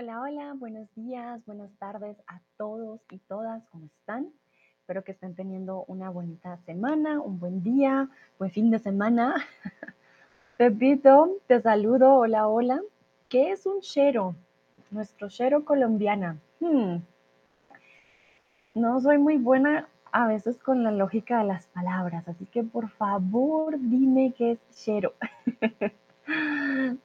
Hola, 0.00 0.20
hola, 0.20 0.54
buenos 0.54 0.86
días, 0.94 1.44
buenas 1.44 1.72
tardes 1.80 2.16
a 2.28 2.40
todos 2.56 3.00
y 3.10 3.18
todas, 3.18 3.64
¿cómo 3.72 3.86
están? 3.86 4.28
Espero 4.78 5.02
que 5.02 5.10
estén 5.10 5.34
teniendo 5.34 5.84
una 5.88 6.08
bonita 6.08 6.56
semana, 6.58 7.20
un 7.20 7.40
buen 7.40 7.64
día, 7.64 8.08
buen 8.38 8.52
fin 8.52 8.70
de 8.70 8.78
semana. 8.78 9.34
Pepito, 10.56 11.38
te 11.48 11.60
saludo, 11.60 12.14
hola, 12.14 12.46
hola. 12.46 12.80
¿Qué 13.28 13.50
es 13.50 13.66
un 13.66 13.80
chero? 13.80 14.36
Nuestro 14.92 15.28
chero 15.30 15.64
colombiana. 15.64 16.38
Hmm. 16.60 16.98
No 18.76 19.00
soy 19.00 19.18
muy 19.18 19.36
buena 19.36 19.88
a 20.12 20.28
veces 20.28 20.58
con 20.58 20.84
la 20.84 20.92
lógica 20.92 21.38
de 21.38 21.44
las 21.46 21.66
palabras, 21.66 22.28
así 22.28 22.46
que 22.46 22.62
por 22.62 22.88
favor 22.88 23.76
dime 23.80 24.32
qué 24.38 24.52
es 24.52 24.60
chero. 24.70 25.14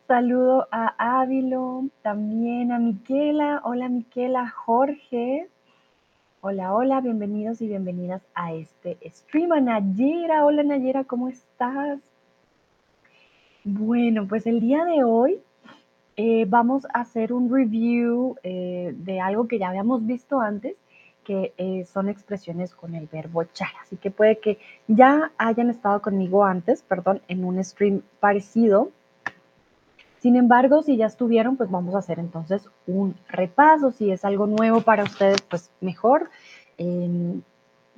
Saludo 0.07 0.67
a 0.69 1.21
Ávilo, 1.21 1.85
también 2.01 2.73
a 2.73 2.79
Miquela. 2.79 3.61
Hola 3.63 3.87
Miquela, 3.87 4.49
Jorge. 4.49 5.47
Hola, 6.41 6.73
hola, 6.73 6.99
bienvenidos 6.99 7.61
y 7.61 7.67
bienvenidas 7.67 8.21
a 8.35 8.53
este 8.53 8.97
stream. 9.09 9.53
A 9.53 9.61
Nayera, 9.61 10.45
hola 10.45 10.63
Nayera, 10.63 11.05
¿cómo 11.05 11.29
estás? 11.29 12.01
Bueno, 13.63 14.27
pues 14.27 14.45
el 14.45 14.59
día 14.59 14.83
de 14.83 15.05
hoy 15.05 15.39
eh, 16.17 16.45
vamos 16.45 16.85
a 16.93 16.99
hacer 16.99 17.31
un 17.31 17.49
review 17.49 18.35
eh, 18.43 18.93
de 18.93 19.21
algo 19.21 19.47
que 19.47 19.57
ya 19.57 19.69
habíamos 19.69 20.05
visto 20.05 20.41
antes, 20.41 20.75
que 21.23 21.53
eh, 21.57 21.85
son 21.85 22.09
expresiones 22.09 22.75
con 22.75 22.93
el 22.93 23.07
verbo 23.07 23.41
echar. 23.41 23.69
Así 23.81 23.95
que 23.95 24.11
puede 24.11 24.39
que 24.39 24.57
ya 24.89 25.31
hayan 25.37 25.69
estado 25.69 26.01
conmigo 26.01 26.43
antes, 26.43 26.83
perdón, 26.83 27.21
en 27.29 27.45
un 27.45 27.63
stream 27.63 28.01
parecido 28.19 28.91
sin 30.23 30.37
embargo, 30.37 30.83
si 30.83 30.95
ya 30.95 31.07
estuvieron, 31.07 31.57
pues 31.57 31.69
vamos 31.69 31.95
a 31.95 31.97
hacer 31.97 32.17
entonces 32.17 32.69
un 32.87 33.13
repaso. 33.27 33.91
Si 33.91 34.09
es 34.09 34.23
algo 34.23 34.47
nuevo 34.47 34.79
para 34.79 35.03
ustedes, 35.03 35.41
pues 35.41 35.69
mejor. 35.81 36.29
Em, 36.77 37.41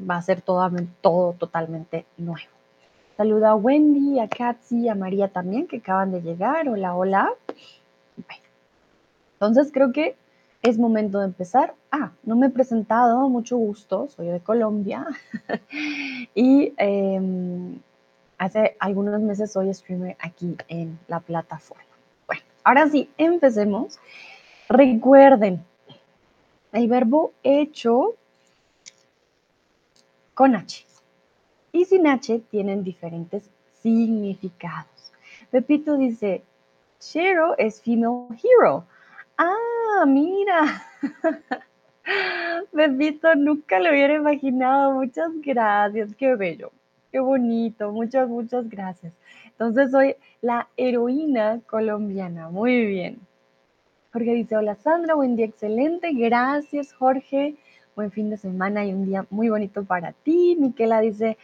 va 0.01 0.17
a 0.17 0.23
ser 0.23 0.41
todo, 0.41 1.35
totalmente 1.37 2.07
nuevo. 2.17 2.49
Saluda 3.15 3.51
a 3.51 3.55
Wendy, 3.55 4.19
a 4.19 4.27
Katsi, 4.27 4.89
a 4.89 4.95
María 4.95 5.27
también, 5.27 5.67
que 5.67 5.77
acaban 5.77 6.11
de 6.11 6.23
llegar. 6.23 6.67
Hola, 6.67 6.95
hola. 6.95 7.29
Entonces 9.33 9.71
creo 9.71 9.91
que 9.91 10.15
es 10.63 10.79
momento 10.79 11.19
de 11.19 11.25
empezar. 11.25 11.75
Ah, 11.91 12.11
no 12.23 12.35
me 12.35 12.47
he 12.47 12.49
presentado, 12.49 13.29
mucho 13.29 13.55
gusto, 13.55 14.07
soy 14.07 14.29
de 14.29 14.39
Colombia. 14.39 15.05
y 16.33 16.73
em, 16.77 17.77
hace 18.39 18.75
algunos 18.79 19.21
meses 19.21 19.51
soy 19.51 19.71
streamer 19.71 20.17
aquí 20.19 20.57
en 20.69 20.97
la 21.07 21.19
plataforma. 21.19 21.94
Ahora 22.65 22.89
sí, 22.89 23.09
empecemos. 23.19 23.99
Recuerden, 24.67 25.63
el 26.73 26.87
verbo 26.87 27.31
hecho 27.43 28.15
con 30.33 30.55
H 30.55 30.83
y 31.71 31.85
sin 31.85 32.07
H 32.07 32.41
tienen 32.49 32.83
diferentes 32.83 33.47
significados. 33.83 35.13
Pepito 35.51 35.95
dice, 35.95 36.41
Shero 36.99 37.55
es 37.59 37.81
female 37.81 38.35
hero. 38.43 38.83
Ah, 39.37 40.03
mira. 40.07 40.83
Pepito, 42.75 43.35
nunca 43.35 43.79
lo 43.79 43.91
hubiera 43.91 44.15
imaginado. 44.15 44.93
Muchas 44.93 45.29
gracias. 45.43 46.15
Qué 46.15 46.35
bello. 46.35 46.71
Qué 47.11 47.19
bonito. 47.19 47.91
Muchas, 47.91 48.27
muchas 48.27 48.67
gracias. 48.67 49.13
Entonces 49.57 49.91
soy 49.91 50.17
la 50.41 50.67
heroína 50.75 51.61
colombiana. 51.65 52.49
Muy 52.49 52.85
bien. 52.85 53.19
Jorge 54.11 54.33
dice, 54.33 54.57
hola 54.57 54.75
Sandra, 54.75 55.15
buen 55.15 55.37
día, 55.37 55.45
excelente. 55.45 56.11
Gracias 56.13 56.93
Jorge. 56.93 57.55
Buen 57.95 58.11
fin 58.11 58.29
de 58.29 58.35
semana 58.35 58.85
y 58.85 58.93
un 58.93 59.05
día 59.05 59.25
muy 59.29 59.47
bonito 59.47 59.85
para 59.85 60.11
ti. 60.11 60.57
Miquela 60.59 60.99
dice, 60.99 61.37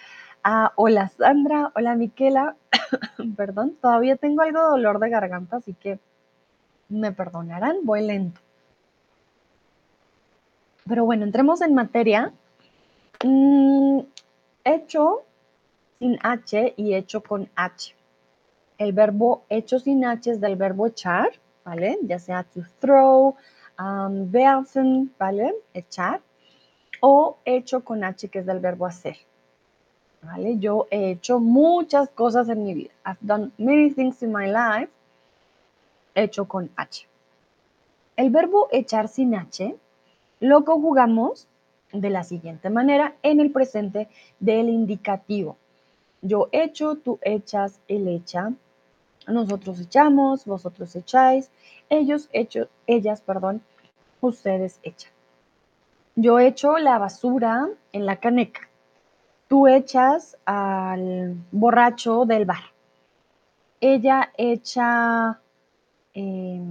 ah, 0.44 0.73
hola 0.75 1.07
Sandra, 1.07 1.72
hola 1.73 1.95
Miquela. 1.95 2.57
Perdón, 3.38 3.77
todavía 3.81 4.17
tengo 4.17 4.41
algo 4.41 4.59
de 4.59 4.69
dolor 4.72 4.99
de 4.99 5.09
garganta, 5.09 5.57
así 5.57 5.73
que 5.73 5.97
me 6.89 7.13
perdonarán, 7.13 7.78
voy 7.83 8.05
lento. 8.05 8.41
Pero 10.85 11.05
bueno, 11.05 11.23
entremos 11.23 11.61
en 11.61 11.75
materia. 11.75 12.33
Mm, 13.23 13.99
hecho 14.66 15.22
sin 15.99 16.19
H 16.22 16.73
y 16.75 16.95
hecho 16.95 17.22
con 17.23 17.47
H 17.55 18.00
el 18.81 18.93
verbo 18.93 19.43
hecho 19.47 19.77
sin 19.77 20.03
H 20.03 20.31
es 20.31 20.41
del 20.41 20.55
verbo 20.55 20.87
echar, 20.87 21.29
¿vale? 21.63 21.99
Ya 22.01 22.17
sea 22.17 22.43
to 22.43 22.61
throw, 22.79 23.35
um, 23.77 24.33
werfen, 24.33 25.13
¿vale? 25.19 25.53
Echar. 25.71 26.19
O 26.99 27.37
hecho 27.45 27.83
con 27.83 28.03
H, 28.03 28.27
que 28.29 28.39
es 28.39 28.45
del 28.47 28.59
verbo 28.59 28.87
hacer. 28.87 29.17
¿Vale? 30.23 30.57
Yo 30.57 30.87
he 30.89 31.11
hecho 31.11 31.39
muchas 31.39 32.09
cosas 32.09 32.49
en 32.49 32.63
mi 32.63 32.73
vida. 32.73 32.91
I've 33.05 33.19
done 33.21 33.51
many 33.59 33.91
things 33.91 34.23
in 34.23 34.31
my 34.31 34.47
life. 34.47 34.91
Hecho 36.15 36.47
con 36.47 36.71
H. 36.75 37.07
El 38.15 38.31
verbo 38.31 38.67
echar 38.71 39.09
sin 39.09 39.35
H 39.35 39.75
lo 40.39 40.65
conjugamos 40.65 41.47
de 41.93 42.09
la 42.09 42.23
siguiente 42.23 42.71
manera 42.71 43.13
en 43.21 43.41
el 43.41 43.51
presente 43.51 44.09
del 44.39 44.69
indicativo. 44.69 45.57
Yo 46.23 46.49
echo, 46.51 46.95
tú 46.95 47.19
echas, 47.21 47.79
él 47.87 48.07
echa, 48.07 48.53
nosotros 49.27 49.79
echamos, 49.79 50.45
vosotros 50.45 50.95
echáis, 50.95 51.51
ellos 51.89 52.29
echo, 52.33 52.67
ellas, 52.87 53.21
perdón, 53.21 53.61
ustedes 54.21 54.79
echan. 54.83 55.11
Yo 56.15 56.39
echo 56.39 56.77
la 56.77 56.97
basura 56.97 57.69
en 57.93 58.05
la 58.05 58.17
caneca. 58.17 58.61
Tú 59.47 59.67
echas 59.67 60.37
al 60.45 61.35
borracho 61.51 62.25
del 62.25 62.45
bar. 62.45 62.63
Ella 63.79 64.31
echa, 64.37 65.39
eh, 66.13 66.61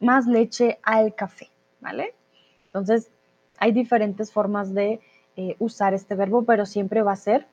más 0.00 0.26
leche 0.26 0.78
al 0.82 1.14
café, 1.14 1.50
¿vale? 1.80 2.14
Entonces, 2.66 3.10
hay 3.58 3.72
diferentes 3.72 4.32
formas 4.32 4.72
de 4.72 5.00
eh, 5.36 5.56
usar 5.58 5.94
este 5.94 6.14
verbo, 6.14 6.44
pero 6.44 6.66
siempre 6.66 7.02
va 7.02 7.12
a 7.12 7.16
ser 7.16 7.46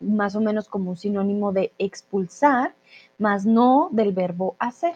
más 0.00 0.36
o 0.36 0.40
menos 0.40 0.68
como 0.68 0.90
un 0.90 0.96
sinónimo 0.96 1.52
de 1.52 1.72
expulsar, 1.78 2.74
más 3.18 3.46
no 3.46 3.88
del 3.92 4.12
verbo 4.12 4.56
hacer. 4.58 4.94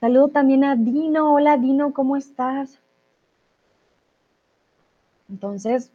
Saludo 0.00 0.28
también 0.28 0.64
a 0.64 0.76
Dino. 0.76 1.34
Hola 1.34 1.56
Dino, 1.56 1.92
¿cómo 1.92 2.16
estás? 2.16 2.80
Entonces, 5.28 5.92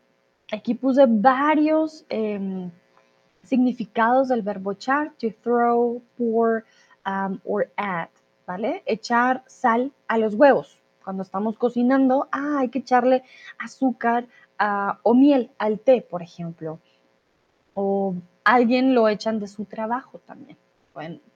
aquí 0.51 0.75
puse 0.75 1.05
varios 1.07 2.05
em, 2.09 2.71
significados 3.43 4.29
del 4.29 4.41
verbo 4.41 4.71
echar, 4.71 5.11
to 5.19 5.27
throw, 5.43 6.01
pour, 6.17 6.63
um, 7.05 7.39
or 7.43 7.69
add, 7.75 8.09
¿vale? 8.47 8.83
Echar 8.85 9.43
sal 9.47 9.91
a 10.07 10.17
los 10.17 10.35
huevos. 10.35 10.77
Cuando 11.03 11.23
estamos 11.23 11.57
cocinando, 11.57 12.27
ah, 12.31 12.59
hay 12.59 12.69
que 12.69 12.79
echarle 12.79 13.23
azúcar 13.59 14.27
ah, 14.57 14.99
o 15.03 15.13
miel 15.13 15.51
al 15.57 15.79
té, 15.79 16.01
por 16.01 16.21
ejemplo 16.21 16.79
o 17.75 18.15
alguien 18.43 18.95
lo 18.95 19.07
echan 19.07 19.39
de 19.39 19.47
su 19.47 19.65
trabajo 19.65 20.19
también. 20.25 20.57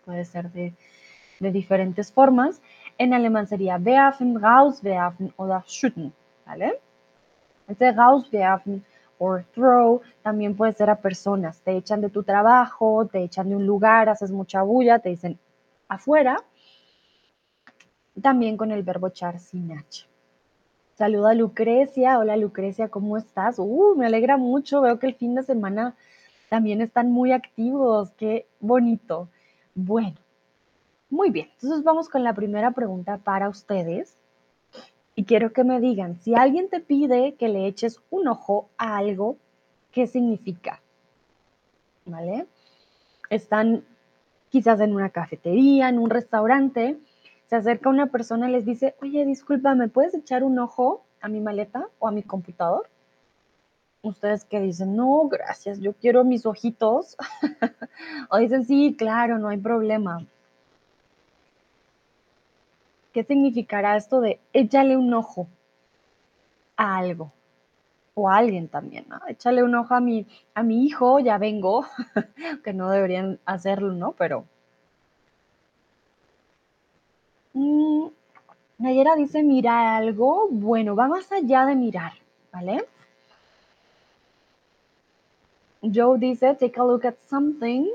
Puede 0.06 0.26
ser 0.26 0.52
de, 0.52 0.74
diferentes 1.40 2.12
formas. 2.12 2.62
En 2.98 3.14
alemán 3.14 3.48
sería 3.48 3.78
werfen, 3.78 4.42
rauswerfen 4.42 5.34
oder 5.38 5.64
schütten, 5.66 6.12
¿vale? 6.46 6.80
Este 7.68 7.92
rauswerfen 7.92 8.84
o 9.20 9.40
throw 9.54 10.02
también 10.22 10.56
puede 10.56 10.74
ser 10.74 10.90
a 10.90 10.96
personas. 10.96 11.60
Te 11.62 11.78
echan 11.78 12.02
de 12.02 12.10
tu 12.10 12.24
trabajo, 12.24 13.06
te 13.06 13.24
echan 13.24 13.50
de 13.50 13.56
un 13.56 13.66
lugar, 13.66 14.10
haces 14.10 14.32
mucha 14.32 14.64
bulla, 14.64 15.00
te 15.00 15.10
dicen 15.10 15.38
afuera. 15.88 16.38
También 18.22 18.58
con 18.58 18.72
el 18.72 18.84
verbo 18.84 19.08
echar 19.08 19.40
sin 19.40 19.72
H. 19.72 20.06
Saluda 20.96 21.32
a 21.32 21.34
Lucrecia. 21.34 22.20
Hola 22.20 22.36
Lucrecia, 22.36 22.90
¿cómo 22.90 23.16
estás? 23.16 23.56
Uh, 23.60 23.96
me 23.96 24.08
alegra 24.08 24.36
mucho. 24.36 24.82
Veo 24.82 25.00
que 25.00 25.08
el 25.08 25.16
fin 25.16 25.36
de 25.36 25.44
semana 25.44 25.96
también 26.50 26.82
están 26.82 27.12
muy 27.12 27.32
activos, 27.32 28.12
qué 28.18 28.48
bonito. 28.60 29.30
Bueno, 29.82 30.18
muy 31.10 31.30
bien, 31.30 31.48
entonces 31.54 31.86
vamos 31.86 32.10
con 32.10 32.22
la 32.22 32.34
primera 32.34 32.72
pregunta 32.72 33.18
para 33.18 33.48
ustedes. 33.48 34.18
Y 35.16 35.24
quiero 35.24 35.54
que 35.54 35.64
me 35.64 35.80
digan, 35.80 36.20
si 36.20 36.36
alguien 36.36 36.70
te 36.70 36.82
pide 36.82 37.36
que 37.36 37.48
le 37.48 37.66
eches 37.66 38.02
un 38.10 38.28
ojo 38.28 38.70
a 38.78 38.98
algo, 38.98 39.38
¿qué 39.94 40.06
significa? 40.06 40.82
¿Vale? 42.06 42.46
Están 43.30 43.86
quizás 44.50 44.82
en 44.82 44.94
una 44.94 45.12
cafetería, 45.12 45.88
en 45.88 45.98
un 45.98 46.10
restaurante, 46.10 47.00
se 47.46 47.56
acerca 47.56 47.90
una 47.90 48.08
persona 48.08 48.50
y 48.50 48.52
les 48.52 48.66
dice, 48.66 48.96
oye, 49.02 49.26
disculpa, 49.26 49.76
¿me 49.76 49.88
puedes 49.88 50.14
echar 50.14 50.44
un 50.44 50.60
ojo 50.60 51.06
a 51.22 51.30
mi 51.30 51.40
maleta 51.40 51.88
o 52.00 52.08
a 52.10 52.12
mi 52.12 52.24
computador? 52.24 52.90
Ustedes 54.02 54.46
que 54.46 54.60
dicen, 54.60 54.96
no, 54.96 55.28
gracias, 55.28 55.80
yo 55.80 55.94
quiero 55.94 56.24
mis 56.24 56.46
ojitos. 56.46 57.18
o 58.30 58.38
dicen, 58.38 58.66
sí, 58.66 58.96
claro, 58.98 59.38
no 59.40 59.50
hay 59.50 59.58
problema. 59.58 60.26
¿Qué 63.14 63.24
significará 63.24 63.98
esto 63.98 64.22
de 64.22 64.40
échale 64.54 64.96
un 64.96 65.14
ojo 65.14 65.48
a 66.78 66.98
algo? 66.98 67.32
O 68.14 68.30
a 68.30 68.38
alguien 68.38 68.68
también, 68.68 69.06
¿no? 69.10 69.20
Échale 69.28 69.64
un 69.64 69.76
ojo 69.76 69.94
a 69.96 70.00
mi, 70.00 70.26
a 70.54 70.64
mi 70.64 70.86
hijo, 70.86 71.20
ya 71.20 71.38
vengo, 71.38 71.86
que 72.64 72.74
no 72.74 72.90
deberían 72.90 73.40
hacerlo, 73.46 73.94
¿no? 73.94 74.12
Pero... 74.14 74.46
Mm, 77.54 78.08
Nayera 78.78 79.16
dice 79.16 79.44
mirar 79.44 79.88
algo, 79.88 80.48
bueno, 80.50 80.96
va 80.96 81.08
más 81.08 81.32
allá 81.32 81.66
de 81.66 81.76
mirar, 81.76 82.14
¿vale? 82.54 82.86
Joe 85.82 86.20
dice 86.20 86.56
take 86.56 86.80
a 86.80 86.84
look 86.84 87.06
at 87.06 87.16
something, 87.28 87.86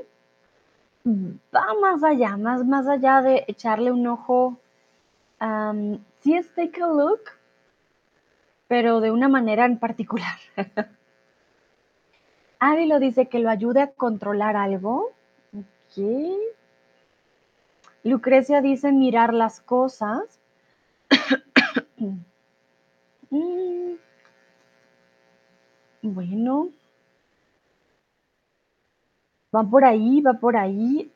va 1.05 1.73
más 1.81 2.03
allá, 2.03 2.35
más, 2.37 2.65
más 2.65 2.87
allá 2.87 3.21
de 3.21 3.45
echarle 3.47 3.91
un 3.91 4.07
ojo. 4.07 4.57
Um, 5.39 5.99
sí 6.21 6.35
es 6.35 6.53
take 6.55 6.81
a 6.81 6.87
look, 6.87 7.21
pero 8.67 9.01
de 9.01 9.11
una 9.11 9.29
manera 9.29 9.65
en 9.65 9.77
particular. 9.77 10.37
lo 12.87 12.99
dice 12.99 13.27
que 13.27 13.39
lo 13.39 13.49
ayude 13.49 13.81
a 13.81 13.91
controlar 13.91 14.55
algo. 14.55 15.11
Okay. 15.91 16.37
Lucrecia 18.03 18.61
dice 18.61 18.91
mirar 18.91 19.33
las 19.33 19.61
cosas. 19.61 20.39
Mm. 23.31 23.95
Bueno. 26.03 26.69
Va 29.55 29.63
por 29.63 29.85
ahí, 29.85 30.21
va 30.21 30.33
por 30.33 30.57
ahí. 30.57 31.11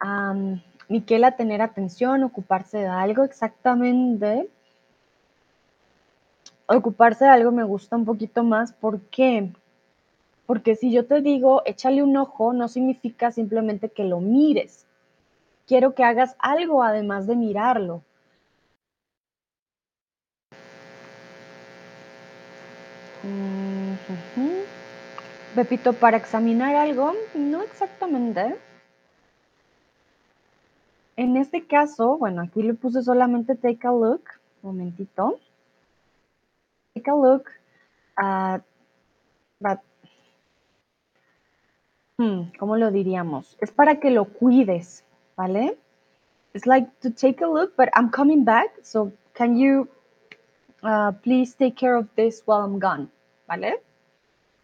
Miquela, 0.88 1.36
tener 1.36 1.62
atención, 1.62 2.24
ocuparse 2.24 2.78
de 2.80 2.88
algo, 2.88 3.24
exactamente. 3.24 4.50
Ocuparse 6.68 7.26
de 7.26 7.32
algo 7.32 7.52
me 7.52 7.64
gusta 7.64 7.96
un 7.96 8.06
poquito 8.06 8.44
más. 8.44 8.72
¿Por 8.72 9.02
qué? 9.02 9.52
Porque 10.46 10.76
si 10.76 10.92
yo 10.92 11.06
te 11.06 11.22
digo, 11.22 11.64
échale 11.66 12.02
un 12.02 12.16
ojo, 12.16 12.54
no 12.54 12.68
significa 12.68 13.32
simplemente 13.32 13.90
que 13.90 14.04
lo 14.04 14.20
mires. 14.20 14.86
Quiero 15.68 15.94
que 15.94 16.04
hagas 16.04 16.36
algo 16.40 16.82
además 16.82 17.28
de 17.28 17.36
mirarlo. 17.36 18.02
Pepito, 25.60 25.92
para 25.92 26.16
examinar 26.16 26.74
algo, 26.74 27.12
no 27.36 27.62
exactamente. 27.62 28.56
En 31.18 31.36
este 31.36 31.68
caso, 31.68 32.18
bueno, 32.18 32.44
aquí 32.44 32.64
le 32.64 32.76
puse 32.76 33.04
solamente 33.04 33.56
take 33.56 33.86
a 33.86 33.92
look. 33.92 34.22
momentito. 34.62 35.38
Take 36.96 37.12
a 37.12 37.14
look 37.14 37.50
but, 39.60 39.80
hmm, 42.18 42.58
¿cómo 42.58 42.78
lo 42.78 42.90
diríamos? 42.90 43.58
Es 43.60 43.74
para 43.74 44.00
que 44.00 44.12
lo 44.12 44.30
cuides, 44.32 45.04
¿vale? 45.36 45.78
It's 46.54 46.68
like 46.68 46.90
to 47.02 47.12
take 47.12 47.44
a 47.44 47.48
look, 47.48 47.76
but 47.76 47.90
I'm 47.98 48.12
coming 48.12 48.46
back, 48.46 48.70
so 48.82 49.12
can 49.34 49.58
you 49.58 49.90
uh, 50.84 51.12
please 51.22 51.54
take 51.54 51.76
care 51.76 51.98
of 51.98 52.08
this 52.16 52.44
while 52.46 52.62
I'm 52.62 52.80
gone, 52.80 53.10
¿vale? 53.46 53.82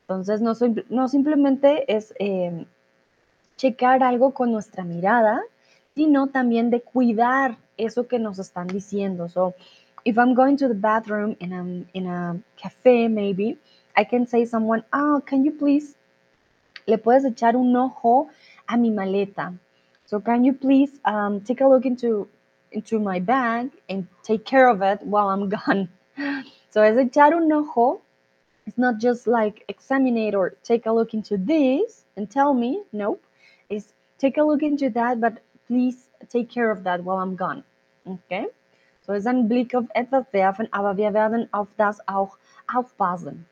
Entonces, 0.08 0.40
no, 0.40 0.54
no 0.90 1.08
simplemente 1.08 1.92
es 1.96 2.14
eh, 2.20 2.66
checar 3.58 4.04
algo 4.04 4.34
con 4.34 4.52
nuestra 4.52 4.84
mirada, 4.84 5.42
sino 5.96 6.28
también 6.28 6.70
de 6.70 6.82
cuidar 6.82 7.58
eso 7.78 8.08
que 8.08 8.20
nos 8.20 8.38
están 8.38 8.68
diciendo. 8.68 9.30
So, 9.30 9.56
if 10.04 10.18
I'm 10.18 10.36
going 10.36 10.58
to 10.58 10.68
the 10.68 10.76
bathroom 10.76 11.36
in 11.40 11.54
a, 11.54 11.98
in 11.98 12.08
a 12.08 12.38
cafe, 12.56 13.10
maybe, 13.10 13.58
I 13.98 14.06
can 14.06 14.28
say 14.28 14.46
someone, 14.46 14.84
oh, 14.94 15.22
can 15.26 15.44
you 15.44 15.52
please, 15.52 15.96
le 16.86 16.98
puedes 17.00 17.26
echar 17.26 17.56
un 17.56 17.76
ojo 17.76 18.30
a 18.68 18.78
mi 18.78 18.92
maleta. 18.92 19.58
So 20.06 20.20
can 20.20 20.46
you 20.46 20.54
please 20.54 20.92
um, 21.04 21.42
take 21.42 21.62
a 21.62 21.68
look 21.68 21.86
into, 21.86 22.28
into 22.72 23.00
my 23.00 23.20
bag 23.20 23.72
and 23.90 24.08
take 24.22 24.46
care 24.46 24.70
of 24.70 24.84
it 24.84 25.02
while 25.02 25.30
I'm 25.30 25.50
gone. 25.58 25.90
So 26.70 26.84
es 26.84 26.96
echar 26.96 27.34
un 27.34 27.52
ojo. 27.52 28.02
It's 28.66 28.78
not 28.78 28.98
just 28.98 29.28
like 29.28 29.64
examine 29.68 30.18
it 30.18 30.34
or 30.34 30.56
take 30.64 30.86
a 30.86 30.92
look 30.92 31.14
into 31.14 31.38
this 31.38 32.06
and 32.18 32.30
tell 32.30 32.54
me. 32.54 32.84
Nope. 32.92 33.24
It's 33.70 33.94
take 34.18 34.38
a 34.38 34.44
look 34.44 34.64
into 34.64 34.90
that, 34.92 35.22
but 35.22 35.38
please 35.68 36.10
take 36.30 36.50
care 36.50 36.72
of 36.72 36.84
that 36.84 37.04
while 37.04 37.18
I'm 37.18 37.36
gone. 37.36 37.64
Okay? 38.08 38.48
So 39.06 39.14
ist 39.14 39.28
ein 39.28 39.48
Blick 39.48 39.76
auf 39.76 39.86
etwas 39.94 40.26
werfen, 40.32 40.68
aber 40.72 40.98
wir 40.98 41.14
werden 41.14 41.48
auf 41.52 41.68
das 41.78 42.00
auch 42.08 42.38
aufpassen. 42.74 43.46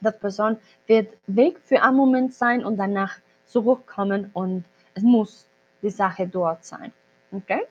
Das 0.00 0.18
Person 0.18 0.58
wird 0.86 1.16
weg 1.26 1.58
für 1.64 1.82
einen 1.82 1.96
Moment 1.96 2.34
sein 2.34 2.64
und 2.64 2.76
danach 2.76 3.18
zurückkommen 3.46 4.30
und 4.32 4.64
es 4.94 5.02
muss 5.02 5.46
die 5.82 5.90
Sache 5.90 6.26
dort 6.28 6.64
sein. 6.64 6.92
Okay? 7.32 7.62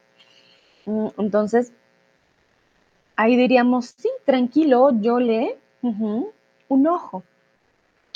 Mm, 0.85 1.07
entonces, 1.17 1.71
ahí 3.15 3.37
diríamos, 3.37 3.95
sí, 3.97 4.09
tranquilo, 4.25 4.91
yo 5.01 5.19
le 5.19 5.57
un 6.71 6.87
ojo. 6.87 7.23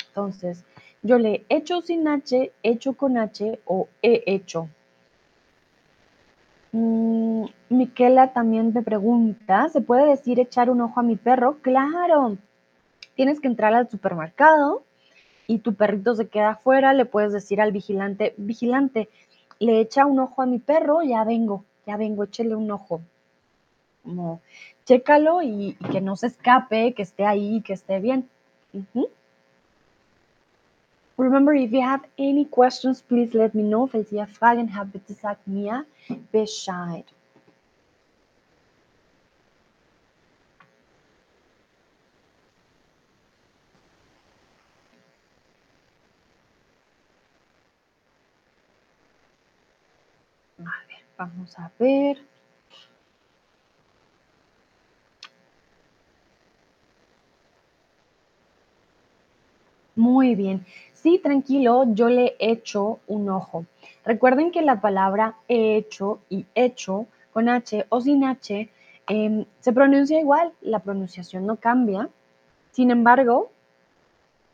Entonces, 0.08 0.64
yo 1.02 1.18
le 1.18 1.44
he 1.50 1.56
hecho 1.56 1.82
sin 1.82 2.08
H, 2.08 2.52
hecho 2.62 2.94
con 2.94 3.18
H 3.18 3.60
o 3.66 3.88
he 4.00 4.22
hecho. 4.26 4.70
Mm, 6.72 7.44
Miquela 7.68 8.32
también 8.32 8.72
me 8.72 8.82
pregunta, 8.82 9.68
¿se 9.68 9.82
puede 9.82 10.06
decir 10.06 10.40
echar 10.40 10.70
un 10.70 10.80
ojo 10.80 11.00
a 11.00 11.02
mi 11.02 11.16
perro? 11.16 11.58
Claro, 11.60 12.38
tienes 13.14 13.40
que 13.40 13.48
entrar 13.48 13.74
al 13.74 13.90
supermercado 13.90 14.84
y 15.46 15.58
tu 15.58 15.74
perrito 15.74 16.14
se 16.14 16.28
queda 16.28 16.50
afuera, 16.50 16.94
le 16.94 17.04
puedes 17.04 17.32
decir 17.32 17.60
al 17.60 17.72
vigilante, 17.72 18.34
vigilante, 18.38 19.10
le 19.58 19.80
echa 19.80 20.06
un 20.06 20.18
ojo 20.18 20.40
a 20.40 20.46
mi 20.46 20.58
perro, 20.60 21.02
ya 21.02 21.24
vengo, 21.24 21.64
ya 21.86 21.98
vengo, 21.98 22.24
échele 22.24 22.56
un 22.56 22.70
ojo. 22.70 23.02
Como, 24.02 24.40
chécalo 24.86 25.42
y, 25.42 25.76
que 25.92 26.00
no 26.00 26.16
se 26.16 26.28
escape, 26.28 26.94
que 26.94 27.02
esté 27.02 27.26
ahí, 27.26 27.60
que 27.60 27.74
esté 27.74 28.00
bien. 28.00 28.30
Mm-hmm. 28.74 29.02
Remember, 31.16 31.54
if 31.54 31.72
you 31.72 31.80
have 31.80 32.04
any 32.18 32.44
questions, 32.44 33.00
please 33.00 33.32
let 33.32 33.54
me 33.54 33.62
know. 33.62 33.86
Falls 33.86 34.12
ihr 34.12 34.26
Fragen 34.26 34.74
habt, 34.74 34.92
bitte 34.92 35.14
sagt 35.14 35.46
mir 35.46 35.86
Bescheid. 36.30 37.04
Vamos 51.16 51.56
a 51.58 51.70
ver. 51.78 52.16
Muy 59.96 60.34
bien. 60.34 60.64
Sí, 60.92 61.18
tranquilo, 61.18 61.84
yo 61.94 62.10
le 62.10 62.36
echo 62.38 63.00
un 63.06 63.30
ojo. 63.30 63.64
Recuerden 64.04 64.52
que 64.52 64.60
la 64.60 64.80
palabra 64.80 65.36
he 65.48 65.76
hecho 65.76 66.20
y 66.28 66.44
hecho 66.54 67.06
con 67.32 67.48
H 67.48 67.86
o 67.88 68.00
sin 68.00 68.22
H 68.24 68.68
em, 69.08 69.44
se 69.60 69.72
pronuncia 69.72 70.20
igual, 70.20 70.52
la 70.60 70.80
pronunciación 70.80 71.46
no 71.46 71.56
cambia. 71.56 72.10
Sin 72.72 72.90
embargo, 72.90 73.50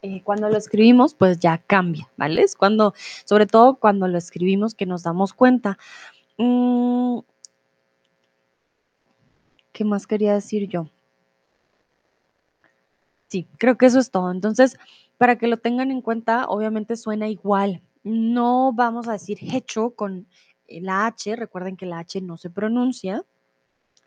eh, 0.02 0.22
cuando 0.22 0.48
lo 0.48 0.56
escribimos, 0.56 1.14
pues 1.14 1.40
ya 1.40 1.58
cambia, 1.58 2.08
¿vale? 2.16 2.42
Es 2.42 2.54
cuando, 2.54 2.94
sobre 3.24 3.46
todo 3.46 3.76
cuando 3.76 4.06
lo 4.06 4.18
escribimos, 4.18 4.74
que 4.74 4.86
nos 4.86 5.02
damos 5.02 5.32
cuenta. 5.32 5.76
Mm, 6.38 7.18
¿Qué 9.72 9.84
más 9.84 10.06
quería 10.06 10.34
decir 10.34 10.68
yo? 10.68 10.88
Sí, 13.28 13.46
creo 13.58 13.78
que 13.78 13.86
eso 13.86 13.98
es 13.98 14.10
todo. 14.10 14.30
Entonces, 14.30 14.76
para 15.22 15.38
que 15.38 15.46
lo 15.46 15.56
tengan 15.56 15.92
en 15.92 16.02
cuenta, 16.02 16.48
obviamente 16.48 16.96
suena 16.96 17.28
igual. 17.28 17.80
No 18.02 18.72
vamos 18.72 19.06
a 19.06 19.12
decir 19.12 19.38
hecho 19.40 19.92
con 19.92 20.26
la 20.66 21.06
H, 21.06 21.36
recuerden 21.36 21.76
que 21.76 21.86
la 21.86 22.00
H 22.00 22.20
no 22.20 22.36
se 22.36 22.50
pronuncia. 22.50 23.24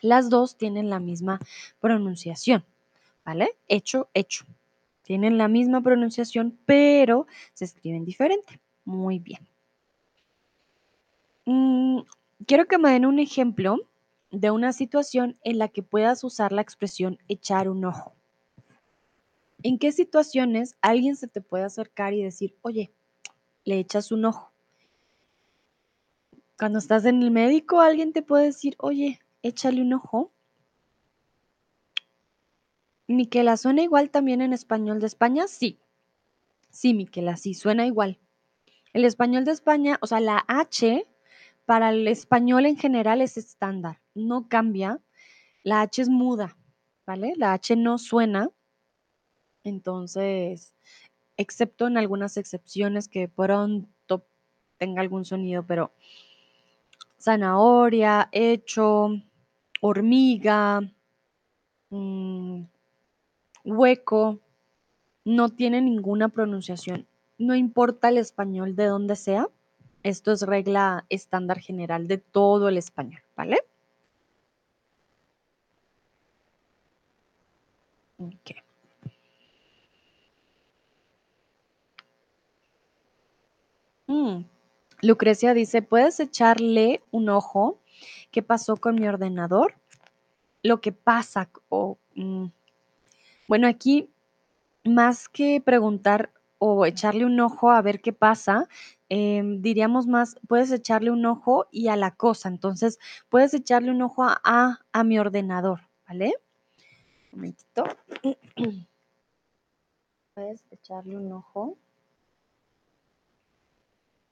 Las 0.02 0.30
dos 0.30 0.58
tienen 0.58 0.90
la 0.90 1.00
misma 1.00 1.40
pronunciación, 1.80 2.66
¿vale? 3.24 3.52
Hecho, 3.70 4.10
hecho. 4.14 4.44
Tienen 5.04 5.38
la 5.38 5.48
misma 5.48 5.80
pronunciación, 5.80 6.60
pero 6.66 7.28
se 7.54 7.64
escriben 7.64 8.04
diferente. 8.04 8.60
Muy 8.84 9.20
bien. 9.20 9.48
Mm, 11.46 12.02
quiero 12.46 12.66
que 12.66 12.78
me 12.78 12.92
den 12.92 13.06
un 13.06 13.20
ejemplo 13.20 13.78
de 14.32 14.52
una 14.52 14.74
situación 14.74 15.38
en 15.46 15.60
la 15.60 15.70
que 15.70 15.82
puedas 15.82 16.26
usar 16.26 16.52
la 16.52 16.62
expresión 16.62 17.20
echar 17.30 17.70
un 17.70 17.86
ojo. 17.86 18.16
¿En 19.64 19.80
qué 19.80 19.92
situaciones 19.92 20.76
alguien 20.82 21.16
se 21.16 21.28
te 21.28 21.42
puede 21.42 21.64
acercar 21.64 22.14
y 22.14 22.24
decir, 22.24 22.58
oye, 22.62 22.94
le 23.66 23.80
echas 23.80 24.12
un 24.12 24.26
ojo? 24.26 24.54
Cuando 26.58 26.80
estás 26.80 27.06
en 27.06 27.22
el 27.22 27.32
médico, 27.32 27.82
alguien 27.82 28.14
te 28.14 28.22
puede 28.22 28.46
decir, 28.46 28.76
oye, 28.80 29.20
échale 29.42 29.82
un 29.82 29.94
ojo. 29.94 30.32
Miquela, 33.08 33.58
¿suena 33.58 33.84
igual 33.84 34.10
también 34.10 34.42
en 34.42 34.54
español 34.54 35.00
de 35.00 35.08
España? 35.08 35.48
Sí. 35.48 35.80
Sí, 36.70 36.94
Miquela, 36.94 37.38
sí, 37.38 37.54
suena 37.54 37.86
igual. 37.86 38.20
El 38.94 39.06
español 39.06 39.46
de 39.46 39.52
España, 39.52 39.98
o 40.02 40.08
sea, 40.08 40.20
la 40.20 40.44
H 40.48 41.06
para 41.66 41.90
el 41.90 42.08
español 42.08 42.66
en 42.66 42.78
general 42.78 43.22
es 43.22 43.38
estándar, 43.38 44.02
no 44.14 44.48
cambia. 44.50 45.02
La 45.64 45.82
H 45.82 46.04
es 46.04 46.10
muda, 46.10 46.58
¿vale? 47.06 47.34
La 47.38 47.54
H 47.54 47.76
no 47.76 47.98
suena. 47.98 48.50
Entonces, 49.66 50.74
excepto 51.38 51.88
en 51.88 51.98
algunas 51.98 52.38
excepciones 52.38 53.10
que 53.10 53.28
pronto 53.28 54.26
tenga 54.78 55.02
algún 55.02 55.26
sonido, 55.26 55.64
pero 55.64 55.92
zanahoria, 57.20 58.30
hecho, 58.32 59.10
hormiga, 59.82 60.82
mm, 61.90 62.64
hueco, 63.66 64.40
no 65.26 65.50
tiene 65.50 65.82
ninguna 65.82 66.30
pronunciación. 66.30 67.08
No 67.40 67.56
importa 67.56 68.10
el 68.10 68.18
español 68.18 68.76
de 68.76 68.86
donde 68.86 69.16
sea, 69.16 69.48
esto 70.04 70.32
es 70.32 70.44
regla 70.44 71.06
estándar 71.10 71.60
general 71.60 72.08
de 72.08 72.20
todo 72.20 72.70
el 72.70 72.78
español, 72.78 73.24
¿vale? 73.36 73.60
Ok. 78.20 78.65
Mm. 84.08 84.44
Lucrecia 85.02 85.54
dice, 85.54 85.82
¿puedes 85.82 86.20
echarle 86.20 87.02
un 87.12 87.30
ojo? 87.30 87.80
¿Qué 88.32 88.42
pasó 88.42 88.78
con 88.78 88.96
mi 88.96 89.08
ordenador? 89.08 89.76
Lo 90.64 90.82
que 90.82 90.92
pasa, 90.92 91.50
o 91.70 91.98
mm, 92.16 92.46
bueno, 93.48 93.68
aquí 93.68 94.10
más 94.84 95.30
que 95.30 95.62
preguntar 95.62 96.32
o 96.58 96.86
echarle 96.86 97.26
un 97.26 97.40
ojo 97.40 97.70
a 97.72 97.82
ver 97.82 98.02
qué 98.02 98.14
pasa, 98.14 98.68
em, 99.10 99.62
diríamos 99.62 100.08
más, 100.08 100.38
puedes 100.48 100.72
echarle 100.72 101.12
un 101.12 101.26
ojo 101.26 101.68
y 101.72 101.90
a 101.90 101.96
la 101.96 102.12
cosa. 102.12 102.50
Entonces, 102.50 103.00
puedes 103.30 103.54
echarle 103.54 103.92
un 103.92 104.02
ojo 104.02 104.24
a, 104.24 104.80
a, 104.92 105.04
mi 105.04 105.20
ordenador, 105.20 105.82
¿vale? 106.08 106.34
Un 107.32 107.40
momentito. 107.40 107.86
Puedes 110.34 110.66
echarle 110.72 111.16
un 111.18 111.32
ojo 111.32 111.78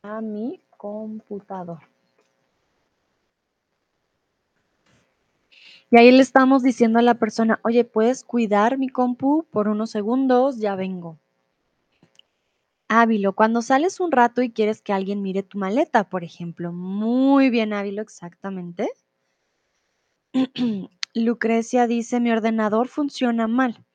a 0.03 0.19
mi 0.19 0.61
computador. 0.77 1.79
Y 5.89 5.97
ahí 5.97 6.11
le 6.11 6.21
estamos 6.21 6.61
diciendo 6.61 6.99
a 6.99 7.01
la 7.01 7.13
persona, 7.15 7.59
oye, 7.63 7.85
¿puedes 7.85 8.23
cuidar 8.23 8.77
mi 8.77 8.89
compu 8.89 9.45
por 9.49 9.67
unos 9.67 9.91
segundos? 9.91 10.57
Ya 10.59 10.75
vengo. 10.75 11.17
Ávilo, 12.89 13.33
cuando 13.33 13.61
sales 13.61 13.99
un 13.99 14.11
rato 14.11 14.41
y 14.41 14.51
quieres 14.51 14.81
que 14.81 14.91
alguien 14.93 15.21
mire 15.21 15.41
tu 15.41 15.57
maleta, 15.57 16.03
por 16.09 16.23
ejemplo. 16.23 16.71
Muy 16.73 17.49
bien, 17.49 17.73
Ávilo, 17.73 18.01
exactamente. 18.01 18.89
Lucrecia 21.15 21.87
dice, 21.87 22.19
mi 22.19 22.31
ordenador 22.31 22.87
funciona 22.89 23.47
mal. 23.47 23.85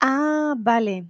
Ah, 0.00 0.54
vale. 0.58 1.06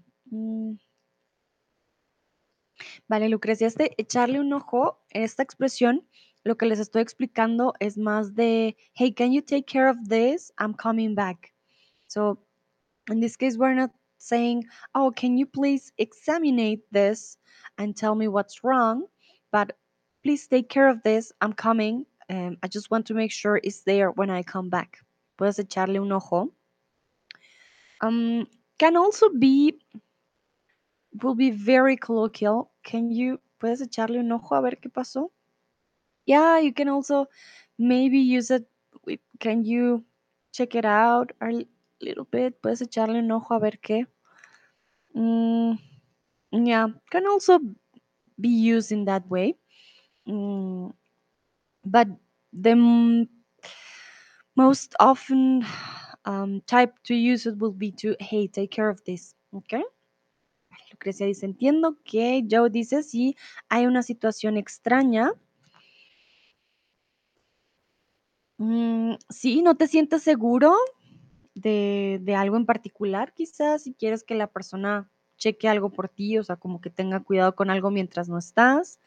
Vale, 3.08 3.28
Lucrecia, 3.28 3.66
este 3.66 3.94
echarle 3.98 4.40
un 4.40 4.52
ojo, 4.52 5.00
esta 5.10 5.42
expresión, 5.42 6.06
lo 6.44 6.56
que 6.56 6.66
les 6.66 6.78
estoy 6.78 7.02
explicando 7.02 7.74
es 7.80 7.98
más 7.98 8.34
de, 8.34 8.76
hey, 8.94 9.12
can 9.12 9.32
you 9.32 9.42
take 9.42 9.66
care 9.66 9.88
of 9.88 9.96
this? 10.08 10.52
I'm 10.58 10.74
coming 10.74 11.14
back. 11.14 11.52
So, 12.06 12.38
in 13.10 13.20
this 13.20 13.36
case, 13.36 13.56
we're 13.56 13.74
not 13.74 13.90
saying, 14.18 14.64
oh, 14.94 15.12
can 15.14 15.36
you 15.36 15.46
please 15.46 15.92
examine 15.98 16.82
this 16.90 17.36
and 17.78 17.96
tell 17.96 18.14
me 18.14 18.28
what's 18.28 18.64
wrong? 18.64 19.06
But 19.52 19.76
please 20.22 20.46
take 20.46 20.68
care 20.68 20.88
of 20.88 21.02
this. 21.02 21.32
I'm 21.40 21.52
coming. 21.52 22.06
Um, 22.28 22.56
I 22.62 22.68
just 22.68 22.90
want 22.90 23.06
to 23.06 23.14
make 23.14 23.32
sure 23.32 23.60
it's 23.62 23.82
there 23.82 24.10
when 24.10 24.30
I 24.30 24.42
come 24.42 24.70
back. 24.70 24.98
Puedes 25.38 25.58
echarle 25.58 26.00
un 26.00 26.12
ojo. 26.12 26.52
Um, 28.02 28.46
can 28.78 28.96
also 28.96 29.28
be 29.28 29.78
will 31.22 31.34
be 31.34 31.50
very 31.50 31.96
colloquial. 31.96 32.70
Can 32.84 33.10
you 33.10 33.40
puedes 33.60 33.82
echarle 33.82 34.18
un 34.18 34.32
ojo 34.32 34.54
a 34.54 34.62
ver 34.62 34.76
qué 34.80 34.90
pasó? 34.90 35.30
Yeah, 36.26 36.58
you 36.58 36.72
can 36.72 36.88
also 36.88 37.26
maybe 37.78 38.18
use 38.18 38.50
it. 38.50 38.66
With, 39.04 39.20
can 39.38 39.64
you 39.64 40.04
check 40.52 40.74
it 40.74 40.84
out 40.84 41.32
a 41.40 41.64
little 42.00 42.24
bit? 42.24 42.60
Puedes 42.62 42.82
echarle 42.82 43.18
un 43.18 43.30
ojo 43.30 43.54
a 43.54 43.60
ver 43.60 43.78
qué. 43.82 44.06
Mm, 45.16 45.78
yeah, 46.52 46.88
can 47.10 47.26
also 47.26 47.58
be 48.40 48.48
used 48.48 48.92
in 48.92 49.04
that 49.06 49.28
way. 49.28 49.56
Mm, 50.28 50.92
but 51.84 52.08
the 52.52 53.26
most 54.56 54.94
often 55.00 55.64
um, 56.24 56.60
type 56.66 56.94
to 57.04 57.14
use 57.14 57.46
it 57.46 57.58
will 57.58 57.72
be 57.72 57.90
to, 57.92 58.16
hey, 58.20 58.46
take 58.46 58.70
care 58.70 58.88
of 58.88 59.02
this, 59.04 59.34
okay? 59.54 59.82
Lucrecia 61.00 61.24
dice, 61.24 61.46
entiendo 61.46 61.96
que 62.04 62.46
Joe 62.48 62.68
dice 62.68 63.02
si 63.02 63.34
hay 63.70 63.86
una 63.86 64.02
situación 64.02 64.58
extraña. 64.58 65.32
Mm, 68.58 69.14
sí, 69.30 69.62
no 69.62 69.76
te 69.76 69.86
sientes 69.88 70.22
seguro 70.22 70.74
de, 71.54 72.18
de, 72.20 72.34
algo 72.34 72.58
en 72.58 72.66
particular, 72.66 73.32
quizás 73.32 73.84
si 73.84 73.94
quieres 73.94 74.24
que 74.24 74.34
la 74.34 74.46
persona 74.46 75.10
cheque 75.38 75.68
algo 75.68 75.88
por 75.88 76.10
ti, 76.10 76.36
o 76.36 76.44
sea, 76.44 76.56
como 76.56 76.82
que 76.82 76.90
tenga 76.90 77.20
cuidado 77.20 77.54
con 77.54 77.70
algo 77.70 77.90
mientras 77.90 78.28
no 78.28 78.36
estás. 78.36 79.00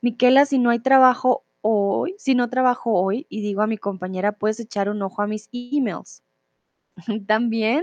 Miquela, 0.00 0.46
si 0.46 0.60
no 0.60 0.70
hay 0.70 0.78
trabajo 0.78 1.44
hoy, 1.62 2.14
si 2.16 2.36
no 2.36 2.48
trabajo 2.48 2.92
hoy 2.92 3.26
y 3.28 3.40
digo 3.40 3.62
a 3.62 3.66
mi 3.66 3.76
compañera, 3.76 4.38
puedes 4.38 4.60
echar 4.60 4.88
un 4.88 5.02
ojo 5.02 5.20
a 5.20 5.26
mis 5.26 5.48
emails. 5.50 6.22
También, 7.26 7.82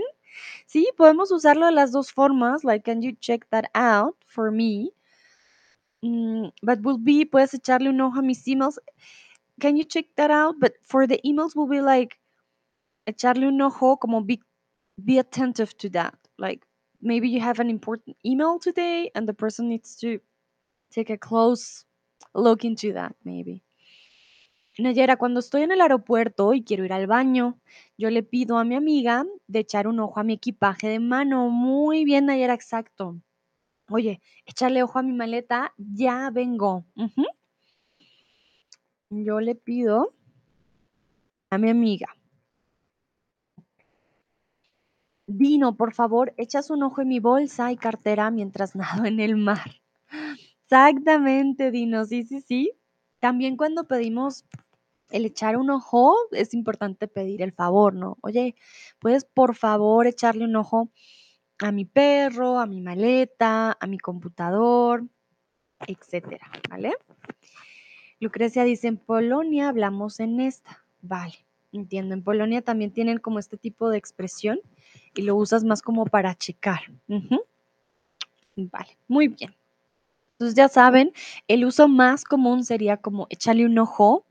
sí, 0.66 0.88
podemos 0.96 1.30
usarlo 1.30 1.66
de 1.66 1.72
las 1.72 1.92
dos 1.92 2.12
formas, 2.12 2.64
like, 2.64 2.84
can 2.84 3.02
you 3.02 3.12
check 3.12 3.48
that 3.50 3.66
out 3.74 4.16
for 4.26 4.50
me? 4.50 4.92
Mm, 6.04 6.52
but 6.62 6.80
will 6.82 6.98
be, 6.98 7.24
puedes 7.24 7.54
echarle 7.54 7.88
un 7.88 8.00
ojo 8.00 8.18
a 8.18 8.22
mis 8.22 8.46
emails. 8.46 8.78
Can 9.60 9.76
you 9.76 9.84
check 9.84 10.06
that 10.16 10.30
out? 10.30 10.56
But 10.58 10.74
for 10.82 11.06
the 11.06 11.20
emails 11.24 11.54
will 11.54 11.68
be 11.68 11.80
like, 11.80 12.18
echarle 13.06 13.46
un 13.46 13.60
ojo, 13.60 13.96
como 13.96 14.20
be, 14.20 14.40
be 15.04 15.18
attentive 15.18 15.76
to 15.78 15.88
that. 15.90 16.14
Like, 16.38 16.66
maybe 17.00 17.28
you 17.28 17.40
have 17.40 17.60
an 17.60 17.70
important 17.70 18.16
email 18.24 18.58
today 18.58 19.10
and 19.14 19.28
the 19.28 19.34
person 19.34 19.68
needs 19.68 19.96
to 19.96 20.20
take 20.90 21.10
a 21.10 21.18
close 21.18 21.84
look 22.34 22.64
into 22.64 22.92
that, 22.94 23.14
maybe. 23.24 23.62
Nayera, 24.78 25.16
cuando 25.16 25.40
estoy 25.40 25.62
en 25.62 25.72
el 25.72 25.80
aeropuerto 25.80 26.54
y 26.54 26.62
quiero 26.64 26.84
ir 26.84 26.92
al 26.92 27.06
baño, 27.06 27.58
yo 27.98 28.10
le 28.10 28.22
pido 28.22 28.58
a 28.58 28.64
mi 28.64 28.74
amiga 28.74 29.26
de 29.46 29.60
echar 29.60 29.86
un 29.86 30.00
ojo 30.00 30.18
a 30.20 30.24
mi 30.24 30.34
equipaje 30.34 30.88
de 30.88 30.98
mano. 31.00 31.48
Muy 31.50 32.04
bien, 32.04 32.26
Nayera, 32.26 32.54
exacto. 32.54 33.20
Oye, 33.90 34.20
échale 34.46 34.82
ojo 34.82 34.98
a 34.98 35.02
mi 35.02 35.12
maleta, 35.12 35.74
ya 35.78 36.30
vengo. 36.32 36.84
Yo 39.10 39.40
le 39.40 39.54
pido 39.54 40.12
a 41.50 41.58
mi 41.58 41.70
amiga. 41.70 42.08
Dino, 45.26 45.76
por 45.76 45.94
favor, 45.94 46.32
echas 46.36 46.70
un 46.70 46.84
ojo 46.84 47.00
en 47.02 47.08
mi 47.08 47.18
bolsa 47.18 47.72
y 47.72 47.76
cartera 47.76 48.30
mientras 48.30 48.74
nado 48.76 49.04
en 49.04 49.18
el 49.18 49.36
mar. 49.36 49.80
Exactamente, 50.64 51.70
Dino, 51.70 52.04
sí, 52.04 52.24
sí, 52.24 52.40
sí. 52.40 52.72
También 53.22 53.56
cuando 53.56 53.84
pedimos 53.84 54.44
el 55.10 55.24
echar 55.26 55.56
un 55.56 55.70
ojo, 55.70 56.16
es 56.32 56.54
importante 56.54 57.06
pedir 57.06 57.40
el 57.40 57.52
favor, 57.52 57.94
¿no? 57.94 58.18
Oye, 58.20 58.56
¿puedes 58.98 59.24
por 59.24 59.54
favor 59.54 60.08
echarle 60.08 60.44
un 60.44 60.56
ojo 60.56 60.90
a 61.60 61.70
mi 61.70 61.84
perro, 61.84 62.58
a 62.58 62.66
mi 62.66 62.80
maleta, 62.80 63.76
a 63.78 63.86
mi 63.86 64.00
computador, 64.00 65.04
etcétera, 65.86 66.50
¿vale? 66.68 66.94
Lucrecia 68.18 68.64
dice, 68.64 68.88
en 68.88 68.96
Polonia 68.96 69.68
hablamos 69.68 70.18
en 70.18 70.40
esta. 70.40 70.84
Vale, 71.00 71.46
entiendo. 71.70 72.14
En 72.14 72.24
Polonia 72.24 72.60
también 72.60 72.90
tienen 72.90 73.18
como 73.18 73.38
este 73.38 73.56
tipo 73.56 73.88
de 73.88 73.98
expresión 73.98 74.58
y 75.14 75.22
lo 75.22 75.36
usas 75.36 75.62
más 75.62 75.80
como 75.80 76.06
para 76.06 76.34
checar. 76.34 76.80
Vale, 78.56 78.98
muy 79.06 79.28
bien. 79.28 79.54
Entonces 80.42 80.56
ya 80.56 80.68
saben, 80.68 81.12
el 81.46 81.64
uso 81.64 81.86
más 81.86 82.24
común 82.24 82.64
sería 82.64 82.96
como 82.96 83.28
échale 83.30 83.64
un 83.64 83.78
ojo, 83.78 84.26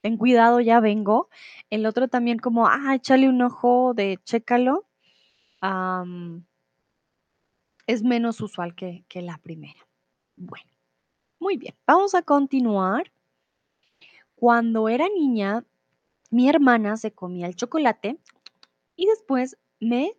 ten 0.00 0.16
cuidado, 0.16 0.60
ya 0.60 0.80
vengo. 0.80 1.28
El 1.68 1.84
otro 1.84 2.08
también 2.08 2.38
como, 2.38 2.66
ah, 2.68 2.94
échale 2.94 3.28
un 3.28 3.42
ojo 3.42 3.92
de 3.92 4.18
chécalo. 4.24 4.86
es 7.86 8.02
menos 8.02 8.40
usual 8.40 8.74
que, 8.74 9.04
que 9.08 9.20
la 9.20 9.36
primera. 9.36 9.78
Bueno, 10.36 10.70
muy 11.38 11.58
bien, 11.58 11.74
vamos 11.86 12.14
a 12.14 12.22
continuar. 12.22 13.12
Cuando 14.36 14.88
era 14.88 15.06
niña, 15.10 15.66
mi 16.30 16.48
hermana 16.48 16.96
se 16.96 17.12
comía 17.12 17.46
el 17.46 17.56
chocolate 17.56 18.18
y 18.96 19.04
después 19.04 19.58
me 19.80 20.12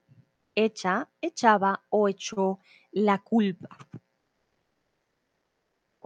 echa, 0.54 1.10
echaba 1.22 1.82
o 1.90 2.08
echó 2.08 2.60
la 2.92 3.18
culpa. 3.18 3.70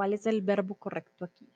¿Cuál 0.02 0.14
es 0.14 0.26
el 0.26 0.42
verbo 0.42 0.74
correcto 0.74 1.26
aquí? 1.26 1.48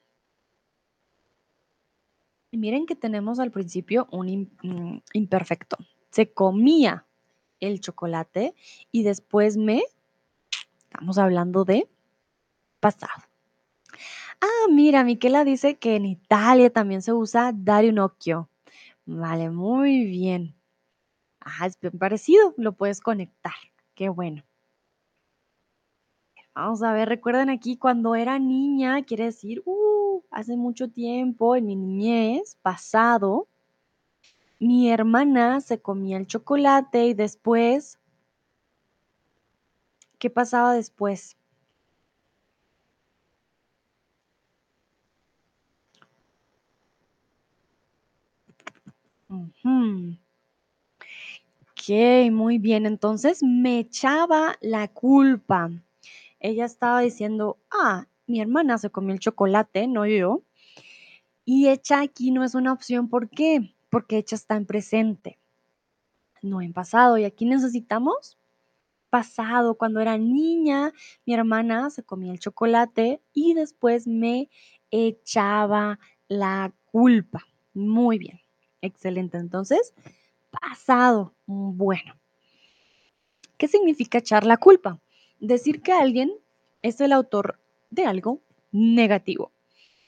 Miren 2.51 2.85
que 2.85 2.95
tenemos 2.95 3.39
al 3.39 3.49
principio 3.49 4.07
un 4.11 4.51
mm, 4.61 5.01
imperfecto. 5.13 5.77
Se 6.11 6.31
comía 6.31 7.07
el 7.59 7.79
chocolate 7.79 8.53
y 8.91 9.01
después 9.01 9.57
me, 9.57 9.81
estamos 10.77 11.17
hablando 11.17 11.65
de 11.65 11.89
pasado. 12.79 13.23
Ah, 14.39 14.67
mira, 14.69 15.03
Miquela 15.03 15.43
dice 15.43 15.79
que 15.79 15.95
en 15.95 16.05
Italia 16.05 16.69
también 16.69 17.01
se 17.01 17.13
usa 17.13 17.51
dare 17.51 17.89
un 17.89 17.97
occhio. 17.97 18.47
Vale, 19.07 19.49
muy 19.49 20.05
bien. 20.05 20.53
Ah, 21.39 21.65
es 21.65 21.79
bien 21.79 21.97
parecido, 21.97 22.53
lo 22.57 22.73
puedes 22.73 23.01
conectar. 23.01 23.55
Qué 23.95 24.07
bueno. 24.07 24.43
Vamos 26.55 26.81
a 26.83 26.93
ver, 26.93 27.09
recuerden 27.09 27.49
aquí 27.49 27.75
cuando 27.75 28.15
era 28.15 28.39
niña, 28.39 29.03
quiere 29.03 29.25
decir, 29.25 29.61
uh, 29.65 30.23
hace 30.31 30.55
mucho 30.55 30.89
tiempo, 30.89 31.57
en 31.57 31.65
mi 31.65 31.75
niñez, 31.75 32.57
pasado, 32.61 33.49
mi 34.57 34.89
hermana 34.89 35.59
se 35.59 35.81
comía 35.81 36.15
el 36.15 36.27
chocolate 36.27 37.07
y 37.07 37.13
después, 37.13 37.99
¿qué 40.17 40.29
pasaba 40.29 40.73
después? 40.73 41.35
Ok, 51.71 52.31
muy 52.31 52.57
bien. 52.57 52.85
Entonces 52.85 53.43
me 53.43 53.79
echaba 53.79 54.55
la 54.61 54.87
culpa. 54.87 55.69
Ella 56.45 56.65
estaba 56.65 56.99
diciendo, 56.99 57.57
ah, 57.71 58.05
mi 58.27 58.39
hermana 58.39 58.77
se 58.77 58.91
comió 58.91 59.13
el 59.13 59.19
chocolate, 59.19 59.87
no 59.87 60.05
yo. 60.05 60.43
Y 61.43 61.69
echa 61.69 62.01
aquí 62.01 62.29
no 62.29 62.43
es 62.43 62.53
una 62.53 62.71
opción. 62.71 63.09
¿Por 63.09 63.31
qué? 63.31 63.73
Porque 63.89 64.19
echa 64.19 64.35
está 64.35 64.55
en 64.55 64.67
presente, 64.67 65.39
no 66.43 66.61
en 66.61 66.71
pasado. 66.71 67.17
Y 67.17 67.23
aquí 67.23 67.45
necesitamos 67.45 68.37
pasado. 69.09 69.73
Cuando 69.73 69.99
era 70.01 70.19
niña, 70.19 70.93
mi 71.25 71.33
hermana 71.33 71.89
se 71.89 72.03
comía 72.03 72.31
el 72.31 72.39
chocolate 72.39 73.23
y 73.33 73.55
después 73.55 74.05
me 74.05 74.47
echaba 74.91 75.97
la 76.27 76.71
culpa. 76.91 77.43
Muy 77.73 78.19
bien. 78.19 78.39
Excelente. 78.81 79.39
Entonces, 79.39 79.95
pasado. 80.51 81.33
Bueno. 81.47 82.13
¿Qué 83.57 83.67
significa 83.67 84.19
echar 84.19 84.45
la 84.45 84.57
culpa? 84.57 84.99
Decir 85.45 85.83
que 85.83 85.91
alguien 85.91 86.33
es 86.81 86.99
el 87.01 87.11
autor 87.11 87.59
de 87.91 88.07
algo 88.07 88.39
negativo. 88.71 89.51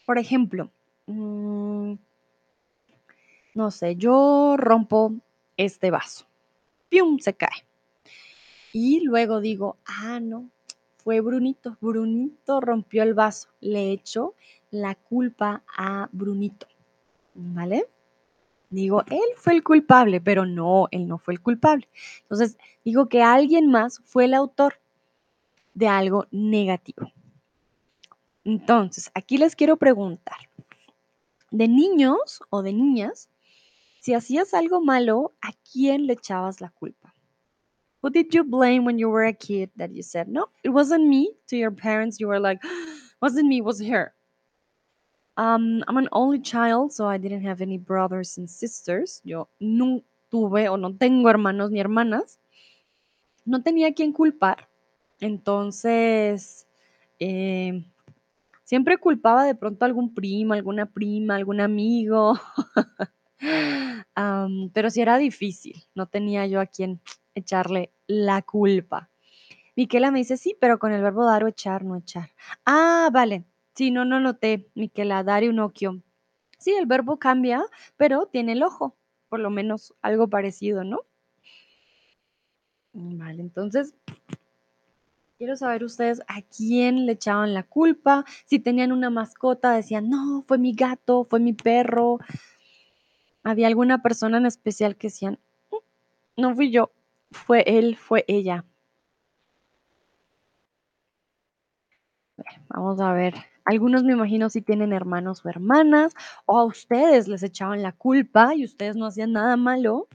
Por 0.08 0.18
ejemplo, 0.18 0.72
mm, 1.06 1.94
no 3.54 3.70
sé, 3.70 3.96
yo 3.98 4.56
rompo 4.58 5.14
este 5.56 5.92
vaso. 5.92 6.26
¡Pium! 6.90 7.20
Se 7.20 7.36
cae. 7.36 7.66
Y 8.74 9.02
luego 9.02 9.40
digo, 9.40 9.78
ah, 9.86 10.20
no, 10.20 10.50
fue 11.04 11.22
Brunito. 11.22 11.78
Brunito 11.82 12.60
rompió 12.60 13.04
el 13.04 13.14
vaso. 13.14 13.50
Le 13.62 13.92
echo 13.92 14.34
la 14.72 14.96
culpa 14.96 15.62
a 15.78 16.10
Brunito. 16.12 16.66
¿Vale? 17.36 17.86
Digo, 18.72 19.04
él 19.12 19.36
fue 19.36 19.54
el 19.54 19.64
culpable, 19.64 20.20
pero 20.20 20.48
no, 20.48 20.88
él 20.90 21.08
no 21.08 21.20
fue 21.20 21.36
el 21.36 21.42
culpable. 21.42 21.88
Entonces, 22.24 22.58
digo 22.84 23.08
que 23.08 23.22
alguien 23.22 23.70
más 23.70 24.02
fue 24.04 24.26
el 24.26 24.34
autor 24.34 24.80
de 25.78 25.88
algo 25.88 26.26
negativo. 26.32 27.12
Entonces, 28.44 29.12
aquí 29.14 29.38
les 29.38 29.56
quiero 29.56 29.78
preguntar, 29.78 30.38
de 31.52 31.68
niños 31.68 32.42
o 32.50 32.64
de 32.64 32.74
niñas, 32.74 33.30
si 34.02 34.16
hacías 34.16 34.56
algo 34.56 34.82
malo, 34.82 35.34
¿a 35.40 35.52
quién 35.72 36.08
le 36.08 36.14
echabas 36.14 36.62
la 36.62 36.72
culpa? 36.72 37.14
Who 38.02 38.10
did 38.10 38.34
you 38.34 38.44
blame 38.44 38.86
when 38.86 38.98
you 38.98 39.08
were 39.08 39.28
a 39.28 39.34
kid 39.34 39.70
that 39.78 39.92
you 39.92 40.02
said, 40.02 40.28
no, 40.28 40.50
it 40.64 40.70
wasn't 40.70 41.06
me? 41.06 41.36
To 41.50 41.56
your 41.56 41.72
parents, 41.72 42.20
you 42.20 42.28
were 42.28 42.40
like, 42.40 42.60
wasn't 43.22 43.48
me, 43.48 43.62
was 43.62 43.80
her. 43.80 44.14
Um, 45.36 45.84
I'm 45.88 45.98
an 45.98 46.10
only 46.12 46.40
child, 46.40 46.92
so 46.92 47.06
I 47.06 47.20
didn't 47.20 47.44
have 47.44 47.62
any 47.62 47.78
brothers 47.78 48.40
and 48.40 48.50
sisters. 48.50 49.22
Yo 49.24 49.48
no 49.60 50.02
tuve 50.32 50.70
o 50.70 50.76
no 50.76 50.94
tengo 50.94 51.30
hermanos 51.30 51.70
ni 51.70 51.80
hermanas. 51.80 52.40
No 53.46 53.62
tenía 53.62 53.94
quien 53.94 54.12
culpar. 54.12 54.67
Entonces, 55.20 56.68
eh, 57.20 57.86
siempre 58.64 58.98
culpaba 58.98 59.46
de 59.46 59.56
pronto 59.56 59.86
a 59.86 59.88
algún 59.88 60.14
primo, 60.14 60.54
alguna 60.54 60.86
prima, 60.86 61.36
algún 61.36 61.62
amigo. 61.62 62.40
pero 64.74 64.90
sí 64.90 65.02
era 65.02 65.18
difícil. 65.18 65.84
No 65.96 66.08
tenía 66.08 66.46
yo 66.48 66.60
a 66.60 66.66
quien 66.66 67.02
echarle 67.36 67.92
la 68.08 68.42
culpa. 68.42 69.10
Miquela 69.76 70.10
me 70.12 70.20
dice, 70.20 70.38
sí, 70.38 70.58
pero 70.60 70.80
con 70.80 70.92
el 70.92 71.04
verbo 71.04 71.26
dar 71.26 71.44
o 71.44 71.48
echar, 71.48 71.84
no 71.84 71.96
echar. 71.98 72.32
Ah, 72.66 73.10
vale. 73.14 73.46
Sí, 73.76 73.92
no, 73.92 74.06
no 74.06 74.20
noté, 74.20 74.70
Miquela, 74.74 75.24
dar 75.24 75.44
un 75.44 75.60
occhio. 75.60 76.02
Sí, 76.58 76.72
el 76.72 76.88
verbo 76.88 77.20
cambia, 77.20 77.64
pero 77.96 78.26
tiene 78.26 78.54
el 78.54 78.64
ojo, 78.64 78.98
por 79.30 79.40
lo 79.40 79.52
menos 79.52 79.94
algo 80.02 80.28
parecido, 80.28 80.84
¿no? 80.84 81.02
Vale, 82.94 83.42
entonces, 83.42 83.94
quiero 85.38 85.56
saber 85.56 85.84
ustedes 85.84 86.22
a 86.28 86.42
quién 86.42 87.06
le 87.06 87.14
echaban 87.14 87.54
la 87.54 87.64
culpa, 87.64 88.26
si 88.46 88.60
tenían 88.60 88.92
una 88.92 89.10
mascota, 89.10 89.72
decían, 89.72 90.10
no, 90.10 90.44
fue 90.48 90.58
mi 90.58 90.74
gato, 90.74 91.26
fue 91.26 91.40
mi 91.40 91.54
perro. 91.54 92.20
Había 93.44 93.68
alguna 93.68 94.02
persona 94.02 94.38
en 94.38 94.46
especial 94.48 94.96
que 94.96 95.08
decían, 95.08 95.40
mm, 95.72 96.42
no 96.42 96.56
fui 96.56 96.72
yo, 96.72 96.92
fue 97.32 97.64
él, 97.68 97.98
fue 97.98 98.26
ella. 98.28 98.66
Vamos 102.70 103.00
a 103.00 103.14
ver. 103.14 103.36
Algunos 103.66 104.04
me 104.04 104.14
imagino 104.14 104.50
si 104.50 104.62
tienen 104.62 104.94
hermanos 104.94 105.46
o 105.46 105.50
hermanas, 105.50 106.14
o 106.46 106.58
a 106.58 106.64
ustedes 106.66 107.28
les 107.28 107.44
echaban 107.44 107.84
la 107.84 107.92
culpa 107.92 108.56
y 108.56 108.64
ustedes 108.64 108.96
no 108.96 109.06
hacían 109.08 109.34
nada 109.34 109.58
malo. 109.58 110.08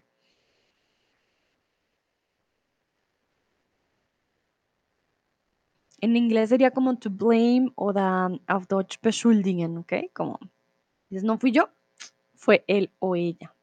En 6.02 6.16
inglés 6.16 6.48
sería 6.48 6.72
como 6.72 6.98
to 6.98 7.08
blame 7.08 7.70
o 7.76 7.92
da 7.92 8.28
auf 8.48 8.66
Deutsch 8.66 8.98
beschuldigen, 9.00 9.78
¿ok? 9.78 9.92
Como, 10.12 10.40
no 11.10 11.38
fui 11.38 11.52
yo, 11.52 11.68
fue 12.34 12.64
él 12.66 12.90
o 12.98 13.14
ella. 13.14 13.54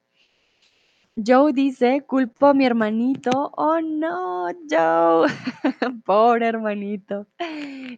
Joe 1.17 1.51
dice, 1.51 2.05
culpo 2.07 2.47
a 2.47 2.53
mi 2.53 2.65
hermanito. 2.65 3.51
Oh 3.57 3.81
no, 3.81 4.47
Joe. 4.69 5.27
Pobre 6.05 6.47
hermanito. 6.47 7.27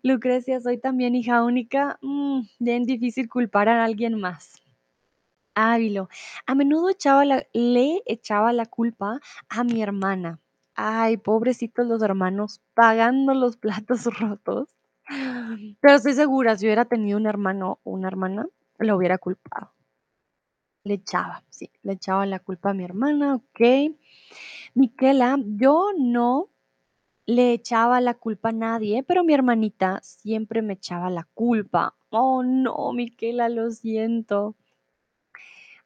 Lucrecia, 0.01 0.59
soy 0.59 0.79
también 0.79 1.13
hija 1.13 1.43
única. 1.43 1.99
Mm, 2.01 2.41
bien 2.57 2.83
difícil 2.85 3.29
culpar 3.29 3.69
a 3.69 3.83
alguien 3.83 4.19
más. 4.19 4.59
Ávilo, 5.53 6.09
a 6.47 6.55
menudo 6.55 6.89
echaba 6.89 7.25
le 7.25 8.01
echaba 8.07 8.53
la 8.53 8.65
culpa 8.65 9.19
a 9.49 9.63
mi 9.63 9.83
hermana. 9.83 10.39
Ay, 10.83 11.17
pobrecitos 11.17 11.85
los 11.85 12.01
hermanos 12.01 12.59
pagando 12.73 13.35
los 13.35 13.55
platos 13.55 14.05
rotos. 14.19 14.67
Pero 15.79 15.95
estoy 15.95 16.13
segura, 16.13 16.57
si 16.57 16.65
hubiera 16.65 16.85
tenido 16.85 17.17
un 17.17 17.27
hermano 17.27 17.79
o 17.83 17.91
una 17.91 18.07
hermana, 18.07 18.47
lo 18.79 18.95
hubiera 18.97 19.17
culpado. 19.19 19.71
Le 20.83 20.93
echaba, 20.95 21.43
sí, 21.49 21.71
le 21.81 21.93
echaba 21.93 22.25
la 22.27 22.39
culpa 22.39 22.69
a 22.69 22.73
mi 22.75 22.83
hermana, 22.83 23.33
ok. 23.35 23.59
Miquela, 24.75 25.37
yo 25.45 25.91
no 25.97 26.49
le 27.25 27.53
echaba 27.53 28.01
la 28.01 28.15
culpa 28.15 28.49
a 28.49 28.53
nadie, 28.53 29.03
pero 29.03 29.23
mi 29.23 29.33
hermanita 29.33 29.99
siempre 30.03 30.61
me 30.61 30.73
echaba 30.73 31.09
la 31.09 31.27
culpa. 31.33 31.95
Oh, 32.09 32.43
no, 32.43 32.93
Miquela, 32.93 33.49
lo 33.49 33.71
siento. 33.71 34.55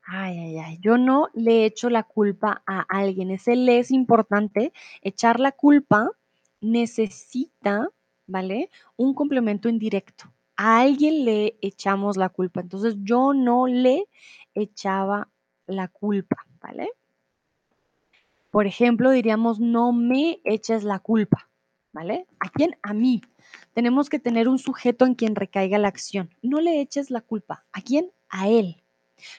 Ay, 0.07 0.37
ay, 0.37 0.57
ay, 0.59 0.77
yo 0.81 0.99
no 0.99 1.29
le 1.33 1.65
echo 1.65 1.89
la 1.89 2.03
culpa 2.03 2.61
a 2.67 2.81
alguien. 2.81 3.31
Ese 3.31 3.55
le 3.55 3.79
es 3.79 3.89
importante. 3.89 4.71
Echar 5.01 5.39
la 5.39 5.51
culpa 5.51 6.11
necesita, 6.61 7.89
¿vale? 8.27 8.69
Un 8.97 9.15
complemento 9.15 9.67
indirecto. 9.67 10.31
A 10.57 10.81
alguien 10.81 11.25
le 11.25 11.57
echamos 11.61 12.17
la 12.17 12.29
culpa. 12.29 12.61
Entonces 12.61 12.95
yo 12.99 13.33
no 13.33 13.65
le 13.65 14.05
echaba 14.53 15.27
la 15.65 15.87
culpa, 15.87 16.45
¿vale? 16.61 16.89
Por 18.51 18.67
ejemplo, 18.67 19.09
diríamos, 19.09 19.59
no 19.59 19.91
me 19.91 20.39
eches 20.45 20.83
la 20.83 20.99
culpa, 20.99 21.49
¿vale? 21.93 22.27
¿A 22.39 22.49
quién? 22.49 22.77
A 22.83 22.93
mí. 22.93 23.21
Tenemos 23.73 24.09
que 24.09 24.19
tener 24.19 24.47
un 24.47 24.59
sujeto 24.59 25.05
en 25.05 25.15
quien 25.15 25.35
recaiga 25.35 25.79
la 25.79 25.87
acción. 25.87 26.29
No 26.43 26.61
le 26.61 26.79
eches 26.79 27.09
la 27.09 27.21
culpa. 27.21 27.65
¿A 27.73 27.81
quién? 27.81 28.11
A 28.29 28.47
él. 28.47 28.84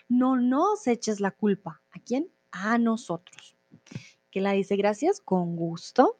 No 0.08 0.36
nos 0.36 0.86
eches 0.86 1.20
la 1.20 1.30
culpa. 1.30 1.82
¿A 1.92 1.98
quién? 1.98 2.28
A 2.50 2.78
nosotros. 2.78 3.56
que 4.30 4.40
la 4.40 4.52
dice 4.52 4.76
gracias, 4.76 5.20
con 5.20 5.56
gusto. 5.56 6.18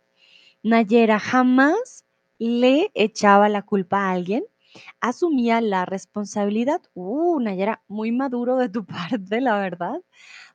Nayera 0.63 1.19
jamás 1.19 2.05
le 2.39 2.91
echaba 2.95 3.49
la 3.49 3.63
culpa 3.63 4.09
a 4.09 4.13
alguien, 4.13 4.45
asumía 5.01 5.61
la 5.61 5.85
responsabilidad. 5.87 6.83
Uh, 6.95 7.41
Nayera, 7.41 7.83
muy 7.89 8.13
maduro 8.13 8.57
de 8.57 8.69
tu 8.69 8.85
parte, 8.87 9.41
la 9.41 9.59
verdad. 9.59 10.03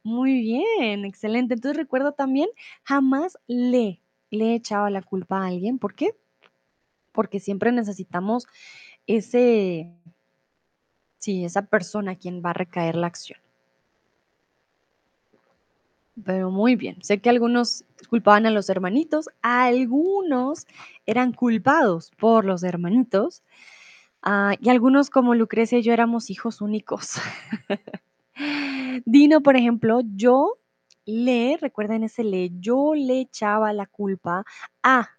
Muy 0.03 0.41
bien, 0.41 1.05
excelente. 1.05 1.53
Entonces 1.53 1.77
recuerda 1.77 2.11
también, 2.11 2.49
jamás 2.83 3.37
le, 3.47 4.01
le 4.31 4.55
echaba 4.55 4.89
la 4.89 5.01
culpa 5.01 5.37
a 5.43 5.47
alguien. 5.47 5.79
¿Por 5.79 5.95
qué? 5.95 6.15
Porque 7.11 7.39
siempre 7.39 7.71
necesitamos 7.71 8.47
ese, 9.07 9.91
sí, 11.21 11.45
esa 11.45 11.61
persona 11.61 12.13
a 12.13 12.15
quien 12.15 12.41
va 12.43 12.49
a 12.49 12.53
recaer 12.53 12.95
la 12.95 13.07
acción. 13.07 13.39
Pero 16.25 16.51
muy 16.51 16.75
bien, 16.75 17.01
sé 17.01 17.19
que 17.19 17.29
algunos 17.29 17.85
culpaban 18.09 18.45
a 18.45 18.51
los 18.51 18.69
hermanitos, 18.69 19.29
algunos 19.41 20.67
eran 21.05 21.31
culpados 21.31 22.11
por 22.19 22.43
los 22.43 22.63
hermanitos 22.63 23.43
ah, 24.21 24.55
y 24.59 24.69
algunos 24.69 25.09
como 25.09 25.35
Lucrecia 25.35 25.79
y 25.79 25.83
yo 25.83 25.93
éramos 25.93 26.29
hijos 26.29 26.59
únicos. 26.59 27.13
Dino, 29.05 29.41
por 29.41 29.55
ejemplo, 29.55 30.01
yo 30.15 30.57
le, 31.05 31.57
recuerden 31.61 32.03
ese 32.03 32.23
le, 32.23 32.51
yo 32.59 32.93
le 32.95 33.21
echaba 33.21 33.73
la 33.73 33.85
culpa 33.85 34.43
a, 34.83 35.09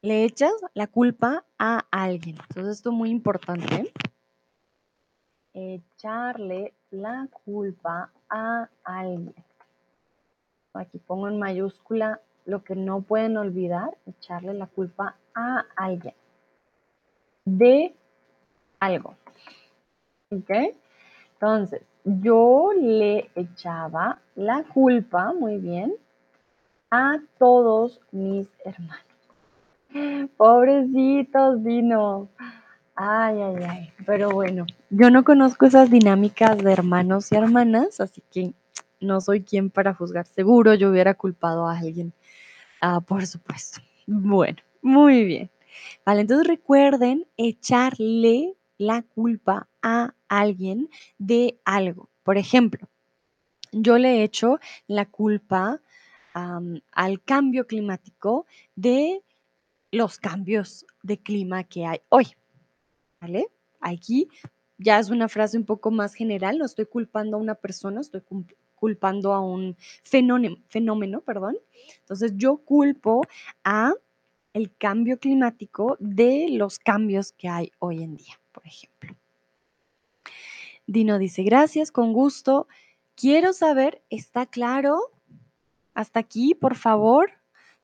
le 0.00 0.24
echas 0.24 0.52
la 0.74 0.86
culpa 0.86 1.44
a 1.58 1.84
alguien. 1.90 2.38
Entonces 2.48 2.78
esto 2.78 2.90
es 2.90 2.96
muy 2.96 3.10
importante. 3.10 3.92
Echarle 5.60 6.72
la 6.92 7.26
culpa 7.44 8.12
a 8.30 8.68
alguien. 8.84 9.34
Aquí 10.72 10.98
pongo 10.98 11.26
en 11.26 11.40
mayúscula 11.40 12.20
lo 12.44 12.62
que 12.62 12.76
no 12.76 13.00
pueden 13.00 13.36
olvidar, 13.36 13.98
echarle 14.06 14.54
la 14.54 14.68
culpa 14.68 15.16
a 15.34 15.64
alguien. 15.74 16.14
De 17.44 17.92
algo. 18.78 19.16
¿Ok? 20.30 20.50
Entonces, 21.32 21.82
yo 22.04 22.70
le 22.76 23.28
echaba 23.34 24.20
la 24.36 24.62
culpa, 24.62 25.32
muy 25.32 25.58
bien, 25.58 25.92
a 26.92 27.18
todos 27.36 28.00
mis 28.12 28.48
hermanos. 28.64 29.04
Pobrecitos, 30.36 31.64
Dino. 31.64 32.28
Ay, 33.00 33.40
ay, 33.40 33.62
ay. 33.62 33.92
Pero 34.06 34.30
bueno, 34.30 34.66
yo 34.90 35.08
no 35.08 35.22
conozco 35.22 35.66
esas 35.66 35.88
dinámicas 35.88 36.58
de 36.58 36.72
hermanos 36.72 37.30
y 37.30 37.36
hermanas, 37.36 38.00
así 38.00 38.24
que 38.32 38.52
no 39.00 39.20
soy 39.20 39.42
quien 39.44 39.70
para 39.70 39.94
juzgar. 39.94 40.26
Seguro 40.26 40.74
yo 40.74 40.90
hubiera 40.90 41.14
culpado 41.14 41.68
a 41.68 41.78
alguien. 41.78 42.12
Ah, 42.80 43.00
por 43.00 43.24
supuesto. 43.26 43.80
Bueno, 44.06 44.58
muy 44.82 45.24
bien. 45.24 45.50
Vale, 46.04 46.22
entonces 46.22 46.48
recuerden 46.48 47.24
echarle 47.36 48.54
la 48.78 49.02
culpa 49.02 49.68
a 49.80 50.14
alguien 50.28 50.90
de 51.18 51.56
algo. 51.64 52.08
Por 52.24 52.36
ejemplo, 52.36 52.88
yo 53.70 53.98
le 53.98 54.24
echo 54.24 54.58
la 54.88 55.06
culpa 55.06 55.80
al 56.34 57.22
cambio 57.24 57.66
climático 57.66 58.46
de 58.76 59.22
los 59.92 60.18
cambios 60.18 60.86
de 61.02 61.18
clima 61.18 61.64
que 61.64 61.86
hay 61.86 62.00
hoy. 62.10 62.26
¿Vale? 63.20 63.48
Aquí 63.80 64.28
ya 64.78 64.98
es 64.98 65.10
una 65.10 65.28
frase 65.28 65.58
un 65.58 65.64
poco 65.64 65.90
más 65.90 66.14
general, 66.14 66.58
no 66.58 66.64
estoy 66.64 66.86
culpando 66.86 67.36
a 67.36 67.40
una 67.40 67.54
persona, 67.54 68.00
estoy 68.00 68.22
culpando 68.76 69.32
a 69.32 69.40
un 69.40 69.76
fenómeno, 70.04 70.56
fenómeno, 70.68 71.20
perdón. 71.20 71.56
Entonces 72.00 72.32
yo 72.36 72.58
culpo 72.58 73.22
a 73.64 73.92
el 74.52 74.74
cambio 74.76 75.18
climático 75.18 75.96
de 76.00 76.48
los 76.50 76.78
cambios 76.78 77.32
que 77.32 77.48
hay 77.48 77.72
hoy 77.78 78.02
en 78.02 78.16
día, 78.16 78.40
por 78.52 78.66
ejemplo. 78.66 79.14
Dino 80.86 81.18
dice, 81.18 81.42
gracias, 81.42 81.92
con 81.92 82.12
gusto. 82.12 82.66
Quiero 83.14 83.52
saber, 83.52 84.00
¿está 84.10 84.46
claro? 84.46 85.10
Hasta 85.92 86.20
aquí, 86.20 86.54
por 86.54 86.76
favor. 86.76 87.30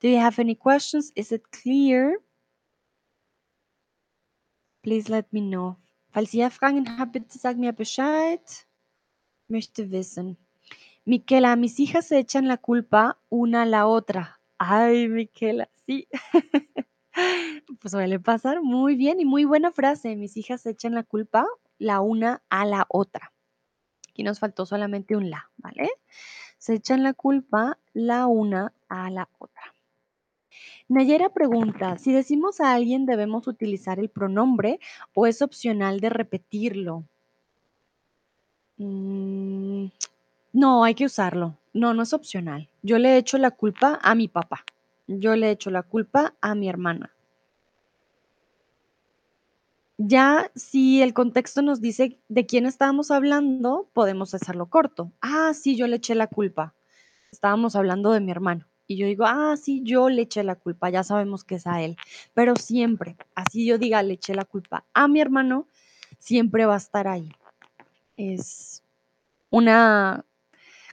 Do 0.01 0.09
you 0.09 0.19
have 0.19 0.41
any 0.41 0.57
questions? 0.57 1.13
Is 1.15 1.33
it 1.33 1.43
clear? 1.51 2.19
Please 4.85 5.09
let 5.09 5.25
me 5.31 5.41
know. 5.41 5.79
Falls 6.11 6.35
ihr 6.35 6.51
Fragen 6.51 6.99
habt, 6.99 7.13
bitte 7.13 7.39
sag 7.39 7.57
mir 7.57 7.73
Bescheid. 7.73 8.43
Möchte 9.49 9.91
wissen. 9.91 10.37
Miquela, 11.07 11.57
mis 11.57 11.79
hijas 11.79 12.09
se 12.09 12.19
echan 12.19 12.47
la 12.47 12.59
culpa 12.59 13.17
una 13.31 13.63
a 13.63 13.67
la 13.67 13.87
otra. 13.87 14.39
Ay, 14.59 15.09
Miquela, 15.09 15.71
sí. 15.87 16.07
pues 17.81 17.93
suele 17.93 18.21
pasar 18.21 18.61
muy 18.61 18.95
bien 18.95 19.21
y 19.21 19.25
muy 19.25 19.47
buena 19.47 19.73
frase. 19.73 20.17
Mis 20.17 20.37
hijas 20.37 20.61
se 20.61 20.71
echan 20.73 20.93
la 20.95 21.03
culpa 21.03 21.47
la 21.79 22.03
una 22.03 22.43
a 22.51 22.67
la 22.67 22.85
otra. 22.91 23.33
Aquí 24.11 24.23
nos 24.23 24.39
faltó 24.39 24.67
solamente 24.67 25.17
un 25.17 25.31
la, 25.31 25.51
¿vale? 25.57 25.91
Se 26.59 26.75
echan 26.75 27.03
la 27.03 27.15
culpa 27.15 27.79
la 27.95 28.27
una 28.27 28.75
a 28.91 29.11
la 29.11 29.31
otra. 29.39 29.74
Nayera 30.89 31.31
pregunta, 31.31 31.97
si 31.99 32.13
decimos 32.13 32.61
a 32.61 32.75
alguien 32.75 33.07
debemos 33.07 33.47
utilizar 33.47 33.99
el 33.99 34.11
pronombre 34.11 34.81
o 35.15 35.27
es 35.27 35.41
opcional 35.41 36.01
de 36.01 36.11
repetirlo. 36.11 37.05
Mm, 38.77 39.87
no, 40.53 40.85
hay 40.85 40.95
que 40.95 41.07
usarlo. 41.07 41.57
No, 41.73 41.95
no 41.95 42.03
es 42.03 42.13
opcional. 42.13 42.69
Yo 42.83 42.99
le 42.99 43.17
echo 43.17 43.39
la 43.39 43.51
culpa 43.51 43.99
a 44.03 44.15
mi 44.15 44.29
papá. 44.29 44.65
Yo 45.07 45.35
le 45.37 45.51
echo 45.51 45.71
la 45.71 45.83
culpa 45.83 46.35
a 46.41 46.55
mi 46.55 46.69
hermana. 46.69 47.11
Ya 49.97 50.51
si 50.55 51.03
el 51.03 51.15
contexto 51.15 51.63
nos 51.63 51.81
dice 51.81 52.19
de 52.29 52.47
quién 52.47 52.67
estábamos 52.67 53.11
hablando, 53.11 53.89
podemos 53.93 54.35
hacerlo 54.35 54.67
corto. 54.67 55.13
Ah, 55.21 55.53
sí, 55.55 55.77
yo 55.77 55.87
le 55.87 55.97
eché 55.97 56.15
la 56.15 56.27
culpa. 56.27 56.75
Estábamos 57.31 57.75
hablando 57.75 58.13
de 58.13 58.21
mi 58.21 58.31
hermano. 58.31 58.67
Y 58.87 58.97
yo 58.97 59.07
digo, 59.07 59.25
ah, 59.27 59.57
sí, 59.57 59.83
yo 59.83 60.09
le 60.09 60.23
eché 60.23 60.43
la 60.45 60.57
culpa, 60.57 60.91
ya 60.91 61.03
sabemos 61.03 61.45
que 61.45 61.55
es 61.57 61.67
a 61.67 61.83
él. 61.83 61.97
Pero 62.35 62.55
siempre, 62.57 63.17
así 63.35 63.67
yo 63.67 63.79
diga, 63.79 64.03
le 64.03 64.15
eché 64.15 64.35
la 64.35 64.45
culpa 64.45 64.85
a 64.93 65.09
mi 65.09 65.21
hermano, 65.21 65.67
siempre 66.19 66.67
va 66.67 66.75
a 66.75 66.79
estar 66.79 67.09
ahí. 67.09 67.33
Es 68.17 68.83
una 69.51 70.25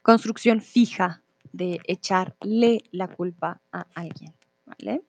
construcción 0.03 0.61
fija 0.61 1.21
de 1.51 1.79
echarle 1.85 2.83
la 2.91 3.07
culpa 3.07 3.61
a 3.71 3.85
alguien, 3.93 4.33
¿vale? 4.65 5.03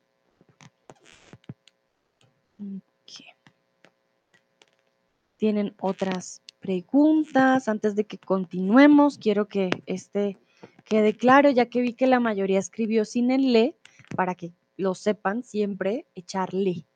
¿Tienen 5.36 5.74
otras 5.80 6.40
preguntas? 6.60 7.68
Antes 7.68 7.96
de 7.96 8.04
que 8.04 8.18
continuemos, 8.18 9.18
quiero 9.18 9.48
que 9.48 9.70
este 9.86 10.38
quede 10.84 11.14
claro, 11.14 11.50
ya 11.50 11.66
que 11.66 11.80
vi 11.80 11.94
que 11.94 12.06
la 12.06 12.20
mayoría 12.20 12.58
escribió 12.58 13.04
sin 13.04 13.30
el 13.30 13.52
le, 13.52 13.76
para 14.16 14.34
que 14.34 14.52
lo 14.76 14.94
sepan 14.94 15.42
siempre, 15.42 16.06
echarle. 16.14 16.86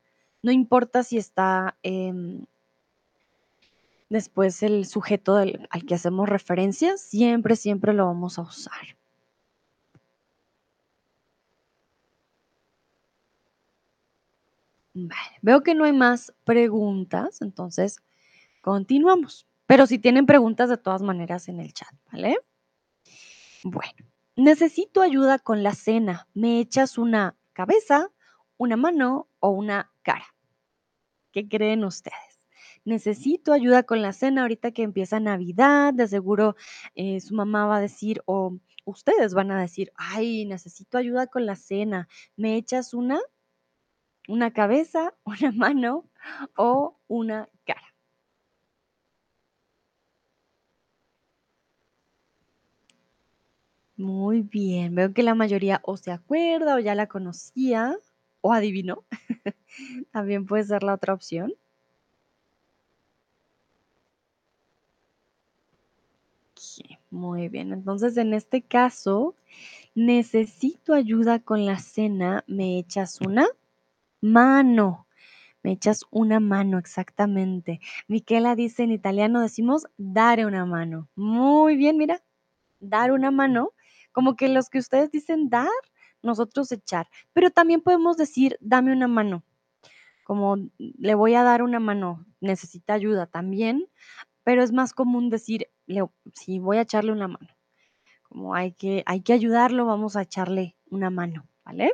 No 0.43 0.53
importa 0.53 1.03
si 1.03 1.19
está 1.19 1.77
em, 1.83 2.45
después 4.09 4.63
el 4.63 4.87
sujeto 4.87 5.37
al 5.37 5.87
que 5.87 5.95
hacemos 5.95 6.29
referencia, 6.29 6.97
siempre, 6.97 7.57
siempre 7.57 7.93
lo 7.93 8.07
vamos 8.07 8.39
a 8.39 8.43
usar. 8.43 8.97
Vale, 14.95 15.39
veo 15.43 15.63
que 15.63 15.75
no 15.75 15.85
hay 15.85 15.93
más 15.93 16.33
preguntas, 16.45 17.43
entonces 17.43 17.99
continuamos. 18.63 19.47
Pero 19.67 19.87
si 19.87 19.99
tienen 19.99 20.25
preguntas, 20.27 20.71
de 20.71 20.79
todas 20.79 21.03
maneras 21.03 21.49
en 21.49 21.61
el 21.61 21.75
chat, 21.75 21.93
¿vale? 22.11 22.39
Bueno, 23.69 24.07
necesito 24.37 25.03
ayuda 25.03 25.41
con 25.41 25.65
la 25.65 25.75
cena. 25.75 26.29
¿Me 26.35 26.61
echas 26.61 26.99
una 26.99 27.37
cabeza, 27.53 28.13
una 28.57 28.77
mano 28.77 29.29
o 29.41 29.51
una 29.51 29.91
cara? 30.03 30.25
¿Qué 31.33 31.49
creen 31.49 31.85
ustedes? 31.85 32.41
necesito 32.85 33.53
ayuda 33.53 33.83
con 33.83 34.03
la 34.03 34.13
cena 34.13 34.43
ahorita 34.43 34.71
que 34.71 34.85
empieza 34.85 35.19
Navidad, 35.19 35.93
de 35.93 36.07
seguro 36.07 36.55
eh, 36.95 37.21
su 37.21 37.35
mamá 37.35 37.67
va 37.67 37.79
a 37.79 37.81
decir 37.81 38.23
o 38.27 38.57
ustedes 38.85 39.35
van 39.35 39.51
a 39.51 39.61
decir, 39.61 39.91
ay, 39.97 40.45
necesito 40.45 40.97
ayuda 40.97 41.27
con 41.27 41.45
la 41.45 41.57
cena, 41.57 42.09
¿me 42.37 42.55
echas 42.55 42.95
una? 42.95 43.19
¿Una 44.29 44.53
cabeza, 44.53 45.13
una 45.25 45.51
mano 45.51 46.09
o 46.57 47.01
una 47.09 47.49
cara? 47.65 47.86
Muy 53.97 54.43
bien, 54.43 54.95
veo 54.95 55.13
que 55.13 55.23
la 55.23 55.35
mayoría 55.35 55.81
o 55.85 55.97
se 55.97 56.11
acuerda 56.11 56.77
o 56.77 56.79
ya 56.79 56.95
la 56.95 57.07
conocía 57.09 57.97
o 58.41 58.53
adivinó. 58.53 59.05
También 60.13 60.47
puede 60.47 60.65
ser 60.65 60.83
la 60.83 60.95
otra 60.95 61.15
opción. 61.15 61.55
Muy 67.11 67.49
bien, 67.49 67.73
entonces 67.73 68.17
en 68.17 68.35
este 68.35 68.63
caso, 68.63 69.35
necesito 69.95 70.95
ayuda 70.95 71.39
con 71.41 71.67
la 71.67 71.79
cena, 71.79 72.45
¿me 72.47 72.79
echas 72.79 73.21
una 73.21 73.47
mano? 74.21 75.07
Me 75.63 75.73
echas 75.73 76.05
una 76.11 76.41
mano, 76.41 76.79
exactamente. 76.79 77.81
Miquela 78.09 78.57
dice 78.57 78.85
en 78.85 78.93
italiano, 78.93 79.41
decimos 79.43 79.87
dare 79.99 80.47
una 80.47 80.67
mano. 80.67 81.09
Muy 81.17 81.77
bien, 81.77 81.99
mira, 81.99 82.23
dar 82.81 83.13
una 83.13 83.31
mano, 83.31 83.73
como 84.17 84.35
que 84.35 84.49
los 84.49 84.71
que 84.71 84.79
ustedes 84.79 85.11
dicen 85.11 85.51
dar, 85.51 85.69
nosotros 86.23 86.73
echar. 86.73 87.07
Pero 87.35 87.51
también 87.51 87.83
podemos 87.83 88.17
decir 88.17 88.57
dame 88.63 88.91
una 88.95 89.09
mano, 89.09 89.45
como 90.25 90.57
le 90.79 91.15
voy 91.15 91.35
a 91.35 91.43
dar 91.43 91.63
una 91.63 91.81
mano, 91.81 92.25
necesita 92.41 92.95
ayuda 92.95 93.27
también, 93.27 93.87
pero 94.43 94.63
es 94.63 94.73
más 94.73 94.95
común 94.95 95.29
decir, 95.29 95.69
le, 95.85 96.03
sí, 96.33 96.59
voy 96.59 96.79
a 96.79 96.83
echarle 96.83 97.13
una 97.13 97.29
mano. 97.29 97.49
Como 98.23 98.55
hay 98.55 98.73
que, 98.73 99.03
hay 99.05 99.21
que 99.21 99.35
ayudarlo, 99.35 99.85
vamos 99.85 100.17
a 100.17 100.23
echarle 100.23 100.79
una 100.89 101.11
mano, 101.11 101.47
¿vale? 101.63 101.93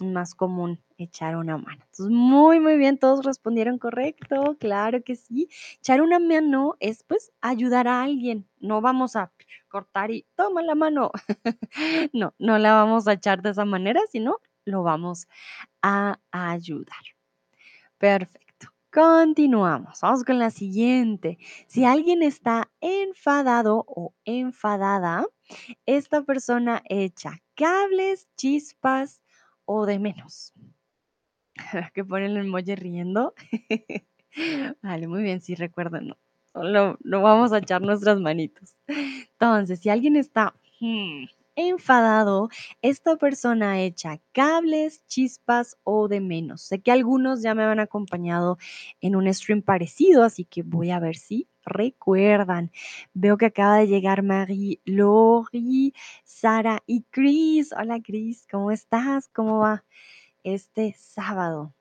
Más 0.00 0.34
común 0.34 0.80
echar 0.98 1.36
una 1.36 1.56
mano. 1.56 1.82
Entonces, 1.84 2.08
muy, 2.08 2.60
muy 2.60 2.76
bien, 2.76 2.98
todos 2.98 3.24
respondieron 3.24 3.78
correcto, 3.78 4.56
claro 4.58 5.02
que 5.02 5.16
sí. 5.16 5.48
Echar 5.78 6.00
una 6.02 6.18
mano 6.18 6.76
es 6.80 7.02
pues 7.02 7.32
ayudar 7.40 7.88
a 7.88 8.02
alguien, 8.02 8.48
no 8.58 8.80
vamos 8.80 9.16
a 9.16 9.32
cortar 9.68 10.10
y 10.10 10.26
toma 10.36 10.62
la 10.62 10.74
mano. 10.74 11.10
no, 12.12 12.34
no 12.38 12.58
la 12.58 12.74
vamos 12.74 13.08
a 13.08 13.14
echar 13.14 13.42
de 13.42 13.50
esa 13.50 13.64
manera, 13.64 14.00
sino 14.10 14.38
lo 14.64 14.82
vamos 14.82 15.28
a 15.82 16.18
ayudar. 16.30 17.04
Perfecto. 17.98 18.46
Continuamos. 18.92 20.00
Vamos 20.00 20.24
con 20.24 20.38
la 20.38 20.50
siguiente. 20.50 21.38
Si 21.66 21.84
alguien 21.84 22.22
está 22.22 22.70
enfadado 22.80 23.84
o 23.86 24.14
enfadada, 24.24 25.26
esta 25.84 26.22
persona 26.22 26.82
echa 26.88 27.42
cables, 27.54 28.26
chispas, 28.36 29.20
o 29.66 29.86
de 29.86 29.98
menos. 29.98 30.52
que 31.94 32.04
ponen 32.04 32.32
el 32.32 32.46
emoji 32.46 32.74
riendo. 32.74 33.34
vale, 34.82 35.08
muy 35.08 35.22
bien, 35.22 35.40
sí, 35.40 35.54
recuerden, 35.54 36.14
no, 36.54 36.96
no 37.02 37.22
vamos 37.22 37.52
a 37.52 37.58
echar 37.58 37.82
nuestras 37.82 38.20
manitos. 38.20 38.74
Entonces, 38.86 39.80
si 39.80 39.90
alguien 39.90 40.16
está 40.16 40.54
hmm, 40.80 41.24
enfadado, 41.56 42.48
esta 42.82 43.16
persona 43.16 43.82
echa 43.82 44.20
cables, 44.32 45.04
chispas 45.06 45.76
o 45.84 46.08
de 46.08 46.20
menos. 46.20 46.62
Sé 46.62 46.80
que 46.80 46.92
algunos 46.92 47.42
ya 47.42 47.54
me 47.54 47.64
han 47.64 47.80
acompañado 47.80 48.58
en 49.00 49.16
un 49.16 49.32
stream 49.32 49.62
parecido, 49.62 50.22
así 50.22 50.44
que 50.44 50.62
voy 50.62 50.90
a 50.90 51.00
ver 51.00 51.16
si 51.16 51.48
recuerdan. 51.66 52.70
Veo 53.14 53.36
que 53.36 53.46
acaba 53.46 53.78
de 53.78 53.88
llegar 53.88 54.22
Marie, 54.22 54.80
Lori, 54.84 55.94
Sara 56.24 56.82
y 56.86 57.02
Chris. 57.10 57.72
Hola 57.72 58.00
Chris, 58.02 58.46
¿cómo 58.50 58.70
estás? 58.70 59.28
¿Cómo 59.28 59.58
va 59.60 59.84
este 60.44 60.94
sábado? 60.98 61.74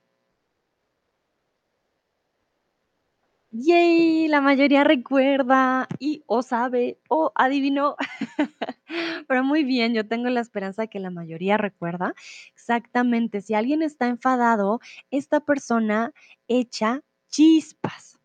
Yay, 3.57 4.27
la 4.27 4.41
mayoría 4.41 4.83
recuerda 4.83 5.87
y 5.97 6.23
o 6.27 6.41
sabe 6.41 6.99
o 7.07 7.31
adivinó. 7.35 7.95
Pero 9.29 9.43
muy 9.45 9.63
bien, 9.63 9.93
yo 9.93 10.05
tengo 10.07 10.29
la 10.29 10.41
esperanza 10.41 10.81
de 10.83 10.87
que 10.89 10.99
la 10.99 11.09
mayoría 11.09 11.55
recuerda. 11.57 12.13
Exactamente, 12.53 13.41
si 13.41 13.53
alguien 13.53 13.81
está 13.81 14.07
enfadado, 14.07 14.81
esta 15.09 15.39
persona 15.39 16.11
echa 16.49 17.01
chispas, 17.29 18.19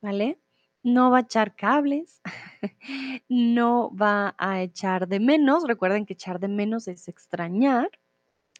¿vale? 0.00 0.38
No 0.84 1.10
va 1.10 1.18
a 1.18 1.20
echar 1.22 1.54
cables, 1.54 2.20
no 3.28 3.90
va 3.94 4.34
a 4.38 4.62
echar 4.62 5.08
de 5.08 5.20
menos. 5.20 5.64
Recuerden 5.66 6.06
que 6.06 6.14
echar 6.14 6.40
de 6.40 6.48
menos 6.48 6.88
es 6.88 7.08
extrañar 7.08 7.90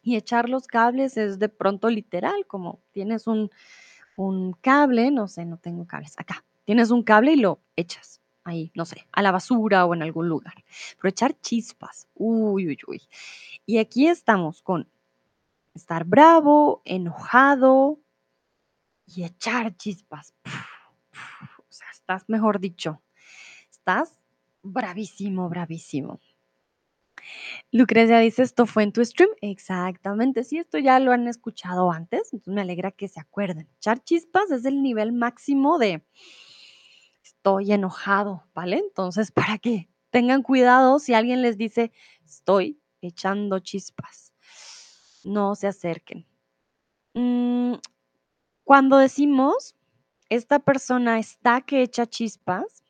y 0.03 0.15
echar 0.17 0.49
los 0.49 0.67
cables 0.67 1.17
es 1.17 1.39
de 1.39 1.49
pronto 1.49 1.89
literal, 1.89 2.45
como 2.47 2.81
tienes 2.91 3.27
un 3.27 3.49
un 4.17 4.53
cable, 4.53 5.11
no 5.11 5.27
sé, 5.27 5.45
no 5.45 5.57
tengo 5.57 5.85
cables, 5.87 6.13
acá, 6.17 6.43
tienes 6.65 6.91
un 6.91 7.03
cable 7.03 7.33
y 7.33 7.37
lo 7.37 7.61
echas 7.75 8.21
ahí, 8.43 8.71
no 8.75 8.85
sé, 8.85 9.07
a 9.11 9.21
la 9.21 9.31
basura 9.31 9.85
o 9.85 9.93
en 9.93 10.03
algún 10.03 10.27
lugar. 10.29 10.53
Pero 10.97 11.09
echar 11.09 11.39
chispas, 11.41 12.07
uy, 12.15 12.67
uy, 12.67 12.77
uy. 12.87 13.01
Y 13.65 13.77
aquí 13.77 14.07
estamos 14.07 14.61
con 14.61 14.89
estar 15.73 16.05
bravo, 16.05 16.81
enojado 16.85 17.99
y 19.07 19.23
echar 19.23 19.75
chispas. 19.77 20.33
Estás, 22.03 22.27
mejor 22.27 22.59
dicho, 22.59 23.01
estás 23.71 24.19
bravísimo, 24.61 25.47
bravísimo. 25.47 26.19
Lucrecia 27.71 28.19
dice, 28.19 28.43
¿esto 28.43 28.65
fue 28.65 28.83
en 28.83 28.91
tu 28.91 29.03
stream? 29.05 29.29
Exactamente, 29.39 30.43
sí, 30.43 30.57
esto 30.57 30.77
ya 30.79 30.99
lo 30.99 31.13
han 31.13 31.29
escuchado 31.29 31.91
antes, 31.91 32.33
entonces 32.33 32.53
me 32.53 32.61
alegra 32.61 32.91
que 32.91 33.07
se 33.07 33.21
acuerden. 33.21 33.69
Echar 33.77 34.03
chispas 34.03 34.51
es 34.51 34.65
el 34.65 34.83
nivel 34.83 35.13
máximo 35.13 35.77
de 35.77 36.03
estoy 37.23 37.71
enojado, 37.71 38.43
¿vale? 38.53 38.79
Entonces, 38.79 39.31
para 39.55 39.57
que 39.57 39.89
tengan 40.09 40.43
cuidado 40.43 40.99
si 40.99 41.13
alguien 41.13 41.41
les 41.41 41.57
dice, 41.57 41.93
estoy 42.25 42.81
echando 42.99 43.59
chispas, 43.59 44.33
no 45.23 45.55
se 45.55 45.67
acerquen. 45.67 46.27
Mm, 47.13 47.75
cuando 48.65 48.97
decimos, 48.97 49.75
esta 50.35 50.59
persona 50.59 51.19
está 51.19 51.61
que 51.61 51.81
echa 51.83 52.05
chispas, 52.07 52.83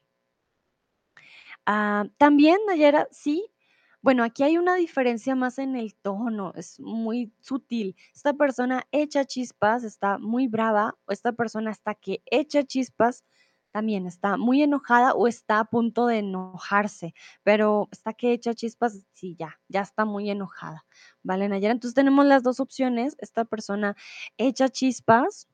ah, 1.66 2.06
también, 2.18 2.58
Nayera, 2.68 3.08
sí, 3.12 3.54
bueno, 4.02 4.24
aquí 4.24 4.44
hay 4.44 4.58
una 4.58 4.76
diferencia 4.76 5.36
más 5.36 5.60
en 5.60 5.76
el 5.78 5.96
tono, 5.96 6.54
es 6.56 6.80
muy 6.80 7.32
sutil. 7.40 7.96
Esta 8.14 8.34
persona 8.34 8.84
echa 8.92 9.24
chispas, 9.26 9.84
está 9.86 10.18
muy 10.20 10.48
brava, 10.48 10.98
o 11.06 11.14
esta 11.14 11.32
persona 11.32 11.72
está 11.72 11.96
que 11.96 12.22
echa 12.26 12.64
chispas, 12.64 13.24
también 13.72 14.06
está 14.06 14.38
muy 14.38 14.62
enojada 14.62 15.14
o 15.14 15.28
está 15.28 15.60
a 15.60 15.66
punto 15.66 16.06
de 16.08 16.20
enojarse, 16.20 17.14
pero 17.44 17.88
está 17.92 18.14
que 18.14 18.34
echa 18.34 18.54
chispas, 18.54 19.06
sí, 19.14 19.36
ya, 19.40 19.60
ya 19.70 19.82
está 19.82 20.06
muy 20.06 20.30
enojada, 20.30 20.86
¿vale, 21.24 21.50
Nayera? 21.50 21.74
Entonces 21.74 21.96
tenemos 21.96 22.26
las 22.26 22.44
dos 22.44 22.60
opciones, 22.60 23.16
esta 23.20 23.46
persona 23.46 23.96
echa 24.38 24.70
chispas, 24.70 25.48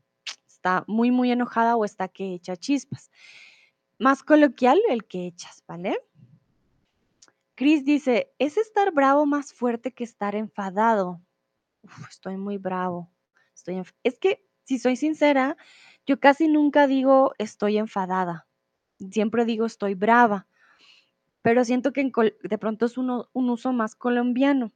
está 0.59 0.83
muy, 0.87 1.09
muy 1.09 1.31
enojada 1.31 1.77
o 1.77 1.85
está 1.85 2.09
que 2.09 2.33
echa 2.33 2.57
chispas. 2.57 3.09
Más 3.97 4.23
coloquial, 4.23 4.77
el 4.89 5.05
que 5.05 5.25
echas, 5.25 5.63
¿vale? 5.65 5.97
Chris 7.55 7.85
dice, 7.85 8.33
¿es 8.39 8.57
estar 8.57 8.91
bravo 8.91 9.25
más 9.25 9.53
fuerte 9.53 9.93
que 9.93 10.03
estar 10.03 10.35
enfadado? 10.35 11.21
estoy 12.09 12.35
muy 12.35 12.57
bravo. 12.57 13.09
Estoy 13.55 13.81
es 14.03 14.19
que, 14.19 14.45
si 14.65 14.79
soy 14.79 14.97
sincera, 14.97 15.55
yo 16.05 16.19
casi 16.19 16.49
nunca 16.49 16.87
digo 16.87 17.33
estoy 17.37 17.77
enfadada. 17.77 18.45
Siempre 19.11 19.45
digo 19.45 19.65
estoy 19.65 19.95
brava. 19.95 20.45
Pero 21.41 21.63
siento 21.63 21.93
que 21.93 22.11
de 22.43 22.57
pronto 22.57 22.85
es 22.85 22.97
un 22.97 23.25
uso 23.33 23.71
más 23.71 23.95
colombiano. 23.95 24.73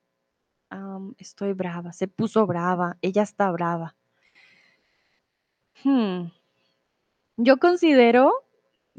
estoy 1.18 1.52
brava, 1.52 1.92
se 1.92 2.08
puso 2.08 2.48
brava, 2.48 2.98
ella 3.02 3.24
está 3.24 3.52
brava. 3.52 3.98
Hmm. 5.84 6.32
Yo 7.38 7.58
considero 7.58 8.32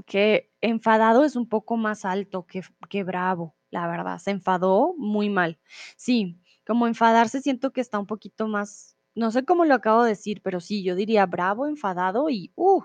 que 0.07 0.53
enfadado 0.61 1.25
es 1.25 1.37
un 1.37 1.49
poco 1.49 1.77
más 1.77 2.05
alto 2.05 2.47
que, 2.47 2.63
que 2.89 3.05
bravo 3.05 3.55
la 3.75 3.89
verdad, 3.89 4.19
se 4.19 4.31
enfadó 4.31 4.95
muy 4.97 5.29
mal. 5.29 5.59
Sí, 5.97 6.39
como 6.65 6.87
enfadarse 6.87 7.43
siento 7.43 7.73
que 7.73 7.81
está 7.81 7.99
un 7.99 8.07
poquito 8.07 8.47
más, 8.47 8.97
no 9.17 9.33
sé 9.33 9.45
cómo 9.45 9.65
lo 9.65 9.75
acabo 9.75 10.05
de 10.05 10.11
decir, 10.11 10.43
pero 10.43 10.61
sí, 10.61 10.85
yo 10.85 10.95
diría 10.95 11.27
bravo, 11.27 11.67
enfadado 11.67 12.31
y, 12.31 12.53
uh, 12.55 12.83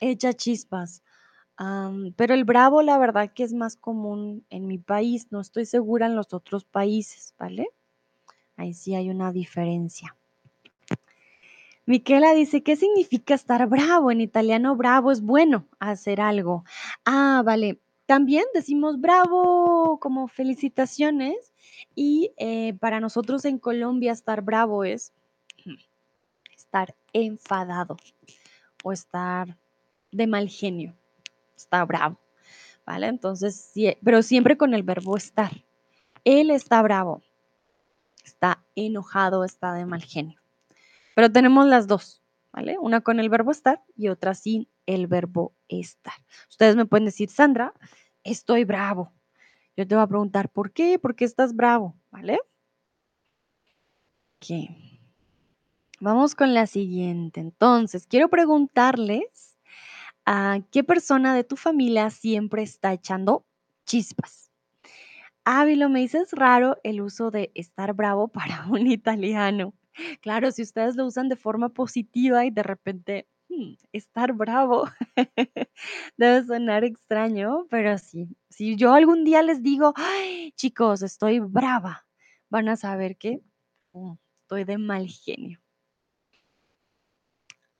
echa 0.00 0.32
chispas. 0.32 1.02
pero 2.16 2.34
el 2.34 2.44
bravo, 2.44 2.82
la 2.82 2.98
verdad 2.98 3.30
que 3.34 3.44
es 3.44 3.52
más 3.52 3.76
común 3.76 4.46
en 4.48 4.66
mi 4.66 4.78
país, 4.78 5.28
no 5.30 5.40
estoy 5.40 5.66
segura 5.66 6.06
en 6.06 6.16
los 6.16 6.32
otros 6.32 6.64
países, 6.64 7.34
¿vale? 7.38 7.68
Ahí 8.56 8.72
sí 8.72 8.94
hay 8.94 9.10
una 9.10 9.32
diferencia. 9.32 10.16
Miquela 11.86 12.34
dice, 12.34 12.64
¿qué 12.64 12.74
significa 12.74 13.34
estar 13.34 13.66
bravo? 13.68 14.10
En 14.10 14.20
italiano, 14.20 14.74
bravo 14.74 15.12
es 15.12 15.22
bueno, 15.22 15.68
hacer 15.78 16.20
algo. 16.20 16.64
Ah, 17.04 17.42
vale. 17.44 17.80
También 18.06 18.44
decimos 18.54 19.00
bravo 19.00 19.98
como 20.00 20.26
felicitaciones 20.26 21.52
y 21.94 22.32
eh, 22.38 22.74
para 22.74 23.00
nosotros 23.00 23.44
en 23.44 23.58
Colombia 23.58 24.12
estar 24.12 24.42
bravo 24.42 24.84
es 24.84 25.12
estar 26.56 26.94
enfadado 27.12 27.96
o 28.82 28.92
estar 28.92 29.56
de 30.12 30.26
mal 30.26 30.48
genio, 30.48 30.94
está 31.56 31.84
bravo, 31.84 32.18
¿vale? 32.84 33.08
Entonces, 33.08 33.72
pero 34.02 34.22
siempre 34.22 34.56
con 34.56 34.74
el 34.74 34.82
verbo 34.82 35.16
estar. 35.16 35.64
Él 36.24 36.50
está 36.50 36.82
bravo, 36.82 37.22
está 38.24 38.64
enojado, 38.74 39.44
está 39.44 39.74
de 39.74 39.86
mal 39.86 40.02
genio. 40.02 40.40
Pero 41.16 41.32
tenemos 41.32 41.66
las 41.66 41.86
dos, 41.86 42.22
¿vale? 42.52 42.76
Una 42.78 43.00
con 43.00 43.20
el 43.20 43.30
verbo 43.30 43.50
estar 43.50 43.82
y 43.96 44.08
otra 44.08 44.34
sin 44.34 44.68
el 44.84 45.06
verbo 45.06 45.54
estar. 45.66 46.12
Ustedes 46.50 46.76
me 46.76 46.84
pueden 46.84 47.06
decir, 47.06 47.30
Sandra, 47.30 47.72
estoy 48.22 48.64
bravo. 48.64 49.14
Yo 49.78 49.88
te 49.88 49.94
voy 49.94 50.04
a 50.04 50.08
preguntar, 50.08 50.50
¿por 50.50 50.72
qué? 50.72 50.98
¿Por 50.98 51.16
qué 51.16 51.24
estás 51.24 51.56
bravo? 51.56 51.96
¿Vale? 52.10 52.38
Ok. 54.36 54.68
Vamos 56.00 56.34
con 56.34 56.52
la 56.52 56.66
siguiente. 56.66 57.40
Entonces, 57.40 58.06
quiero 58.06 58.28
preguntarles 58.28 59.56
a 60.26 60.58
qué 60.70 60.84
persona 60.84 61.34
de 61.34 61.44
tu 61.44 61.56
familia 61.56 62.10
siempre 62.10 62.62
está 62.62 62.92
echando 62.92 63.46
chispas. 63.86 64.50
Ávilo, 65.44 65.88
me 65.88 66.00
dices 66.00 66.32
raro 66.32 66.76
el 66.82 67.00
uso 67.00 67.30
de 67.30 67.52
estar 67.54 67.94
bravo 67.94 68.28
para 68.28 68.66
un 68.70 68.86
italiano. 68.86 69.72
Claro, 70.20 70.50
si 70.50 70.62
ustedes 70.62 70.96
lo 70.96 71.06
usan 71.06 71.28
de 71.28 71.36
forma 71.36 71.68
positiva 71.70 72.44
y 72.44 72.50
de 72.50 72.62
repente 72.62 73.28
hmm, 73.48 73.74
estar 73.92 74.32
bravo 74.32 74.84
debe 76.16 76.44
sonar 76.46 76.84
extraño, 76.84 77.66
pero 77.70 77.96
sí, 77.98 78.28
si 78.50 78.76
yo 78.76 78.92
algún 78.92 79.24
día 79.24 79.42
les 79.42 79.62
digo, 79.62 79.94
chicos, 80.56 81.02
estoy 81.02 81.40
brava, 81.40 82.06
van 82.50 82.68
a 82.68 82.76
saber 82.76 83.16
que 83.16 83.42
mm, 83.92 84.12
estoy 84.42 84.64
de 84.64 84.78
mal 84.78 85.08
genio. 85.08 85.60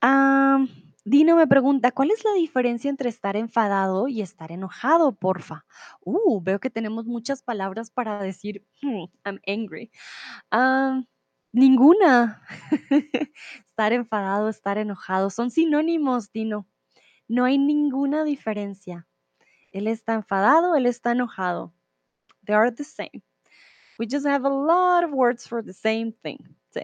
Ah, 0.00 0.64
Dino 1.08 1.36
me 1.36 1.46
pregunta, 1.46 1.92
¿cuál 1.92 2.10
es 2.10 2.24
la 2.24 2.32
diferencia 2.32 2.90
entre 2.90 3.08
estar 3.08 3.36
enfadado 3.36 4.08
y 4.08 4.22
estar 4.22 4.50
enojado, 4.50 5.12
porfa? 5.12 5.64
Uh, 6.00 6.40
veo 6.42 6.58
que 6.58 6.68
tenemos 6.68 7.06
muchas 7.06 7.44
palabras 7.44 7.92
para 7.92 8.20
decir, 8.20 8.66
hmm, 8.82 9.04
I'm 9.24 9.40
angry. 9.46 9.92
Ah, 10.50 11.00
ninguna. 11.52 12.42
estar 13.66 13.92
enfadado, 13.92 14.48
estar 14.48 14.78
enojado, 14.78 15.28
son 15.28 15.50
sinónimos, 15.50 16.32
Dino. 16.32 16.66
No 17.28 17.44
hay 17.44 17.58
ninguna 17.58 18.24
diferencia. 18.24 19.06
Él 19.72 19.86
está 19.86 20.14
enfadado, 20.14 20.76
él 20.76 20.86
está 20.86 21.12
enojado. 21.12 21.74
They 22.46 22.54
are 22.54 22.72
the 22.72 22.84
same. 22.84 23.22
We 23.98 24.06
just 24.06 24.26
have 24.26 24.46
a 24.46 24.50
lot 24.50 25.04
of 25.04 25.12
words 25.12 25.46
for 25.46 25.62
the 25.62 25.72
same 25.72 26.12
thing. 26.22 26.38
Sí. 26.70 26.82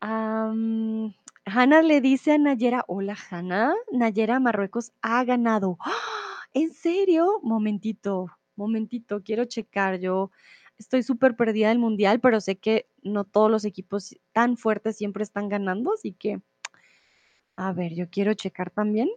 Am, 0.00 1.14
Hanna 1.44 1.82
le 1.82 2.00
dice 2.00 2.32
a 2.32 2.38
Nayera, 2.38 2.84
hola 2.86 3.16
Hanna, 3.30 3.74
Nayera 3.92 4.40
Marruecos 4.40 4.92
ha 5.02 5.24
ganado. 5.24 5.76
¿En 6.54 6.72
serio? 6.72 7.40
Momentito, 7.42 8.28
momentito, 8.56 9.22
quiero 9.22 9.44
checar. 9.44 9.98
Yo 10.00 10.30
estoy 10.82 11.02
súper 11.02 11.36
perdida 11.36 11.68
del 11.68 11.78
mundial, 11.78 12.20
pero 12.20 12.40
sé 12.40 12.56
que 12.56 12.86
no 13.02 13.24
todos 13.24 13.50
los 13.50 13.64
equipos 13.64 14.16
tan 14.32 14.56
fuertes 14.56 14.96
siempre 14.96 15.22
están 15.22 15.48
ganando, 15.48 15.92
así 15.94 16.12
que, 16.12 16.40
a 17.56 17.72
ver, 17.72 17.94
yo 17.94 18.08
quiero 18.10 18.34
checar 18.34 18.70
también. 18.70 19.08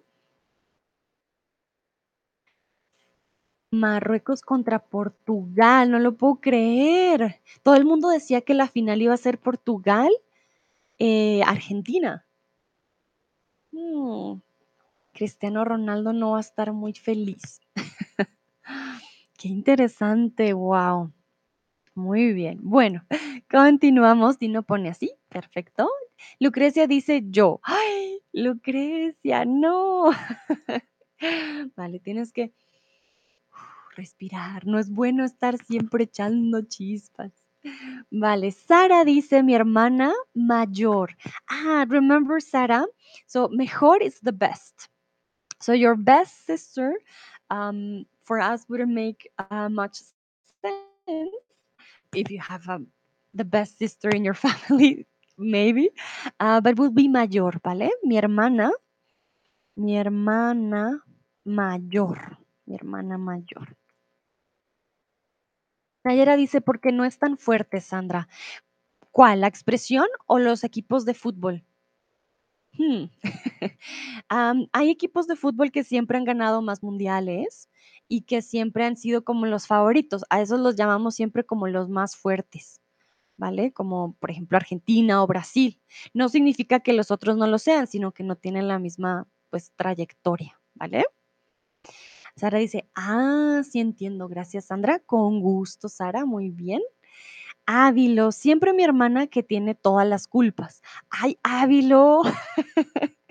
Marruecos 3.71 4.41
contra 4.41 4.79
Portugal, 4.79 5.91
no 5.91 5.99
lo 5.99 6.15
puedo 6.15 6.35
creer. 6.39 7.41
Todo 7.63 7.75
el 7.75 7.85
mundo 7.85 8.09
decía 8.09 8.41
que 8.41 8.53
la 8.53 8.67
final 8.67 9.01
iba 9.01 9.13
a 9.13 9.17
ser 9.17 9.39
Portugal, 9.39 10.09
eh, 10.99 11.41
Argentina. 11.45 12.25
Mm, 13.71 14.39
Cristiano 15.13 15.65
Ronaldo 15.65 16.13
no 16.13 16.31
va 16.31 16.37
a 16.37 16.41
estar 16.41 16.73
muy 16.73 16.93
feliz. 16.93 17.61
Qué 19.37 19.47
interesante, 19.49 20.53
wow. 20.53 21.11
Muy 21.95 22.33
bien. 22.33 22.59
Bueno, 22.61 23.05
continuamos. 23.49 24.37
Dino 24.37 24.63
pone 24.63 24.89
así, 24.89 25.13
perfecto. 25.29 25.89
Lucrecia 26.39 26.87
dice 26.87 27.23
yo. 27.27 27.61
¡Ay! 27.63 28.21
Lucrecia, 28.33 29.45
no. 29.45 30.11
vale, 31.77 31.99
tienes 32.01 32.33
que 32.33 32.51
respirar. 33.95 34.67
No 34.67 34.77
es 34.77 34.89
bueno 34.89 35.23
estar 35.23 35.57
siempre 35.57 36.03
echando 36.03 36.61
chispas. 36.63 37.31
Vale, 38.11 38.51
Sara 38.51 39.05
dice 39.05 39.41
mi 39.41 39.55
hermana 39.55 40.13
mayor. 40.33 41.15
Ah, 41.47 41.85
remember 41.87 42.41
Sara? 42.41 42.85
So, 43.25 43.47
mejor 43.47 44.03
is 44.03 44.19
the 44.19 44.33
best. 44.33 44.89
So, 45.61 45.73
your 45.73 45.95
best 45.95 46.45
sister 46.45 46.93
um, 47.49 48.05
for 48.25 48.41
us 48.41 48.65
wouldn't 48.67 48.91
make 48.93 49.31
uh, 49.49 49.69
much 49.69 50.01
sense 50.61 51.44
if 52.15 52.31
you 52.31 52.39
have 52.39 52.67
um, 52.69 52.87
the 53.33 53.43
best 53.43 53.77
sister 53.77 54.09
in 54.09 54.23
your 54.23 54.33
family, 54.45 55.05
maybe, 55.37 55.89
uh, 56.39 56.61
but 56.61 56.79
will 56.79 56.91
be 56.91 57.07
mayor, 57.07 57.59
¿vale? 57.63 57.91
Mi 58.03 58.17
hermana, 58.17 58.71
mi 59.75 59.97
hermana 59.97 61.03
mayor, 61.45 62.37
mi 62.65 62.75
hermana 62.75 63.17
mayor. 63.17 63.75
Nayera 66.03 66.35
dice, 66.35 66.61
porque 66.61 66.91
no 66.91 67.03
es 67.03 67.17
tan 67.17 67.37
fuerte, 67.37 67.81
Sandra. 67.81 68.27
¿Cuál? 69.11 69.41
¿La 69.41 69.47
expresión 69.47 70.05
o 70.27 70.37
los 70.37 70.63
equipos 70.63 71.03
de 71.03 71.15
fútbol? 71.15 71.65
Hmm. 72.73 73.05
um, 74.29 74.67
hay 74.73 74.89
equipos 74.91 75.27
de 75.27 75.35
fútbol 75.35 75.71
que 75.71 75.83
siempre 75.83 76.17
han 76.17 76.25
ganado 76.25 76.61
más 76.61 76.83
mundiales 76.83 77.69
y 78.07 78.21
que 78.21 78.41
siempre 78.41 78.85
han 78.85 78.97
sido 78.97 79.23
como 79.23 79.45
los 79.45 79.67
favoritos. 79.67 80.23
A 80.29 80.41
esos 80.41 80.59
los 80.59 80.75
llamamos 80.75 81.15
siempre 81.15 81.43
como 81.45 81.67
los 81.67 81.89
más 81.89 82.15
fuertes, 82.15 82.81
¿vale? 83.37 83.73
Como 83.73 84.13
por 84.19 84.31
ejemplo 84.31 84.57
Argentina 84.57 85.23
o 85.23 85.27
Brasil. 85.27 85.81
No 86.13 86.29
significa 86.29 86.79
que 86.79 86.93
los 86.93 87.11
otros 87.11 87.37
no 87.37 87.47
lo 87.47 87.57
sean, 87.59 87.87
sino 87.87 88.11
que 88.11 88.23
no 88.23 88.35
tienen 88.35 88.67
la 88.67 88.79
misma 88.79 89.27
pues 89.49 89.71
trayectoria, 89.75 90.59
¿vale? 90.73 91.05
Sara 92.35 92.57
dice, 92.57 92.89
ah, 92.95 93.61
sí 93.69 93.79
entiendo, 93.79 94.27
gracias 94.27 94.65
Sandra, 94.65 94.99
con 94.99 95.39
gusto 95.39 95.87
Sara, 95.87 96.25
muy 96.25 96.49
bien. 96.49 96.81
Ávilo, 97.65 98.31
siempre 98.31 98.73
mi 98.73 98.83
hermana 98.83 99.27
que 99.27 99.41
tiene 99.41 99.73
todas 99.73 100.07
las 100.07 100.27
culpas. 100.27 100.81
Ay, 101.09 101.39
Ávilo. 101.43 102.21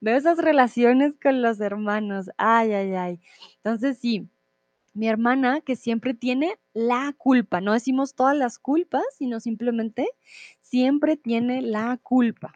Veo 0.00 0.16
esas 0.16 0.38
relaciones 0.38 1.14
con 1.22 1.42
los 1.42 1.60
hermanos. 1.60 2.30
Ay, 2.36 2.72
ay, 2.72 2.94
ay. 2.94 3.20
Entonces 3.56 3.98
sí, 3.98 4.28
mi 4.94 5.08
hermana 5.08 5.60
que 5.60 5.76
siempre 5.76 6.14
tiene 6.14 6.58
la 6.72 7.14
culpa. 7.16 7.60
No 7.60 7.72
decimos 7.72 8.14
todas 8.14 8.36
las 8.36 8.58
culpas, 8.58 9.04
sino 9.16 9.40
simplemente 9.40 10.08
siempre 10.62 11.16
tiene 11.16 11.62
la 11.62 11.98
culpa. 12.02 12.54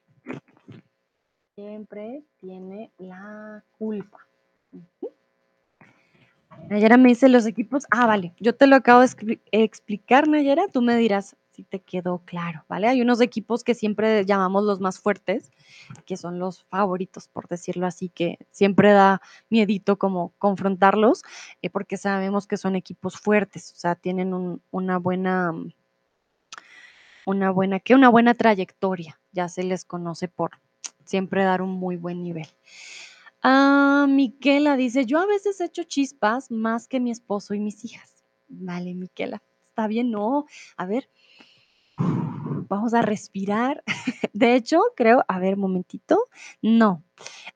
Siempre 1.55 2.25
tiene 2.41 2.91
la 2.99 3.63
culpa. 3.77 4.27
Nayera 6.69 6.97
me 6.97 7.11
dice 7.11 7.29
los 7.29 7.47
equipos. 7.47 7.85
Ah, 7.91 8.07
vale. 8.07 8.33
Yo 8.41 8.55
te 8.55 8.67
lo 8.67 8.77
acabo 8.77 9.01
de 9.03 9.41
explicar, 9.53 10.29
Nayera. 10.29 10.69
Tú 10.69 10.83
me 10.83 10.97
dirás 10.97 11.37
te 11.63 11.81
quedó 11.81 12.23
claro, 12.25 12.65
¿vale? 12.69 12.89
Hay 12.89 13.03
unos 13.03 13.21
equipos 13.21 13.65
que 13.65 13.75
siempre 13.75 14.25
llamamos 14.25 14.65
los 14.65 14.81
más 14.81 14.99
fuertes, 14.99 15.51
que 16.07 16.17
son 16.17 16.39
los 16.39 16.65
favoritos, 16.65 17.29
por 17.29 17.49
decirlo 17.49 17.87
así, 17.87 18.09
que 18.09 18.39
siempre 18.51 18.93
da 18.93 19.21
miedito 19.49 19.99
como 19.99 20.33
confrontarlos, 20.39 21.23
eh, 21.63 21.71
porque 21.71 21.97
sabemos 21.97 22.47
que 22.47 22.57
son 22.57 22.77
equipos 22.77 23.19
fuertes, 23.19 23.73
o 23.73 23.77
sea, 23.77 23.95
tienen 23.95 24.61
una 24.71 24.99
buena, 24.99 25.53
una 27.27 27.51
buena, 27.51 27.81
que 27.81 27.95
una 27.95 28.09
buena 28.09 28.35
trayectoria. 28.35 29.19
Ya 29.33 29.49
se 29.49 29.63
les 29.63 29.85
conoce 29.85 30.29
por 30.29 30.53
siempre 31.05 31.45
dar 31.45 31.63
un 31.63 31.71
muy 31.71 31.97
buen 31.97 32.23
nivel. 32.23 32.49
Ah, 33.43 34.07
Miquela 34.09 34.77
dice, 34.77 35.07
yo 35.07 35.19
a 35.19 35.27
veces 35.27 35.61
echo 35.61 35.85
chispas 35.85 36.51
más 36.51 36.87
que 36.87 37.01
mi 37.01 37.11
esposo 37.11 37.55
y 37.55 37.61
mis 37.61 37.85
hijas. 37.85 38.25
Vale, 38.49 38.95
Miquela, 38.95 39.43
está 39.69 39.87
bien, 39.87 40.11
no. 40.11 40.47
A 40.77 40.85
ver, 40.85 41.09
vamos 42.71 42.95
a 42.95 43.03
respirar. 43.03 43.83
De 44.33 44.55
hecho, 44.55 44.81
creo, 44.97 45.25
a 45.29 45.39
ver, 45.39 45.59
momentito, 45.59 46.29
no. 46.63 47.03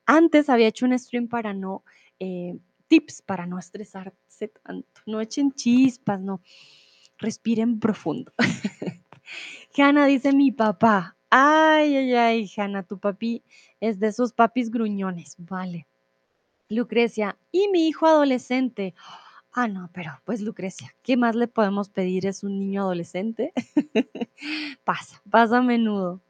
Antes 0.04 0.50
había 0.50 0.66
hecho 0.66 0.84
un 0.84 0.98
stream 0.98 1.28
para 1.28 1.54
no, 1.54 1.84
eh, 2.18 2.58
tips 2.88 3.22
para 3.22 3.46
no 3.46 3.58
estresarse 3.58 4.48
tanto. 4.48 5.00
No 5.06 5.20
echen 5.22 5.52
chispas, 5.52 6.20
no. 6.20 6.42
Respiren 7.18 7.80
profundo. 7.80 8.32
Hanna 9.76 10.04
dice 10.06 10.32
mi 10.32 10.52
papá. 10.52 11.16
Ay, 11.30 11.96
ay, 11.96 12.14
ay, 12.14 12.50
Hanna, 12.56 12.82
tu 12.82 12.98
papi 12.98 13.42
es 13.80 13.98
de 13.98 14.08
esos 14.08 14.32
papis 14.32 14.70
gruñones. 14.70 15.36
Vale. 15.38 15.86
Lucrecia, 16.68 17.36
y 17.52 17.68
mi 17.68 17.86
hijo 17.86 18.06
adolescente. 18.06 18.94
Ah, 19.56 19.68
no, 19.68 19.88
pero 19.92 20.10
pues 20.24 20.40
Lucrecia, 20.40 20.92
¿qué 21.04 21.16
más 21.16 21.36
le 21.36 21.46
podemos 21.46 21.88
pedir? 21.88 22.26
Es 22.26 22.42
un 22.42 22.58
niño 22.58 22.82
adolescente. 22.82 23.52
pasa, 24.84 25.22
pasa 25.30 25.58
a 25.58 25.62
menudo. 25.62 26.20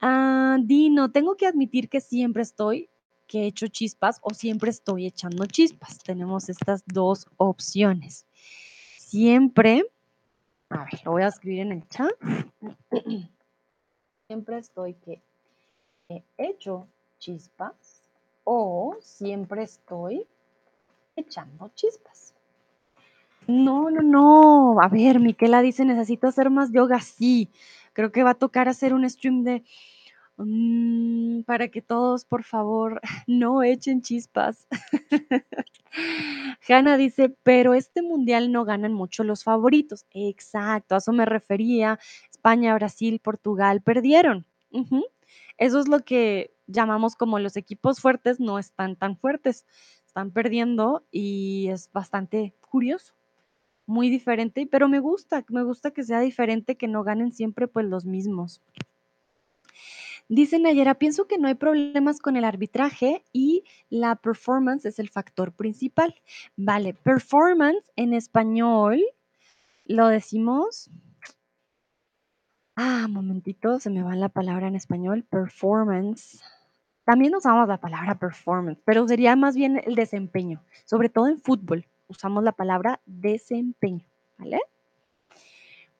Ah, 0.00 0.56
Dino, 0.62 1.10
tengo 1.10 1.34
que 1.34 1.48
admitir 1.48 1.88
que 1.88 2.00
siempre 2.00 2.44
estoy, 2.44 2.88
que 3.26 3.42
he 3.42 3.46
hecho 3.48 3.66
chispas 3.66 4.20
o 4.22 4.32
siempre 4.34 4.70
estoy 4.70 5.06
echando 5.06 5.46
chispas. 5.46 5.98
Tenemos 5.98 6.48
estas 6.48 6.84
dos 6.86 7.26
opciones. 7.38 8.24
Siempre, 8.98 9.82
a 10.70 10.84
ver, 10.84 11.00
lo 11.04 11.10
voy 11.10 11.22
a 11.24 11.28
escribir 11.28 11.62
en 11.62 11.72
el 11.72 11.88
chat. 11.88 12.12
siempre 14.28 14.58
estoy 14.58 14.94
que 14.94 15.20
he 16.08 16.22
hecho 16.38 16.86
chispas 17.18 18.08
o 18.44 18.96
siempre 19.00 19.64
estoy 19.64 20.24
echando 21.18 21.70
chispas. 21.74 22.27
No, 23.48 23.90
no, 23.90 24.02
no. 24.02 24.80
A 24.82 24.88
ver, 24.88 25.20
Miquela 25.20 25.62
dice, 25.62 25.84
necesito 25.84 26.26
hacer 26.28 26.50
más 26.50 26.70
yoga. 26.72 27.00
Sí, 27.00 27.50
creo 27.94 28.12
que 28.12 28.22
va 28.22 28.30
a 28.30 28.34
tocar 28.34 28.68
hacer 28.68 28.92
un 28.94 29.08
stream 29.08 29.42
de... 29.42 29.64
mm, 30.36 31.42
para 31.44 31.68
que 31.68 31.82
todos, 31.82 32.24
por 32.26 32.44
favor, 32.44 33.00
no 33.26 33.62
echen 33.62 34.02
chispas. 34.02 34.68
Hanna 36.68 36.96
dice, 36.98 37.30
pero 37.42 37.74
este 37.74 38.02
mundial 38.02 38.52
no 38.52 38.64
ganan 38.64 38.92
mucho 38.92 39.24
los 39.24 39.44
favoritos. 39.44 40.06
Exacto, 40.12 40.94
a 40.94 40.98
eso 40.98 41.12
me 41.12 41.24
refería. 41.26 41.98
España, 42.30 42.74
Brasil, 42.74 43.20
Portugal 43.20 43.82
perdieron. 43.82 44.46
Eso 45.58 45.80
es 45.80 45.88
lo 45.88 46.00
que 46.00 46.54
llamamos 46.66 47.16
como 47.16 47.38
los 47.38 47.56
equipos 47.56 48.00
fuertes 48.00 48.40
no 48.40 48.58
están 48.58 48.96
tan 48.96 49.16
fuertes, 49.16 49.66
están 50.06 50.30
perdiendo 50.32 51.06
y 51.10 51.68
es 51.68 51.90
bastante 51.92 52.54
curioso, 52.60 53.14
muy 53.88 54.10
diferente, 54.10 54.68
pero 54.70 54.86
me 54.86 55.00
gusta, 55.00 55.44
me 55.48 55.64
gusta 55.64 55.90
que 55.90 56.04
sea 56.04 56.20
diferente, 56.20 56.76
que 56.76 56.86
no 56.86 57.02
ganen 57.02 57.32
siempre 57.32 57.66
pues 57.66 57.86
los 57.86 58.04
mismos. 58.04 58.60
Dice 60.28 60.58
Nayera, 60.58 60.96
pienso 60.96 61.26
que 61.26 61.38
no 61.38 61.48
hay 61.48 61.54
problemas 61.54 62.20
con 62.20 62.36
el 62.36 62.44
arbitraje 62.44 63.24
y 63.32 63.64
la 63.88 64.14
performance 64.16 64.84
es 64.84 64.98
el 64.98 65.08
factor 65.08 65.52
principal. 65.52 66.14
Vale, 66.54 66.92
performance 66.92 67.82
en 67.96 68.12
español 68.12 69.02
lo 69.86 70.08
decimos. 70.08 70.90
Ah, 72.76 73.06
momentito, 73.08 73.80
se 73.80 73.88
me 73.88 74.02
va 74.02 74.14
la 74.16 74.28
palabra 74.28 74.68
en 74.68 74.76
español. 74.76 75.24
Performance. 75.30 76.42
También 77.06 77.34
usamos 77.34 77.66
la 77.66 77.80
palabra 77.80 78.18
performance, 78.18 78.78
pero 78.84 79.08
sería 79.08 79.34
más 79.34 79.56
bien 79.56 79.80
el 79.82 79.94
desempeño. 79.94 80.62
Sobre 80.84 81.08
todo 81.08 81.26
en 81.26 81.40
fútbol 81.40 81.86
usamos 82.08 82.42
la 82.42 82.52
palabra 82.52 83.00
desempeño, 83.06 84.04
¿vale? 84.38 84.60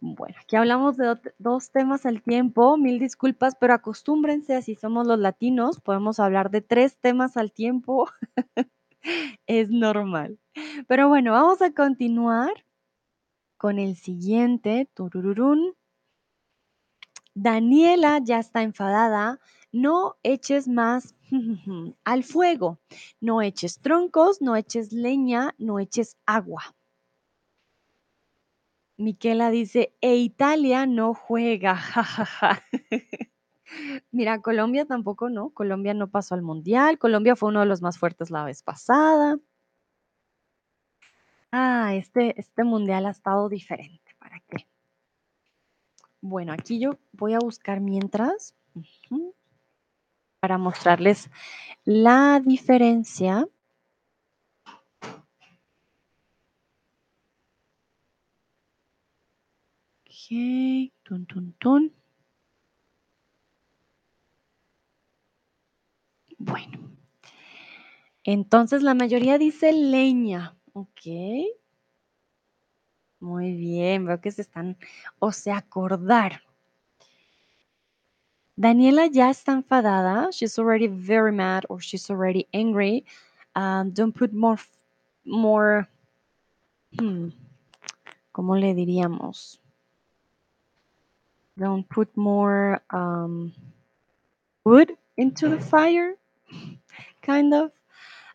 Bueno, 0.01 0.37
aquí 0.41 0.55
hablamos 0.55 0.97
de 0.97 1.17
dos 1.39 1.71
temas 1.71 2.07
al 2.07 2.23
tiempo, 2.23 2.77
mil 2.77 2.99
disculpas, 3.01 3.57
pero 3.59 3.75
acostúmbrense, 3.75 4.55
así 4.55 4.77
somos 4.77 5.07
los 5.07 5.19
latinos, 5.19 5.81
podemos 5.81 6.21
hablar 6.21 6.51
de 6.51 6.61
tres 6.61 6.97
temas 6.99 7.37
al 7.37 7.53
tiempo, 7.53 8.09
es 9.47 9.71
normal. 9.71 10.39
Pero 10.87 11.09
bueno, 11.09 11.33
vamos 11.33 11.63
a 11.63 11.73
continuar 11.73 12.53
con 13.57 13.79
el 13.79 13.97
siguiente. 13.97 14.89
turururún. 14.95 15.75
Daniela 17.35 18.21
ya 18.23 18.39
está 18.39 18.63
enfadada. 18.63 19.41
No 19.73 20.17
eches 20.23 20.67
más 20.67 21.15
al 22.05 22.25
fuego. 22.25 22.79
No 23.21 23.43
eches 23.43 23.81
troncos, 23.81 24.41
no 24.41 24.57
eches 24.57 24.93
leña, 24.93 25.55
no 25.59 25.79
eches 25.79 26.17
agua. 26.27 26.75
Miquela 28.97 29.51
dice, 29.51 29.95
e 30.01 30.17
Italia 30.17 30.85
no 30.87 31.15
juega. 31.15 31.79
Mira, 34.11 34.41
Colombia 34.41 34.87
tampoco 34.87 35.29
no. 35.29 35.51
Colombia 35.51 35.95
no 35.95 36.11
pasó 36.11 36.35
al 36.35 36.43
mundial. 36.43 36.99
Colombia 36.99 37.37
fue 37.37 37.51
uno 37.51 37.61
de 37.61 37.67
los 37.67 37.83
más 37.83 37.99
fuertes 37.99 38.31
la 38.31 38.45
vez 38.45 38.63
pasada. 38.63 39.39
Ah, 41.53 41.95
este, 41.95 42.39
este 42.41 42.65
mundial 42.65 43.07
ha 43.07 43.11
estado 43.11 43.49
diferente. 43.49 44.15
¿Para 44.19 44.41
qué? 44.49 44.67
Bueno, 46.21 46.53
aquí 46.53 46.81
yo 46.81 46.99
voy 47.13 47.35
a 47.35 47.39
buscar 47.39 47.81
mientras 47.81 48.55
para 50.41 50.59
mostrarles 50.59 51.31
la 51.85 52.41
diferencia. 52.45 53.47
Ok, 60.07 60.93
tun, 61.05 61.27
tun, 61.27 61.53
tun. 61.59 61.93
Bueno, 66.39 66.79
entonces 68.25 68.83
la 68.83 68.95
mayoría 68.95 69.39
dice 69.39 69.73
leña. 69.73 70.57
Ok. 70.73 71.07
Muy 73.21 73.55
bien, 73.55 74.07
veo 74.07 74.21
que 74.21 74.31
se 74.31 74.43
están, 74.43 74.77
o 75.19 75.33
se 75.33 75.51
acordaron. 75.53 76.41
Daniela 78.59 79.07
ya 79.07 79.31
está 79.31 79.53
enfadada. 79.53 80.33
She's 80.33 80.59
already 80.59 80.89
very 80.89 81.31
mad 81.31 81.65
or 81.69 81.81
she's 81.81 82.11
already 82.11 82.49
angry. 82.53 83.05
Um, 83.55 83.91
don't 83.91 84.13
put 84.13 84.33
more, 84.33 84.59
more, 85.25 85.87
hmm, 86.99 87.29
¿cómo 88.35 88.59
le 88.59 88.75
diríamos? 88.75 89.59
Don't 91.57 91.89
put 91.89 92.09
more 92.17 92.81
um, 92.91 93.53
wood 94.65 94.97
into 95.17 95.49
the 95.49 95.61
fire, 95.61 96.15
kind 97.23 97.55
of. 97.55 97.71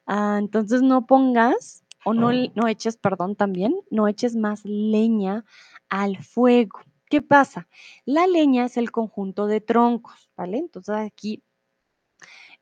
Ah, 0.08 0.38
entonces 0.40 0.82
no 0.82 1.02
pongas, 1.02 1.84
o 2.06 2.14
no, 2.14 2.32
no 2.56 2.68
eches, 2.68 2.98
perdón, 2.98 3.36
también, 3.36 3.74
no 3.90 4.08
eches 4.08 4.36
más 4.36 4.64
leña 4.66 5.46
al 5.90 6.18
fuego. 6.18 6.82
¿Qué 7.14 7.22
pasa? 7.22 7.68
La 8.06 8.26
leña 8.26 8.66
es 8.66 8.76
el 8.76 8.90
conjunto 8.90 9.46
de 9.46 9.62
troncos, 9.62 10.32
¿vale? 10.36 10.58
Entonces 10.58 10.96
aquí, 10.96 11.44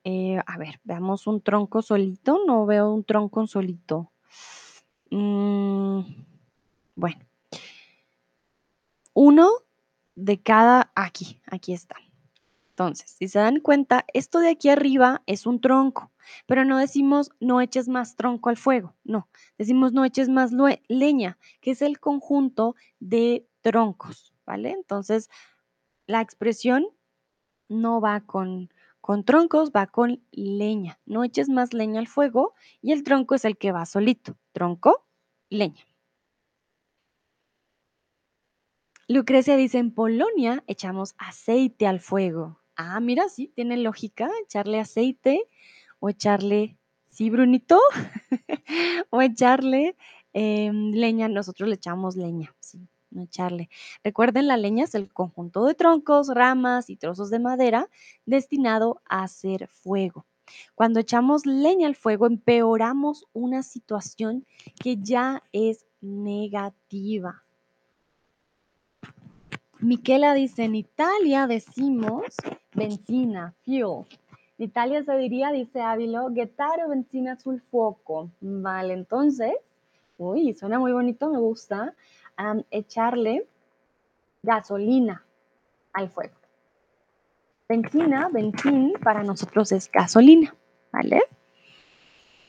eh, 0.03 0.41
a 0.45 0.57
ver, 0.57 0.81
veamos 0.83 1.25
un 1.25 1.39
tronco 1.39 1.81
solito. 1.81 2.41
No 2.45 2.65
veo 2.65 2.93
un 2.93 3.05
tronco 3.05 3.47
solito. 3.47 4.11
Mm, 5.09 6.01
bueno, 6.95 7.25
uno 9.13 9.51
de 10.15 10.41
cada, 10.41 10.91
aquí, 10.95 11.39
aquí 11.49 11.71
está. 11.71 11.95
Entonces, 12.71 13.09
si 13.09 13.29
se 13.29 13.39
dan 13.39 13.61
cuenta, 13.61 14.03
esto 14.13 14.39
de 14.39 14.49
aquí 14.49 14.67
arriba 14.67 15.23
es 15.27 15.45
un 15.45 15.61
tronco, 15.61 16.11
pero 16.45 16.65
no 16.65 16.77
decimos 16.77 17.31
no 17.39 17.61
eches 17.61 17.87
más 17.87 18.17
tronco 18.17 18.49
al 18.49 18.57
fuego, 18.57 18.95
no, 19.05 19.29
decimos 19.57 19.93
no 19.93 20.03
eches 20.03 20.27
más 20.27 20.51
leña, 20.89 21.37
que 21.61 21.71
es 21.71 21.81
el 21.81 22.01
conjunto 22.01 22.75
de 22.99 23.47
troncos, 23.61 24.30
¿vale? 24.45 24.71
Entonces, 24.71 25.29
la 26.07 26.21
expresión 26.21 26.87
no 27.69 28.01
va 28.01 28.21
con, 28.21 28.69
con 28.99 29.23
troncos, 29.23 29.71
va 29.71 29.87
con 29.87 30.23
leña. 30.31 30.99
No 31.05 31.23
eches 31.23 31.49
más 31.49 31.73
leña 31.73 31.99
al 31.99 32.07
fuego 32.07 32.53
y 32.81 32.91
el 32.91 33.03
tronco 33.03 33.35
es 33.35 33.45
el 33.45 33.57
que 33.57 33.71
va 33.71 33.85
solito. 33.85 34.37
Tronco, 34.51 35.05
leña. 35.49 35.85
Lucrecia 39.07 39.57
dice, 39.57 39.77
en 39.77 39.93
Polonia 39.93 40.63
echamos 40.67 41.15
aceite 41.17 41.85
al 41.85 41.99
fuego. 41.99 42.61
Ah, 42.77 42.99
mira, 43.01 43.27
sí, 43.27 43.51
tiene 43.53 43.75
lógica 43.77 44.29
echarle 44.45 44.79
aceite 44.79 45.43
o 45.99 46.09
echarle, 46.09 46.77
sí, 47.09 47.29
Brunito, 47.29 47.79
o 49.09 49.21
echarle 49.21 49.97
em, 50.33 50.91
leña. 50.93 51.27
Nosotros 51.27 51.67
le 51.67 51.75
echamos 51.75 52.15
leña, 52.15 52.55
sí, 52.59 52.87
no 53.11 53.23
echarle. 53.23 53.69
Recuerden, 54.03 54.47
la 54.47 54.57
leña 54.57 54.85
es 54.85 54.95
el 54.95 55.11
conjunto 55.11 55.65
de 55.65 55.75
troncos, 55.75 56.29
ramas 56.33 56.89
y 56.89 56.95
trozos 56.95 57.29
de 57.29 57.39
madera 57.39 57.89
destinado 58.25 59.01
a 59.07 59.23
hacer 59.23 59.67
fuego. 59.67 60.25
Cuando 60.75 60.99
echamos 60.99 61.45
leña 61.45 61.87
al 61.87 61.95
fuego, 61.95 62.25
empeoramos 62.25 63.25
una 63.33 63.63
situación 63.63 64.45
que 64.81 64.97
ya 64.97 65.43
es 65.53 65.85
negativa. 66.01 67.43
Miquela 69.79 70.33
dice, 70.33 70.65
en 70.65 70.75
Italia 70.75 71.47
decimos 71.47 72.35
benzina, 72.73 73.55
fuel. 73.65 74.05
En 74.57 74.65
Italia 74.65 75.03
se 75.03 75.17
diría, 75.17 75.51
dice 75.51 75.81
Ávilo, 75.81 76.29
gettare 76.33 76.87
benzina 76.87 77.35
sul 77.39 77.61
fuoco. 77.61 78.29
Vale, 78.41 78.93
entonces, 78.93 79.53
uy, 80.19 80.53
suena 80.53 80.77
muy 80.77 80.91
bonito, 80.91 81.31
me 81.31 81.39
gusta, 81.39 81.95
echarle 82.71 83.47
gasolina 84.43 85.25
al 85.93 86.09
fuego. 86.09 86.35
Benzina, 87.67 88.29
benzín, 88.29 88.93
para 89.01 89.23
nosotros 89.23 89.71
es 89.71 89.89
gasolina, 89.91 90.53
¿vale? 90.91 91.21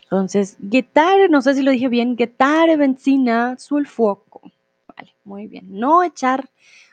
Entonces, 0.02 0.58
gettare, 0.70 1.28
no 1.28 1.40
sé 1.40 1.54
si 1.54 1.62
lo 1.62 1.70
dije 1.70 1.88
bien, 1.88 2.16
gettare 2.16 2.76
benzina 2.76 3.56
sul 3.58 3.86
fuoco. 3.86 4.42
Vale, 4.88 5.14
muy 5.24 5.46
bien. 5.46 5.66
No 5.70 6.02
echar 6.02 6.50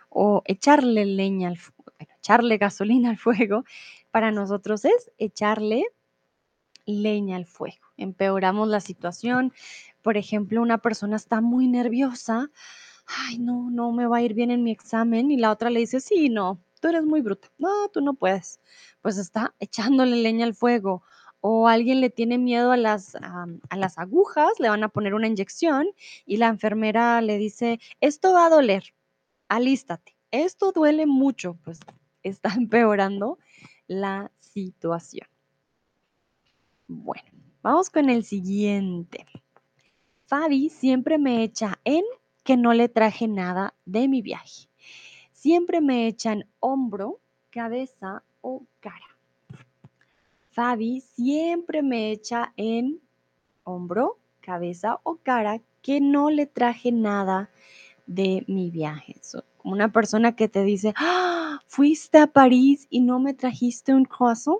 o 0.10 0.42
echarle 0.46 1.06
leña 1.06 1.50
al 1.50 1.58
fuego, 1.58 1.94
bueno, 1.98 2.14
echarle 2.18 2.58
gasolina 2.58 3.10
al 3.10 3.18
fuego, 3.18 3.66
para 4.12 4.32
nosotros 4.32 4.86
es 4.86 5.12
echarle 5.18 5.86
leña 6.86 7.36
al 7.36 7.46
fuego. 7.46 7.86
Empeoramos 7.98 8.68
la 8.68 8.80
situación. 8.80 9.54
Por 10.02 10.18
ejemplo, 10.18 10.62
una 10.62 10.78
persona 10.78 11.16
está 11.16 11.42
muy 11.42 11.68
nerviosa. 11.68 12.50
Ay, 13.18 13.40
no, 13.40 13.70
no 13.72 13.92
me 13.92 14.06
va 14.08 14.18
a 14.18 14.22
ir 14.22 14.34
bien 14.34 14.52
en 14.52 14.64
mi 14.64 14.72
examen. 14.72 15.32
Y 15.32 15.38
la 15.38 15.52
otra 15.52 15.70
le 15.70 15.80
dice, 15.80 16.00
sí, 16.00 16.30
no, 16.30 16.60
tú 16.80 16.90
eres 16.90 17.04
muy 17.04 17.22
bruta. 17.22 17.50
No, 17.58 17.90
tú 17.90 18.02
no 18.02 18.14
puedes. 18.14 18.60
Pues 19.02 19.18
está 19.18 19.54
echándole 19.60 20.16
leña 20.18 20.46
al 20.46 20.54
fuego. 20.56 21.04
o 21.42 21.68
alguien 21.70 22.02
le 22.02 22.10
tiene 22.10 22.38
miedo 22.38 22.72
a 22.72 22.78
las, 22.78 23.16
las 23.76 23.98
agujas, 23.98 24.52
le 24.60 24.70
van 24.70 24.84
a 24.84 24.90
poner 24.90 25.14
una 25.14 25.28
inyección 25.28 25.88
y 26.26 26.38
la 26.38 26.48
enfermera 26.48 27.22
le 27.22 27.38
dice, 27.38 27.80
esto 28.02 28.34
va 28.34 28.48
a 28.48 28.50
doler, 28.50 28.94
alístate, 29.48 30.18
esto 30.32 30.74
duele 30.74 31.06
mucho, 31.06 31.58
pues 31.64 31.80
está 32.24 32.50
empeorando 32.58 33.40
la 33.88 34.32
situación. 34.40 35.28
Bueno, 36.88 37.30
vamos 37.62 37.90
con 37.90 38.10
el 38.10 38.26
siguiente. 38.26 39.26
Fabi 40.26 40.70
siempre 40.70 41.18
me 41.18 41.44
echa 41.44 41.80
en 41.86 42.04
que 42.50 42.58
no 42.58 42.74
le 42.74 42.90
traje 42.90 43.28
nada 43.28 43.76
de 43.86 44.08
mi 44.08 44.24
viaje. 44.24 44.70
Siempre 45.34 45.82
me 45.82 46.08
echan 46.08 46.48
hombro, 46.60 47.20
cabeza 47.52 48.24
o 48.42 48.64
cara. 48.80 49.06
Fabi 50.50 51.02
siempre 51.02 51.84
me 51.84 52.12
echa 52.12 52.52
en 52.58 53.00
hombro, 53.66 54.18
cabeza 54.42 55.00
o 55.04 55.18
cara 55.18 55.62
que 55.84 56.02
no 56.02 56.32
le 56.32 56.48
traje 56.48 56.92
nada 56.92 57.52
de 58.08 58.46
mi 58.48 58.72
viaje. 58.72 59.22
como 59.58 59.76
una 59.76 59.92
persona 59.92 60.36
que 60.36 60.50
te 60.50 60.64
dice, 60.64 60.96
¡Ah! 60.96 61.60
fuiste 61.68 62.18
a 62.18 62.26
París 62.26 62.88
y 62.90 63.02
no 63.02 63.20
me 63.20 63.36
trajiste 63.36 63.94
un 63.94 64.06
croissant. 64.06 64.58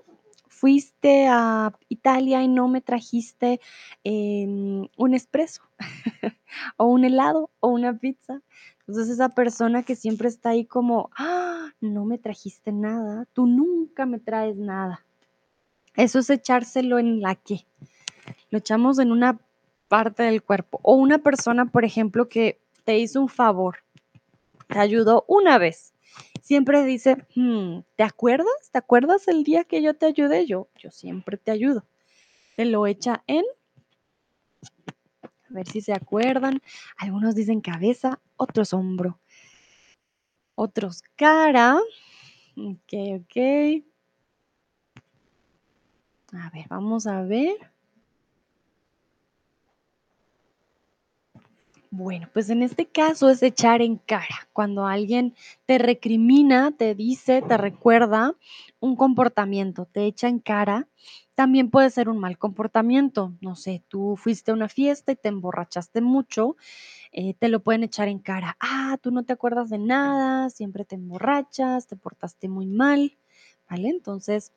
Fuiste 0.60 1.26
a 1.26 1.72
Italia 1.88 2.42
y 2.42 2.48
no 2.48 2.68
me 2.68 2.82
trajiste 2.82 3.62
em, 4.04 4.86
un 4.98 5.14
espresso 5.14 5.62
o 6.76 6.84
un 6.84 7.06
helado 7.06 7.48
o 7.60 7.68
una 7.68 7.98
pizza. 7.98 8.42
Entonces 8.80 9.08
esa 9.08 9.30
persona 9.30 9.84
que 9.84 9.96
siempre 9.96 10.28
está 10.28 10.50
ahí 10.50 10.66
como, 10.66 11.08
¡Ah! 11.16 11.70
no 11.80 12.04
me 12.04 12.18
trajiste 12.18 12.72
nada, 12.72 13.26
tú 13.32 13.46
nunca 13.46 14.04
me 14.04 14.18
traes 14.18 14.58
nada. 14.58 15.02
Eso 15.96 16.18
es 16.18 16.28
echárselo 16.28 16.98
en 16.98 17.22
la 17.22 17.36
que. 17.36 17.64
Lo 18.50 18.58
echamos 18.58 18.98
en 18.98 19.12
una 19.12 19.40
parte 19.88 20.24
del 20.24 20.42
cuerpo. 20.42 20.78
O 20.82 20.92
una 20.92 21.16
persona, 21.20 21.64
por 21.64 21.86
ejemplo, 21.86 22.28
que 22.28 22.60
te 22.84 22.98
hizo 22.98 23.18
un 23.18 23.30
favor, 23.30 23.78
te 24.68 24.78
ayudó 24.78 25.24
una 25.26 25.56
vez. 25.56 25.89
Siempre 26.50 26.84
dice, 26.84 27.16
hmm, 27.36 27.82
¿te 27.94 28.02
acuerdas? 28.02 28.70
¿Te 28.72 28.78
acuerdas 28.78 29.28
el 29.28 29.44
día 29.44 29.62
que 29.62 29.82
yo 29.82 29.94
te 29.94 30.06
ayudé? 30.06 30.46
Yo, 30.46 30.68
yo 30.74 30.90
siempre 30.90 31.36
te 31.36 31.52
ayudo. 31.52 31.86
Te 32.56 32.64
lo 32.64 32.88
echa 32.88 33.22
en, 33.28 33.44
a 35.22 35.28
ver 35.50 35.68
si 35.68 35.80
se 35.80 35.92
acuerdan. 35.92 36.60
Algunos 36.96 37.36
dicen 37.36 37.60
cabeza, 37.60 38.20
otros 38.36 38.72
hombro, 38.72 39.20
otros 40.56 41.02
cara. 41.14 41.78
Ok, 42.56 42.94
ok. 43.20 43.84
A 46.32 46.50
ver, 46.50 46.66
vamos 46.68 47.06
a 47.06 47.22
ver. 47.22 47.69
Bueno, 51.92 52.28
pues 52.32 52.50
en 52.50 52.62
este 52.62 52.86
caso 52.86 53.28
es 53.30 53.42
echar 53.42 53.82
en 53.82 53.96
cara. 53.96 54.48
Cuando 54.52 54.86
alguien 54.86 55.34
te 55.66 55.76
recrimina, 55.76 56.70
te 56.70 56.94
dice, 56.94 57.42
te 57.42 57.56
recuerda 57.56 58.36
un 58.78 58.94
comportamiento, 58.94 59.86
te 59.86 60.04
echa 60.06 60.28
en 60.28 60.38
cara, 60.38 60.86
también 61.34 61.68
puede 61.68 61.90
ser 61.90 62.08
un 62.08 62.18
mal 62.18 62.38
comportamiento. 62.38 63.34
No 63.40 63.56
sé, 63.56 63.82
tú 63.88 64.16
fuiste 64.16 64.52
a 64.52 64.54
una 64.54 64.68
fiesta 64.68 65.10
y 65.10 65.16
te 65.16 65.30
emborrachaste 65.30 66.00
mucho, 66.00 66.56
eh, 67.10 67.34
te 67.34 67.48
lo 67.48 67.58
pueden 67.60 67.82
echar 67.82 68.06
en 68.06 68.20
cara. 68.20 68.56
Ah, 68.60 68.96
tú 69.02 69.10
no 69.10 69.24
te 69.24 69.32
acuerdas 69.32 69.68
de 69.68 69.78
nada, 69.78 70.48
siempre 70.50 70.84
te 70.84 70.94
emborrachas, 70.94 71.88
te 71.88 71.96
portaste 71.96 72.48
muy 72.48 72.66
mal, 72.66 73.18
¿vale? 73.68 73.88
Entonces, 73.88 74.52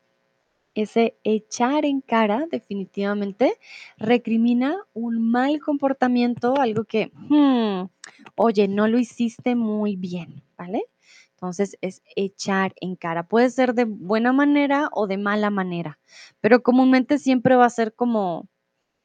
ese 0.76 1.18
echar 1.24 1.86
en 1.86 2.02
cara 2.02 2.48
definitivamente 2.50 3.58
recrimina 3.98 4.78
un 4.94 5.32
mal 5.32 5.60
comportamiento, 5.60 6.56
algo 6.58 6.86
que, 6.86 7.12
hmm, 7.14 7.90
oye, 8.36 8.68
no 8.68 8.88
lo 8.88 9.00
hiciste 9.00 9.56
muy 9.56 9.96
bien, 9.96 10.44
¿vale? 10.58 10.84
Entonces 11.32 11.78
es 11.82 12.02
echar 12.16 12.74
en 12.80 12.96
cara. 12.96 13.28
Puede 13.28 13.50
ser 13.50 13.74
de 13.74 13.86
buena 13.86 14.32
manera 14.34 14.90
o 14.94 15.08
de 15.08 15.18
mala 15.18 15.50
manera, 15.50 16.00
pero 16.42 16.64
comúnmente 16.64 17.20
siempre 17.20 17.56
va 17.56 17.66
a 17.66 17.70
ser 17.70 17.94
como, 17.94 18.48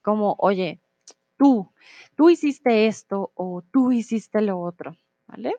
como, 0.02 0.36
oye, 0.38 0.80
tú, 1.36 1.72
tú 2.16 2.30
hiciste 2.30 2.86
esto 2.86 3.32
o 3.34 3.62
tú 3.72 3.92
hiciste 3.92 4.40
lo 4.40 4.60
otro, 4.60 4.96
¿vale? 5.26 5.54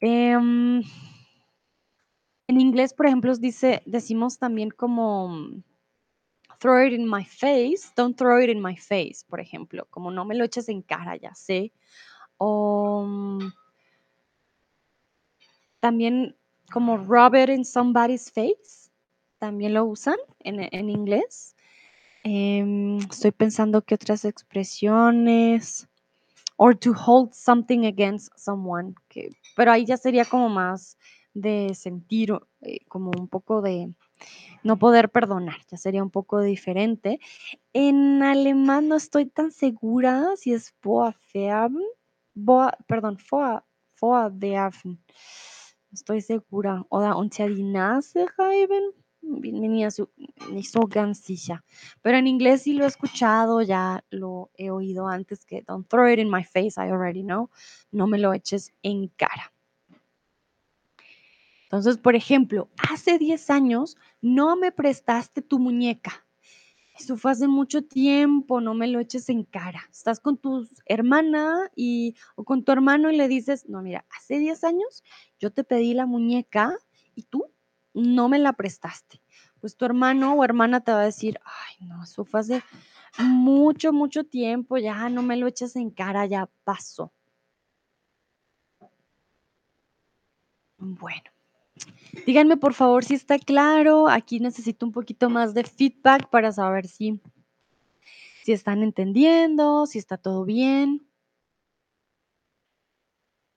Em, 0.00 0.82
en 2.52 2.60
inglés, 2.60 2.92
por 2.92 3.06
ejemplo, 3.06 3.34
dice, 3.36 3.82
decimos 3.86 4.38
también 4.38 4.70
como 4.70 5.28
mm, 5.28 5.62
throw 6.58 6.86
it 6.86 6.92
in 6.92 7.08
my 7.08 7.24
face, 7.24 7.90
don't 7.96 8.16
throw 8.16 8.38
it 8.38 8.50
in 8.50 8.60
my 8.60 8.76
face, 8.76 9.24
por 9.26 9.40
ejemplo, 9.40 9.86
como 9.90 10.10
no 10.10 10.26
me 10.26 10.34
lo 10.34 10.44
eches 10.44 10.68
en 10.68 10.82
cara, 10.82 11.16
ya 11.16 11.34
sé. 11.34 11.72
O 12.36 13.04
mm, 13.06 13.52
también 15.80 16.36
como 16.70 16.98
rub 16.98 17.34
it 17.34 17.48
in 17.48 17.64
somebody's 17.64 18.30
face, 18.30 18.90
también 19.38 19.72
lo 19.72 19.86
usan 19.86 20.16
en, 20.40 20.90
inglés. 20.90 21.56
Em, 22.22 22.98
estoy 22.98 23.32
pensando 23.32 23.82
que 23.82 23.94
otras 23.94 24.24
expresiones. 24.24 25.88
Or 26.58 26.76
to 26.76 26.92
hold 26.92 27.32
something 27.32 27.86
against 27.86 28.30
someone, 28.36 28.94
pero 29.56 29.72
ahí 29.72 29.84
ya 29.84 29.96
sería 29.96 30.24
como 30.24 30.48
más 30.48 30.96
de 31.34 31.74
sentir 31.74 32.32
eh, 32.60 32.80
como 32.88 33.10
un 33.18 33.28
poco 33.28 33.62
de 33.62 33.92
no 34.62 34.78
poder 34.78 35.10
perdonar, 35.10 35.56
ya 35.70 35.76
sería 35.76 36.02
un 36.02 36.10
poco 36.10 36.40
diferente. 36.40 37.20
En 37.72 38.22
alemán 38.22 38.88
no 38.88 38.96
estoy 38.96 39.26
tan 39.26 39.50
segura 39.52 40.30
si 40.36 40.52
es 40.52 40.74
boa, 40.82 41.16
perdón, 42.86 43.18
vor, 43.30 43.64
vorwerfen, 44.00 44.92
no 44.92 45.94
estoy 45.94 46.20
segura, 46.20 46.84
oder 46.88 47.14
unter 47.16 47.54
die 47.54 47.72
reiben, 48.38 48.92
ni 49.22 49.90
so. 49.90 50.08
Pero 52.02 52.18
en 52.18 52.26
inglés 52.26 52.62
sí 52.62 52.72
lo 52.72 52.84
he 52.84 52.88
escuchado, 52.88 53.62
ya 53.62 54.04
lo 54.10 54.50
he 54.54 54.70
oído 54.70 55.06
antes 55.06 55.44
que 55.44 55.62
don't 55.62 55.88
throw 55.88 56.08
it 56.08 56.18
in 56.18 56.30
my 56.30 56.44
face, 56.44 56.78
I 56.78 56.90
already 56.90 57.22
know. 57.22 57.50
No 57.90 58.06
me 58.06 58.18
lo 58.18 58.32
eches 58.32 58.72
en 58.82 59.08
cara. 59.08 59.51
Entonces, 61.72 61.96
por 61.96 62.14
ejemplo, 62.14 62.68
hace 62.76 63.16
10 63.16 63.48
años 63.48 63.96
no 64.20 64.56
me 64.56 64.72
prestaste 64.72 65.40
tu 65.40 65.58
muñeca. 65.58 66.26
Eso 66.98 67.16
fue 67.16 67.30
hace 67.30 67.48
mucho 67.48 67.82
tiempo, 67.82 68.60
no 68.60 68.74
me 68.74 68.88
lo 68.88 69.00
eches 69.00 69.30
en 69.30 69.44
cara. 69.44 69.80
Estás 69.90 70.20
con 70.20 70.36
tu 70.36 70.68
hermana 70.84 71.70
y, 71.74 72.14
o 72.36 72.44
con 72.44 72.62
tu 72.62 72.72
hermano 72.72 73.10
y 73.10 73.16
le 73.16 73.26
dices, 73.26 73.70
no, 73.70 73.80
mira, 73.80 74.04
hace 74.14 74.38
10 74.38 74.64
años 74.64 75.02
yo 75.40 75.50
te 75.50 75.64
pedí 75.64 75.94
la 75.94 76.04
muñeca 76.04 76.76
y 77.14 77.22
tú 77.22 77.46
no 77.94 78.28
me 78.28 78.38
la 78.38 78.52
prestaste. 78.52 79.22
Pues 79.58 79.74
tu 79.74 79.86
hermano 79.86 80.34
o 80.34 80.44
hermana 80.44 80.80
te 80.80 80.92
va 80.92 81.00
a 81.00 81.04
decir, 81.06 81.40
ay, 81.42 81.86
no, 81.86 82.04
eso 82.04 82.26
fue 82.26 82.40
hace 82.40 82.62
mucho, 83.18 83.94
mucho 83.94 84.24
tiempo, 84.24 84.76
ya 84.76 85.08
no 85.08 85.22
me 85.22 85.38
lo 85.38 85.46
eches 85.46 85.74
en 85.76 85.90
cara, 85.90 86.26
ya 86.26 86.50
pasó. 86.64 87.14
Bueno, 90.76 91.30
Díganme 92.26 92.56
por 92.56 92.74
favor 92.74 93.04
si 93.04 93.14
está 93.14 93.38
claro. 93.38 94.08
Aquí 94.08 94.38
necesito 94.38 94.86
un 94.86 94.92
poquito 94.92 95.30
más 95.30 95.54
de 95.54 95.64
feedback 95.64 96.28
para 96.28 96.52
saber 96.52 96.86
si, 96.86 97.20
si 98.44 98.52
están 98.52 98.82
entendiendo, 98.82 99.86
si 99.86 99.98
está 99.98 100.18
todo 100.18 100.44
bien. 100.44 101.06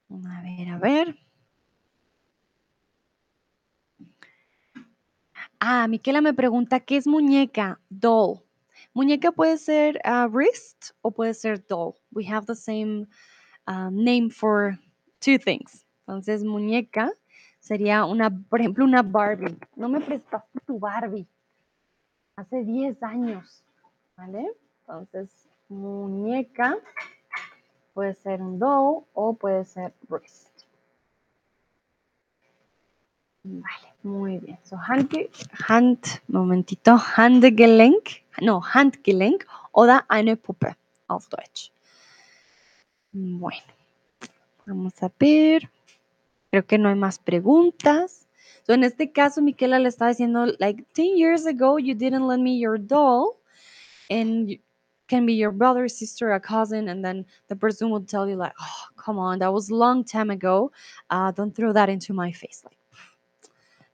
A 0.10 0.42
ver, 0.42 0.70
a 0.70 0.78
ver. 0.78 1.20
Ah, 5.60 5.88
Miquela 5.88 6.22
me 6.22 6.34
pregunta, 6.34 6.80
¿qué 6.80 6.98
es 6.98 7.08
muñeca? 7.08 7.82
Doll. 7.90 8.42
Muñeca 8.94 9.32
puede 9.32 9.58
ser 9.58 10.00
uh, 10.06 10.28
wrist 10.30 10.92
o 11.02 11.12
puede 11.12 11.34
ser 11.34 11.66
doll. 11.68 11.96
We 12.12 12.26
have 12.32 12.46
the 12.46 12.56
same 12.56 13.08
uh, 13.68 13.90
name 13.92 14.30
for 14.30 14.80
two 15.20 15.38
things. 15.38 15.86
Entonces, 16.08 16.44
muñeca 16.44 17.12
sería 17.66 18.06
una, 18.06 18.30
por 18.30 18.60
ejemplo, 18.60 18.86
una 18.86 19.02
Barbie. 19.02 19.58
No 19.76 19.90
me 19.90 20.00
prestaste 20.00 20.60
tu 20.68 20.78
Barbie 20.78 21.28
hace 22.36 22.64
10 22.64 23.02
años, 23.02 23.64
¿vale? 24.16 24.52
Entonces, 24.82 25.50
muñeca 25.68 26.78
puede 27.96 28.14
ser 28.14 28.42
un 28.42 28.60
doll 28.60 29.06
o 29.14 29.34
puede 29.34 29.66
ser 29.66 29.94
wrist. 30.10 30.52
Vale, 33.44 33.94
muy 34.04 34.38
bien. 34.38 34.60
So, 34.64 34.78
hand, 34.78 35.10
hand, 35.68 36.00
momentito, 36.28 36.98
Handgelenk, 36.98 38.24
no, 38.42 38.62
Handgelenk 38.62 39.46
oder 39.72 40.06
eine 40.08 40.36
Puppe 40.36 40.76
auf 41.08 41.28
Deutsch. 41.30 41.72
Bueno, 43.12 43.62
vamos 44.66 45.02
a 45.02 45.12
ver. 45.20 45.70
Creo 46.52 46.66
que 46.66 46.78
no 46.78 46.90
hay 46.90 46.96
más 46.96 47.20
preguntas. 47.20 48.28
So, 48.66 48.74
en 48.74 48.84
este 48.84 49.12
caso, 49.12 49.42
Miquela 49.42 49.80
le 49.80 49.90
estaba 49.90 50.10
diciendo, 50.10 50.48
like, 50.60 50.84
10 50.94 51.18
years 51.18 51.46
ago, 51.46 51.78
you 51.78 51.94
didn't 51.94 52.28
lend 52.28 52.44
me 52.44 52.58
your 52.58 52.80
doll, 52.80 53.38
and 54.10 54.50
you 54.50 54.60
can 55.08 55.26
be 55.26 55.34
your 55.34 55.52
brother, 55.52 55.88
sister, 55.88 56.32
a 56.32 56.40
cousin, 56.40 56.90
and 56.90 57.04
then 57.04 57.26
the 57.48 57.56
person 57.56 57.92
will 57.92 58.04
tell 58.04 58.28
you, 58.28 58.36
like, 58.36 58.54
oh, 58.60 58.86
come 58.98 59.20
on, 59.20 59.40
that 59.40 59.54
was 59.54 59.70
long 59.70 60.04
time 60.04 60.32
ago. 60.32 60.72
Uh, 61.12 61.32
don't 61.32 61.56
throw 61.56 61.74
that 61.74 61.90
into 61.90 62.14
my 62.14 62.32
face. 62.32 62.64
Like, 62.64 62.78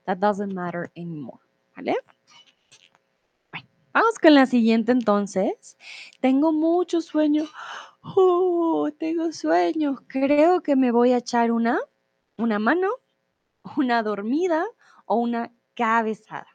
that 0.06 0.20
doesn't 0.20 0.54
matter 0.54 0.90
anymore. 0.96 1.38
¿Vale? 1.76 1.94
Vamos 3.94 4.18
con 4.18 4.34
la 4.34 4.46
siguiente 4.46 4.90
entonces. 4.92 5.76
Tengo 6.20 6.52
mucho 6.52 7.00
sueño. 7.00 7.44
Oh, 8.04 8.90
tengo 8.98 9.30
sueño. 9.30 9.94
Creo 10.08 10.60
que 10.60 10.74
me 10.74 10.90
voy 10.90 11.12
a 11.12 11.18
echar 11.18 11.52
una, 11.52 11.78
una 12.36 12.58
mano, 12.58 12.88
una 13.76 14.02
dormida 14.02 14.64
o 15.06 15.16
una 15.16 15.52
cabezada. 15.74 16.46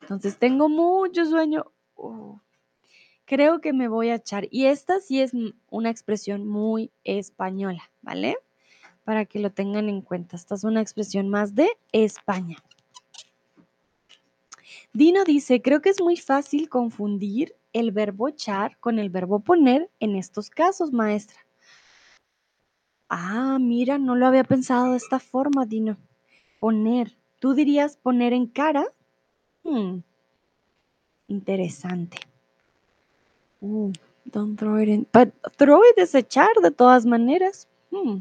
Entonces 0.00 0.38
tengo 0.38 0.68
mucho 0.68 1.24
sueño. 1.24 1.72
Oh, 1.94 2.40
creo 3.24 3.60
que 3.60 3.72
me 3.72 3.88
voy 3.88 4.10
a 4.10 4.16
echar. 4.16 4.48
Y 4.50 4.66
esta 4.66 5.00
sí 5.00 5.20
es 5.20 5.32
una 5.70 5.90
expresión 5.90 6.46
muy 6.46 6.90
española, 7.04 7.90
¿vale? 8.02 8.36
Para 9.04 9.24
que 9.24 9.38
lo 9.38 9.50
tengan 9.50 9.88
en 9.88 10.02
cuenta. 10.02 10.36
Esta 10.36 10.54
es 10.54 10.64
una 10.64 10.80
expresión 10.80 11.28
más 11.28 11.54
de 11.54 11.70
España. 11.92 12.56
Dino 14.92 15.24
dice, 15.24 15.62
creo 15.62 15.80
que 15.80 15.88
es 15.88 16.02
muy 16.02 16.16
fácil 16.16 16.68
confundir 16.68 17.56
el 17.72 17.92
verbo 17.92 18.28
echar 18.28 18.76
con 18.78 18.98
el 18.98 19.08
verbo 19.08 19.40
poner 19.40 19.90
en 20.00 20.16
estos 20.16 20.50
casos, 20.50 20.92
maestra. 20.92 21.38
Ah, 23.14 23.58
mira, 23.60 23.98
no 23.98 24.16
lo 24.16 24.26
había 24.26 24.42
pensado 24.42 24.92
de 24.92 24.96
esta 24.96 25.18
forma, 25.18 25.66
Dino. 25.66 25.98
Poner. 26.60 27.14
¿Tú 27.40 27.52
dirías 27.52 27.98
poner 27.98 28.32
en 28.32 28.46
cara? 28.46 28.86
Hmm. 29.62 29.98
Interesante. 31.28 32.16
Uh, 33.60 33.92
don't 34.24 34.58
throw 34.58 34.80
it 34.80 34.88
in. 34.88 35.06
But 35.12 35.34
throw 35.58 35.82
it 35.84 35.98
es 35.98 36.14
echar 36.14 36.54
de 36.62 36.70
todas 36.70 37.04
maneras. 37.04 37.68
Hmm. 37.90 38.20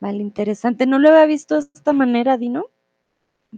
Vale, 0.00 0.22
interesante. 0.22 0.86
No 0.86 0.98
lo 0.98 1.10
había 1.10 1.26
visto 1.26 1.56
de 1.56 1.68
esta 1.74 1.92
manera, 1.92 2.38
Dino. 2.38 2.70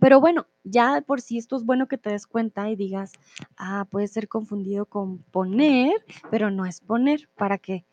Pero 0.00 0.20
bueno, 0.20 0.46
ya 0.64 1.04
por 1.06 1.20
si 1.20 1.38
esto 1.38 1.54
es 1.56 1.64
bueno 1.64 1.86
que 1.86 1.98
te 1.98 2.10
des 2.10 2.26
cuenta 2.26 2.68
y 2.68 2.74
digas, 2.74 3.12
ah, 3.56 3.86
puede 3.88 4.08
ser 4.08 4.26
confundido 4.26 4.86
con 4.86 5.18
poner, 5.18 6.04
pero 6.32 6.50
no 6.50 6.66
es 6.66 6.80
poner, 6.80 7.28
para 7.36 7.58
que 7.58 7.84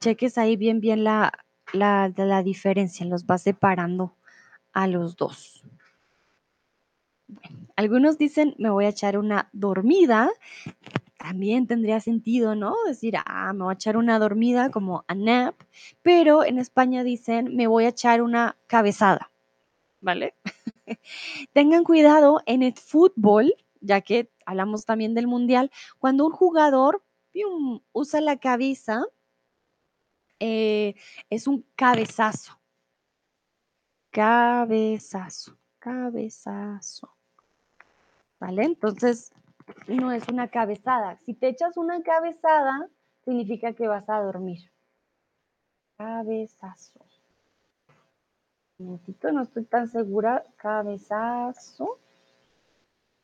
cheques 0.00 0.38
ahí 0.38 0.56
bien, 0.56 0.80
bien 0.80 1.04
la, 1.04 1.32
la, 1.72 2.12
la 2.16 2.42
diferencia, 2.42 3.06
los 3.06 3.26
vas 3.26 3.42
separando 3.42 4.16
a 4.72 4.86
los 4.86 5.16
dos. 5.16 5.64
algunos 7.76 8.18
dicen, 8.18 8.54
me 8.58 8.70
voy 8.70 8.84
a 8.84 8.88
echar 8.90 9.18
una 9.18 9.48
dormida, 9.52 10.30
también 11.18 11.66
tendría 11.66 12.00
sentido, 12.00 12.54
¿no? 12.54 12.74
Decir, 12.86 13.14
ah, 13.24 13.52
me 13.52 13.64
voy 13.64 13.72
a 13.72 13.74
echar 13.74 13.96
una 13.96 14.18
dormida 14.18 14.70
como 14.70 15.04
a 15.08 15.14
nap, 15.14 15.54
pero 16.02 16.44
en 16.44 16.58
España 16.58 17.02
dicen, 17.02 17.56
me 17.56 17.66
voy 17.66 17.84
a 17.84 17.88
echar 17.88 18.22
una 18.22 18.56
cabezada, 18.66 19.30
¿vale? 20.00 20.34
Tengan 21.52 21.84
cuidado 21.84 22.42
en 22.46 22.62
el 22.62 22.74
fútbol, 22.74 23.54
ya 23.80 24.00
que 24.02 24.30
hablamos 24.46 24.84
también 24.84 25.14
del 25.14 25.26
mundial, 25.26 25.70
cuando 25.98 26.26
un 26.26 26.32
jugador 26.32 27.02
usa 27.92 28.20
la 28.20 28.36
cabeza, 28.36 29.04
eh, 30.46 30.94
es 31.30 31.46
un 31.46 31.64
cabezazo. 31.74 32.60
Cabezazo, 34.10 35.56
cabezazo. 35.78 37.16
¿Vale? 38.38 38.64
Entonces, 38.64 39.32
no 39.88 40.12
es 40.12 40.28
una 40.28 40.48
cabezada. 40.48 41.18
Si 41.24 41.34
te 41.34 41.48
echas 41.48 41.76
una 41.76 42.02
cabezada, 42.02 42.88
significa 43.24 43.72
que 43.72 43.88
vas 43.88 44.08
a 44.08 44.20
dormir. 44.20 44.70
Cabezazo 45.96 47.04
momentito, 48.78 49.32
no 49.32 49.42
estoy 49.42 49.64
tan 49.64 49.88
segura. 49.88 50.44
Cabezazo. 50.56 51.98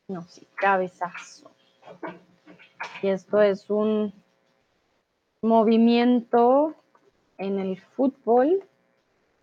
No, 0.07 0.23
sí, 0.23 0.47
cabezazo. 0.55 1.51
Y 3.01 3.07
esto 3.07 3.41
es 3.41 3.69
un 3.69 4.13
movimiento 5.41 6.75
en 7.41 7.59
el 7.59 7.79
fútbol 7.79 8.63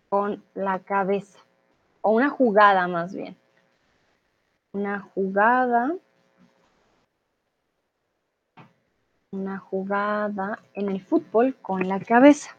con 0.07 0.41
la 0.55 0.79
cabeza. 0.79 1.39
O 2.01 2.11
una 2.11 2.29
jugada 2.29 2.87
más 2.87 3.13
bien. 3.13 3.35
Una 4.73 5.01
jugada. 5.01 5.95
Una 9.31 9.59
jugada 9.59 10.59
en 10.73 10.89
el 10.89 11.01
fútbol 11.01 11.55
con 11.61 11.87
la 11.87 11.99
cabeza. 11.99 12.55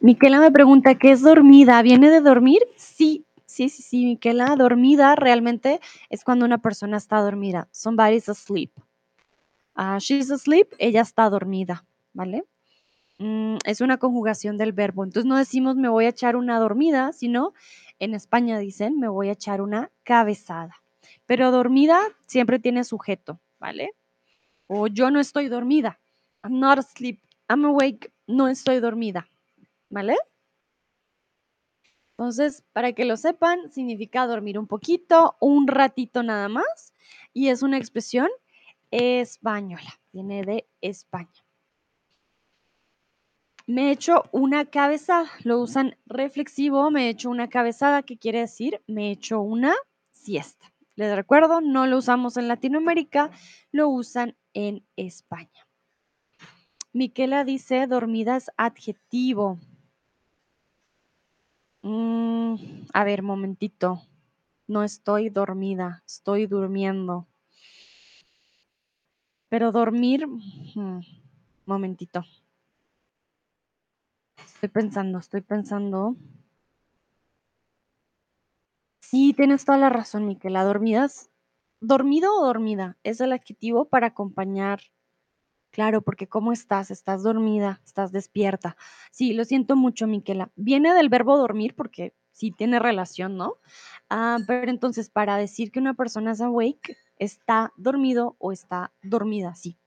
Miquela 0.00 0.38
me 0.38 0.52
pregunta, 0.52 0.94
¿qué 0.94 1.12
es 1.12 1.22
dormida? 1.22 1.80
¿Viene 1.82 2.10
de 2.10 2.20
dormir? 2.20 2.60
Sí, 2.76 3.24
sí, 3.46 3.70
sí, 3.70 3.82
sí, 3.82 4.04
Miquela, 4.04 4.54
dormida 4.56 5.16
realmente 5.16 5.80
es 6.10 6.22
cuando 6.22 6.44
una 6.44 6.58
persona 6.58 6.98
está 6.98 7.20
dormida. 7.20 7.66
Somebody's 7.72 8.28
asleep. 8.28 8.70
Uh, 9.74 9.98
she's 9.98 10.30
asleep, 10.30 10.68
ella 10.78 11.00
está 11.00 11.30
dormida, 11.30 11.84
¿vale? 12.12 12.44
Mm, 13.22 13.58
es 13.66 13.80
una 13.80 13.98
conjugación 13.98 14.58
del 14.58 14.72
verbo. 14.72 15.04
Entonces 15.04 15.28
no 15.28 15.38
decimos 15.38 15.76
me 15.76 15.88
voy 15.88 16.06
a 16.06 16.08
echar 16.08 16.34
una 16.34 16.58
dormida, 16.58 17.12
sino 17.12 17.54
en 18.00 18.14
España 18.14 18.58
dicen 18.58 18.98
me 18.98 19.08
voy 19.08 19.28
a 19.28 19.32
echar 19.32 19.60
una 19.60 19.92
cabezada. 20.02 20.82
Pero 21.26 21.52
dormida 21.52 22.00
siempre 22.26 22.58
tiene 22.58 22.84
sujeto, 22.84 23.40
¿vale? 23.60 23.90
O 24.66 24.88
yo 24.88 25.10
no 25.12 25.20
estoy 25.20 25.48
dormida. 25.48 26.00
I'm 26.42 26.58
not 26.58 26.78
asleep. 26.78 27.20
I'm 27.48 27.64
awake. 27.64 28.12
No 28.26 28.48
estoy 28.48 28.80
dormida. 28.80 29.28
¿vale? 29.92 30.16
Entonces, 32.16 32.64
para 32.72 32.92
que 32.92 33.04
lo 33.04 33.16
sepan, 33.16 33.70
significa 33.70 34.26
dormir 34.26 34.58
un 34.58 34.66
poquito, 34.66 35.36
un 35.40 35.68
ratito 35.68 36.22
nada 36.22 36.48
más, 36.48 36.94
y 37.32 37.48
es 37.48 37.62
una 37.62 37.78
expresión 37.78 38.28
española, 38.90 40.00
viene 40.12 40.42
de 40.44 40.68
España. 40.80 41.41
Me 43.72 43.88
he 43.88 43.92
hecho 43.92 44.24
una 44.32 44.66
cabezada, 44.66 45.30
lo 45.44 45.58
usan 45.58 45.96
reflexivo, 46.04 46.90
me 46.90 47.06
he 47.06 47.08
hecho 47.08 47.30
una 47.30 47.48
cabezada, 47.48 48.02
que 48.02 48.18
quiere 48.18 48.40
decir 48.40 48.82
me 48.86 49.08
he 49.08 49.12
hecho 49.12 49.40
una 49.40 49.72
siesta. 50.12 50.70
Les 50.94 51.16
recuerdo, 51.16 51.62
no 51.62 51.86
lo 51.86 51.96
usamos 51.96 52.36
en 52.36 52.48
Latinoamérica, 52.48 53.30
lo 53.70 53.88
usan 53.88 54.36
en 54.52 54.84
España. 54.96 55.66
Miquela 56.92 57.44
dice, 57.44 57.86
dormida 57.86 58.36
es 58.36 58.50
adjetivo. 58.58 59.58
Mm, 61.80 62.56
a 62.92 63.04
ver, 63.04 63.22
momentito. 63.22 64.02
No 64.66 64.82
estoy 64.82 65.30
dormida, 65.30 66.02
estoy 66.06 66.46
durmiendo. 66.46 67.26
Pero 69.48 69.72
dormir, 69.72 70.26
mm, 70.26 71.00
momentito. 71.64 72.22
Estoy 74.46 74.68
pensando, 74.68 75.18
estoy 75.18 75.40
pensando. 75.40 76.16
Sí, 79.00 79.34
tienes 79.34 79.64
toda 79.64 79.78
la 79.78 79.90
razón, 79.90 80.26
Miquela. 80.26 80.64
Dormidas, 80.64 81.30
dormido 81.80 82.34
o 82.34 82.46
dormida 82.46 82.96
es 83.02 83.20
el 83.20 83.32
adjetivo 83.32 83.86
para 83.86 84.08
acompañar 84.08 84.80
Claro, 85.72 86.02
porque 86.02 86.28
¿cómo 86.28 86.52
estás? 86.52 86.90
¿Estás 86.90 87.22
dormida? 87.22 87.80
¿Estás 87.86 88.12
despierta? 88.12 88.76
Sí, 89.10 89.32
lo 89.32 89.46
siento 89.46 89.74
mucho, 89.74 90.06
Miquela. 90.06 90.50
Viene 90.54 90.92
del 90.92 91.08
verbo 91.08 91.38
dormir 91.38 91.74
porque 91.74 92.14
sí 92.30 92.52
tiene 92.52 92.78
relación, 92.78 93.38
¿no? 93.38 93.56
Ah, 94.10 94.36
pero 94.46 94.70
entonces, 94.70 95.08
para 95.08 95.38
decir 95.38 95.72
que 95.72 95.80
una 95.80 95.94
persona 95.94 96.32
es 96.32 96.42
awake, 96.42 96.98
está 97.18 97.72
dormido 97.76 98.36
o 98.38 98.52
está 98.52 98.92
dormida, 99.02 99.54
sí. 99.54 99.78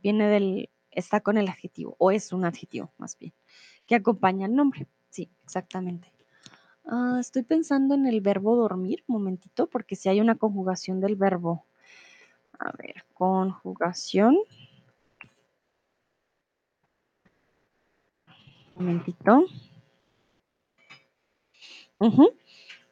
Viene 0.00 0.28
del, 0.28 0.70
está 0.92 1.20
con 1.20 1.36
el 1.38 1.48
adjetivo, 1.48 1.96
o 1.98 2.12
es 2.12 2.32
un 2.32 2.44
adjetivo 2.44 2.92
más 2.96 3.18
bien, 3.18 3.34
que 3.92 3.96
acompaña 3.96 4.46
el 4.46 4.54
nombre. 4.54 4.86
Sí, 5.10 5.28
exactamente. 5.44 6.10
Ah, 6.86 7.18
estoy 7.20 7.42
pensando 7.42 7.94
en 7.94 8.06
el 8.06 8.22
verbo 8.22 8.56
dormir, 8.56 9.04
momentito, 9.06 9.66
porque 9.66 9.96
si 9.96 10.08
hay 10.08 10.18
una 10.18 10.34
conjugación 10.34 10.98
del 10.98 11.14
verbo. 11.14 11.66
A 12.58 12.72
ver, 12.78 13.04
conjugación. 13.12 14.38
Momentito. 18.76 19.44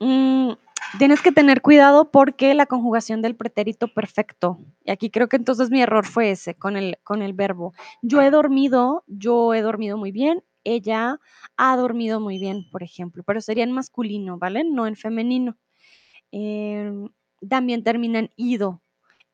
Mm, 0.00 0.52
tienes 0.98 1.22
que 1.22 1.32
tener 1.32 1.62
cuidado 1.62 2.10
porque 2.10 2.52
la 2.52 2.66
conjugación 2.66 3.22
del 3.22 3.36
pretérito 3.36 3.88
perfecto, 3.88 4.58
y 4.84 4.90
aquí 4.90 5.10
creo 5.10 5.30
que 5.30 5.36
entonces 5.36 5.70
mi 5.70 5.80
error 5.80 6.04
fue 6.04 6.30
ese 6.30 6.54
con 6.54 6.76
el, 6.76 6.98
con 7.04 7.22
el 7.22 7.32
verbo. 7.32 7.72
Yo 8.02 8.20
he 8.20 8.30
dormido, 8.30 9.02
yo 9.06 9.54
he 9.54 9.62
dormido 9.62 9.96
muy 9.96 10.12
bien, 10.12 10.44
ella 10.64 11.18
ha 11.56 11.76
dormido 11.76 12.20
muy 12.20 12.38
bien, 12.38 12.68
por 12.70 12.82
ejemplo, 12.82 13.22
pero 13.26 13.40
sería 13.40 13.64
en 13.64 13.72
masculino, 13.72 14.38
¿vale? 14.38 14.64
No 14.64 14.86
en 14.86 14.96
femenino. 14.96 15.56
Em, 16.32 17.08
también 17.48 17.82
termina 17.84 18.20
en 18.20 18.30
ido. 18.36 18.82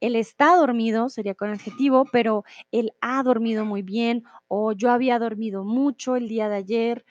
Él 0.00 0.16
está 0.16 0.56
dormido, 0.56 1.08
sería 1.08 1.34
con 1.34 1.50
adjetivo, 1.50 2.04
pero 2.12 2.44
él 2.72 2.92
ha 3.00 3.22
dormido 3.22 3.64
muy 3.64 3.82
bien 3.82 4.24
o 4.48 4.72
yo 4.72 4.90
había 4.90 5.18
dormido 5.18 5.64
mucho 5.64 6.16
el 6.16 6.28
día 6.28 6.48
de 6.48 6.56
ayer. 6.56 7.04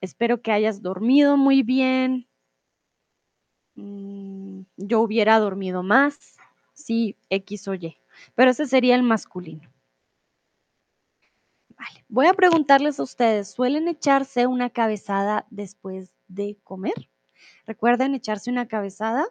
espero 0.00 0.42
que 0.42 0.52
hayas 0.52 0.82
dormido 0.82 1.36
muy 1.36 1.62
bien. 1.62 2.28
Mm, 3.76 4.62
yo 4.76 5.00
hubiera 5.00 5.38
dormido 5.38 5.82
más, 5.82 6.36
sí, 6.74 7.16
X 7.30 7.68
o 7.68 7.74
Y, 7.74 7.96
pero 8.34 8.50
ese 8.50 8.66
sería 8.66 8.96
el 8.96 9.02
masculino. 9.04 9.70
Vale, 11.78 12.04
voy 12.08 12.26
a 12.26 12.34
preguntarles 12.34 12.98
a 12.98 13.04
ustedes, 13.04 13.52
¿suelen 13.52 13.86
echarse 13.86 14.46
una 14.46 14.68
cabezada 14.70 15.46
después 15.50 16.12
de 16.26 16.58
comer? 16.64 17.08
Recuerden 17.66 18.14
echarse 18.14 18.50
una 18.50 18.66
cabezada, 18.66 19.26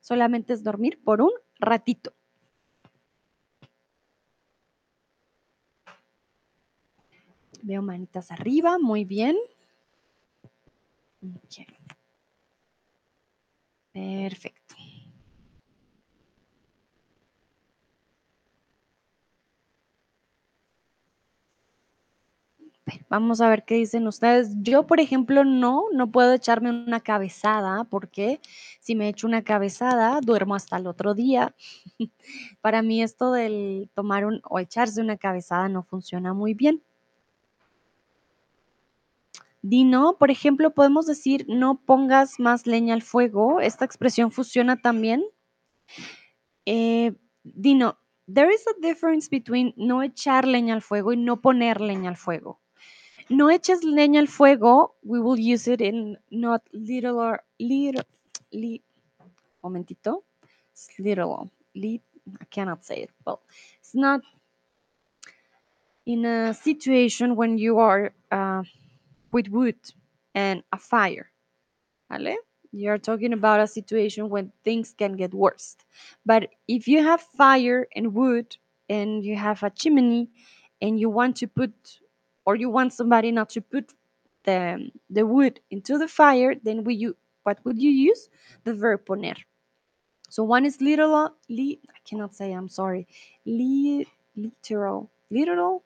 solamente 0.00 0.52
es 0.52 0.62
dormir 0.62 1.02
por 1.02 1.20
un 1.20 1.32
ratito. 1.58 2.12
Veo 7.62 7.82
manitas 7.82 8.30
arriba, 8.30 8.78
muy 8.78 9.04
bien. 9.04 9.36
Perfecto. 13.92 14.79
Vamos 23.08 23.40
a 23.40 23.48
ver 23.48 23.64
qué 23.64 23.76
dicen 23.76 24.06
ustedes. 24.06 24.50
Yo, 24.62 24.86
por 24.86 25.00
ejemplo, 25.00 25.44
no, 25.44 25.84
no 25.92 26.10
puedo 26.10 26.32
echarme 26.32 26.70
una 26.70 27.00
cabezada 27.00 27.84
porque 27.84 28.40
si 28.80 28.94
me 28.94 29.08
echo 29.08 29.26
una 29.26 29.42
cabezada, 29.42 30.20
duermo 30.20 30.54
hasta 30.54 30.76
el 30.76 30.86
otro 30.86 31.14
día. 31.14 31.54
Para 32.60 32.82
mí 32.82 33.02
esto 33.02 33.32
del 33.32 33.90
tomar 33.94 34.24
o 34.44 34.58
echarse 34.58 35.00
una 35.00 35.16
cabezada 35.16 35.68
no 35.68 35.82
funciona 35.82 36.34
muy 36.34 36.54
bien. 36.54 36.82
Dino, 39.62 40.16
por 40.18 40.30
ejemplo, 40.30 40.70
podemos 40.70 41.06
decir 41.06 41.44
no 41.48 41.80
pongas 41.80 42.40
más 42.40 42.66
leña 42.66 42.94
al 42.94 43.02
fuego. 43.02 43.60
Esta 43.60 43.84
expresión 43.84 44.32
funciona 44.32 44.80
también. 44.80 45.22
Eh, 46.64 47.14
Dino, 47.42 47.98
there 48.32 48.52
is 48.52 48.64
a 48.66 48.80
difference 48.80 49.28
between 49.30 49.74
no 49.76 50.02
echar 50.02 50.46
leña 50.46 50.74
al 50.74 50.82
fuego 50.82 51.12
y 51.12 51.16
no 51.16 51.40
poner 51.40 51.80
leña 51.80 52.10
al 52.10 52.16
fuego. 52.16 52.59
No 53.30 53.48
eches 53.48 53.84
leña 53.84 54.18
al 54.18 54.26
fuego, 54.26 54.96
we 55.04 55.20
will 55.20 55.38
use 55.38 55.68
it 55.68 55.80
in 55.80 56.18
not 56.32 56.62
little 56.72 57.20
or 57.20 57.40
little, 57.60 58.02
li, 58.52 58.82
momentito, 59.62 60.24
it's 60.72 60.88
little, 60.98 61.48
li, 61.76 62.02
I 62.40 62.44
cannot 62.46 62.84
say 62.84 63.02
it, 63.02 63.10
well, 63.24 63.40
it's 63.78 63.94
not 63.94 64.20
in 66.06 66.24
a 66.24 66.52
situation 66.54 67.36
when 67.36 67.56
you 67.56 67.78
are 67.78 68.12
uh, 68.32 68.64
with 69.30 69.46
wood 69.48 69.78
and 70.34 70.64
a 70.72 70.76
fire. 70.76 71.30
¿Vale? 72.10 72.36
You're 72.72 72.98
talking 72.98 73.32
about 73.32 73.60
a 73.60 73.66
situation 73.68 74.28
when 74.28 74.50
things 74.64 74.92
can 74.98 75.12
get 75.16 75.32
worse. 75.32 75.76
But 76.26 76.48
if 76.66 76.88
you 76.88 77.02
have 77.04 77.20
fire 77.20 77.86
and 77.94 78.12
wood 78.12 78.56
and 78.88 79.24
you 79.24 79.36
have 79.36 79.62
a 79.62 79.70
chimney 79.70 80.30
and 80.82 80.98
you 80.98 81.08
want 81.10 81.36
to 81.36 81.46
put 81.46 81.72
or 82.44 82.56
you 82.56 82.70
want 82.70 82.92
somebody 82.92 83.30
not 83.32 83.50
to 83.50 83.60
put 83.60 83.92
the, 84.44 84.90
the 85.10 85.26
wood 85.26 85.60
into 85.70 85.98
the 85.98 86.08
fire, 86.08 86.54
then 86.62 86.84
we 86.84 86.94
you 86.94 87.16
what 87.42 87.58
would 87.64 87.80
you 87.80 87.90
use? 87.90 88.28
The 88.64 88.74
verb 88.74 89.06
poner. 89.06 89.36
So 90.28 90.44
one 90.44 90.64
is 90.66 90.80
literal, 90.80 91.34
li, 91.48 91.80
I 91.88 91.98
cannot 92.08 92.34
say 92.34 92.52
I'm 92.52 92.68
sorry, 92.68 93.08
li, 93.46 94.06
literal, 94.36 95.10
literal 95.30 95.82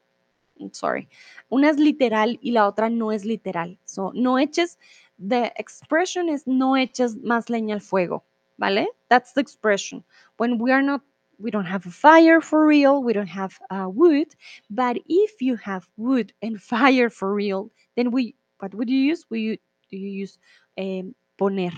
sorry. 0.73 1.09
Una 1.51 1.71
es 1.71 1.79
literal 1.79 2.39
y 2.43 2.53
la 2.53 2.67
otra 2.67 2.91
no 2.91 3.13
es 3.13 3.25
literal. 3.25 3.79
So, 3.85 4.13
no 4.15 4.39
eches, 4.39 4.79
the 5.19 5.53
expression 5.57 6.29
is 6.29 6.47
no 6.47 6.77
eches 6.77 7.17
más 7.17 7.49
leña 7.49 7.75
al 7.75 7.81
fuego, 7.81 8.25
¿vale? 8.59 8.89
That's 9.09 9.33
the 9.33 9.41
expression. 9.41 10.05
When 10.37 10.59
we 10.59 10.73
are 10.73 10.83
not, 10.83 11.03
we 11.39 11.51
don't 11.51 11.67
have 11.67 11.87
a 11.87 11.91
fire 11.91 12.41
for 12.41 12.67
real, 12.67 13.03
we 13.03 13.13
don't 13.13 13.27
have 13.27 13.59
uh, 13.71 13.89
wood, 13.89 14.29
but 14.71 14.97
if 15.09 15.41
you 15.41 15.57
have 15.57 15.87
wood 15.97 16.33
and 16.43 16.61
fire 16.61 17.11
for 17.11 17.33
real, 17.33 17.71
then 17.97 18.11
we, 18.11 18.35
what 18.59 18.75
would 18.75 18.91
you 18.91 18.99
use? 18.99 19.25
We, 19.31 19.61
do 19.91 19.97
you 19.97 20.09
use 20.09 20.39
um, 20.79 21.15
poner. 21.39 21.73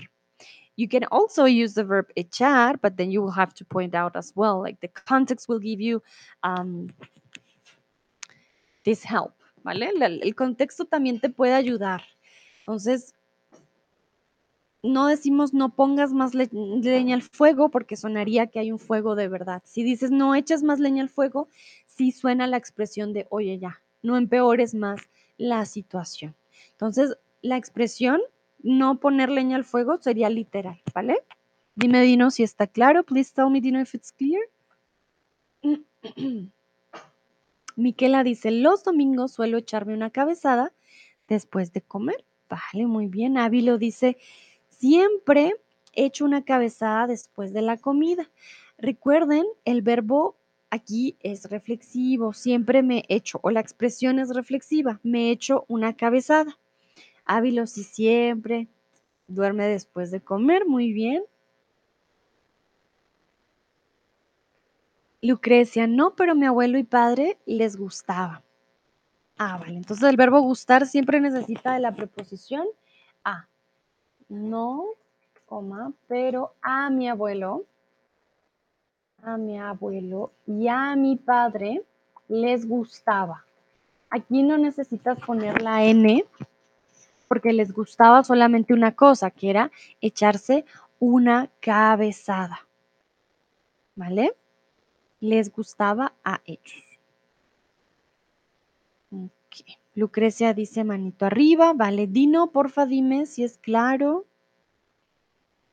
You 0.75 0.87
can 0.87 1.05
also 1.05 1.45
use 1.45 1.73
the 1.73 1.83
verb 1.83 2.07
echar, 2.15 2.79
but 2.79 2.97
then 2.97 3.09
you 3.09 3.21
will 3.21 3.31
have 3.31 3.53
to 3.55 3.65
point 3.65 3.95
out 3.95 4.15
as 4.15 4.31
well, 4.35 4.61
like 4.61 4.79
the 4.79 4.87
context 4.87 5.49
will 5.49 5.59
give 5.59 5.81
you 5.81 6.03
um, 6.43 6.89
this 8.85 9.03
help, 9.03 9.33
¿vale? 9.65 9.89
El, 9.99 10.35
contexto 10.35 10.85
también 10.85 11.19
te 11.19 11.29
puede 11.29 11.55
ayudar. 11.55 12.01
Entonces, 12.59 13.13
no 14.87 15.07
decimos 15.07 15.53
no 15.53 15.69
pongas 15.69 16.13
más 16.13 16.33
leña 16.33 17.15
al 17.15 17.21
fuego 17.21 17.69
porque 17.69 17.95
sonaría 17.95 18.47
que 18.47 18.59
hay 18.59 18.71
un 18.71 18.79
fuego 18.79 19.15
de 19.15 19.27
verdad. 19.27 19.61
Si 19.65 19.83
dices 19.83 20.11
no 20.11 20.35
eches 20.35 20.63
más 20.63 20.79
leña 20.79 21.03
al 21.03 21.09
fuego, 21.09 21.47
sí 21.85 22.11
suena 22.11 22.47
la 22.47 22.57
expresión 22.57 23.13
de 23.13 23.27
oye 23.29 23.59
ya, 23.59 23.81
no 24.01 24.17
empeores 24.17 24.73
más 24.73 25.01
la 25.37 25.65
situación. 25.65 26.35
Entonces, 26.71 27.17
la 27.41 27.57
expresión 27.57 28.21
no 28.59 28.99
poner 28.99 29.29
leña 29.29 29.55
al 29.55 29.65
fuego 29.65 29.97
sería 30.01 30.29
literal, 30.29 30.81
¿vale? 30.93 31.23
Dime, 31.75 32.01
Dino, 32.01 32.31
si 32.31 32.43
está 32.43 32.67
claro. 32.67 33.03
Please 33.03 33.31
tell 33.33 33.49
me, 33.49 33.61
Dino, 33.61 33.79
if 33.79 33.93
it's 33.93 34.11
clear. 34.11 34.41
Miquela 37.75 38.23
dice, 38.23 38.49
los 38.49 38.83
domingos 38.83 39.33
suelo 39.33 39.59
echarme 39.59 39.93
una 39.93 40.09
cabezada 40.09 40.73
después 41.27 41.73
de 41.73 41.81
comer. 41.81 42.25
Vale, 42.49 42.87
muy 42.87 43.07
bien. 43.07 43.37
Ávilo 43.37 43.77
dice, 43.77 44.17
siempre 44.77 45.53
echo 45.93 46.25
una 46.25 46.43
cabezada 46.43 47.07
después 47.07 47.53
de 47.53 47.61
la 47.61 47.77
comida. 47.77 48.29
Recuerden, 48.77 49.45
el 49.65 49.81
verbo 49.81 50.37
aquí 50.69 51.17
es 51.21 51.49
reflexivo, 51.49 52.33
siempre 52.33 52.83
me 52.83 53.03
echo, 53.09 53.39
o 53.41 53.51
la 53.51 53.59
expresión 53.59 54.19
es 54.19 54.33
reflexiva, 54.35 54.99
me 55.03 55.31
echo 55.31 55.65
una 55.67 55.95
cabezada. 55.95 56.57
Ávilo, 57.25 57.67
si 57.67 57.83
siempre 57.83 58.67
duerme 59.27 59.67
después 59.67 60.11
de 60.11 60.21
comer, 60.21 60.65
muy 60.65 60.93
bien. 60.93 61.23
Lucrecia, 65.21 65.87
no, 65.87 66.15
pero 66.15 66.35
mi 66.35 66.45
abuelo 66.45 66.77
y 66.77 66.83
padre 66.83 67.37
les 67.45 67.75
gustaba. 67.75 68.43
Ah, 69.37 69.57
vale. 69.57 69.77
Entonces 69.77 70.07
el 70.07 70.15
verbo 70.15 70.41
gustar 70.41 70.87
siempre 70.87 71.19
necesita 71.19 71.73
de 71.73 71.79
la 71.79 71.95
preposición 71.95 72.65
a. 73.23 73.47
No, 74.29 74.85
coma, 75.45 75.93
pero 76.07 76.53
a 76.61 76.89
mi 76.89 77.07
abuelo, 77.07 77.65
a 79.23 79.37
mi 79.37 79.57
abuelo 79.59 80.31
y 80.45 80.67
a 80.67 80.95
mi 80.95 81.15
padre 81.15 81.83
les 82.27 82.67
gustaba. 82.67 83.45
Aquí 84.09 84.43
no 84.43 84.57
necesitas 84.57 85.19
poner 85.19 85.61
la 85.61 85.83
N 85.83 86.25
porque 87.27 87.51
les 87.51 87.73
gustaba 87.73 88.23
solamente 88.23 88.73
una 88.73 88.93
cosa, 88.95 89.31
que 89.31 89.49
era 89.49 89.71
echarse 90.01 90.65
una 90.99 91.49
cabezada. 91.59 92.59
¿Vale? 93.95 94.35
les 95.19 95.51
gustaba 95.51 96.13
a 96.23 96.41
ellos. 96.45 96.86
Lucrecia 99.97 100.53
dice 100.53 100.83
manito 100.83 101.25
arriba. 101.25 101.73
Vale, 101.73 102.05
Dino, 102.05 102.51
porfa, 102.51 102.85
dime 102.85 103.25
si 103.25 103.43
es 103.43 103.57
claro. 103.57 104.27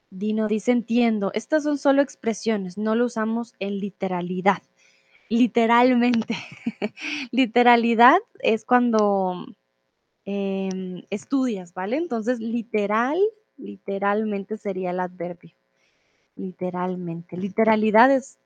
Dino 0.09 0.49
dice 0.49 0.73
entiendo. 0.73 1.31
Estas 1.35 1.63
son 1.63 1.77
solo 1.77 2.01
expresiones, 2.01 2.79
no 2.79 2.95
lo 2.95 3.05
usamos 3.05 3.53
en 3.59 3.79
literalidad. 3.81 4.63
Literalmente. 5.29 6.37
Literalidad 7.33 8.17
es 8.39 8.65
cuando 8.65 9.45
em, 10.25 11.03
estudias, 11.11 11.75
¿vale? 11.75 11.99
Entonces, 11.99 12.41
literal, 12.41 13.19
literalmente 13.59 14.57
sería 14.57 14.93
el 14.93 15.01
adverbio. 15.01 15.55
Literalmente. 16.37 17.37
Literalidad 17.37 18.11
es 18.11 18.39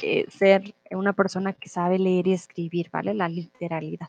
eh, 0.00 0.24
ser 0.30 0.74
una 0.90 1.12
persona 1.12 1.52
que 1.52 1.68
sabe 1.68 1.98
leer 1.98 2.26
y 2.26 2.32
escribir, 2.32 2.88
¿vale? 2.90 3.12
La 3.12 3.28
literalidad. 3.28 4.08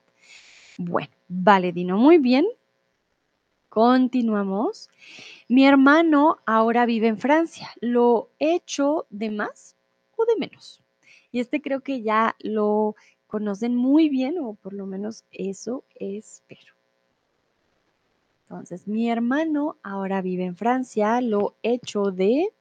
Bueno, 0.78 1.10
vale, 1.28 1.72
Dino, 1.72 1.98
muy 1.98 2.20
bien. 2.20 2.46
Continuamos. 3.70 4.90
Mi 5.50 5.66
hermano 5.66 6.38
ahora 6.46 6.86
vive 6.86 7.08
en 7.08 7.18
Francia. 7.18 7.70
¿Lo 7.82 8.30
he 8.40 8.56
hecho 8.56 9.06
de 9.10 9.32
más 9.32 9.76
o 10.16 10.26
de 10.26 10.36
menos? 10.38 10.82
Y 11.32 11.40
este 11.40 11.62
creo 11.62 11.82
que 11.82 12.02
ya 12.02 12.36
lo 12.40 12.96
conocen 13.28 13.76
muy 13.76 14.10
bien, 14.10 14.38
o 14.40 14.54
por 14.54 14.74
lo 14.74 14.86
menos 14.86 15.26
eso 15.32 15.84
espero. 15.96 16.74
Entonces, 18.44 18.88
mi 18.88 19.10
hermano 19.10 19.76
ahora 19.84 20.22
vive 20.22 20.46
en 20.46 20.56
Francia, 20.56 21.20
lo 21.22 21.56
hecho 21.64 22.12
de, 22.12 22.54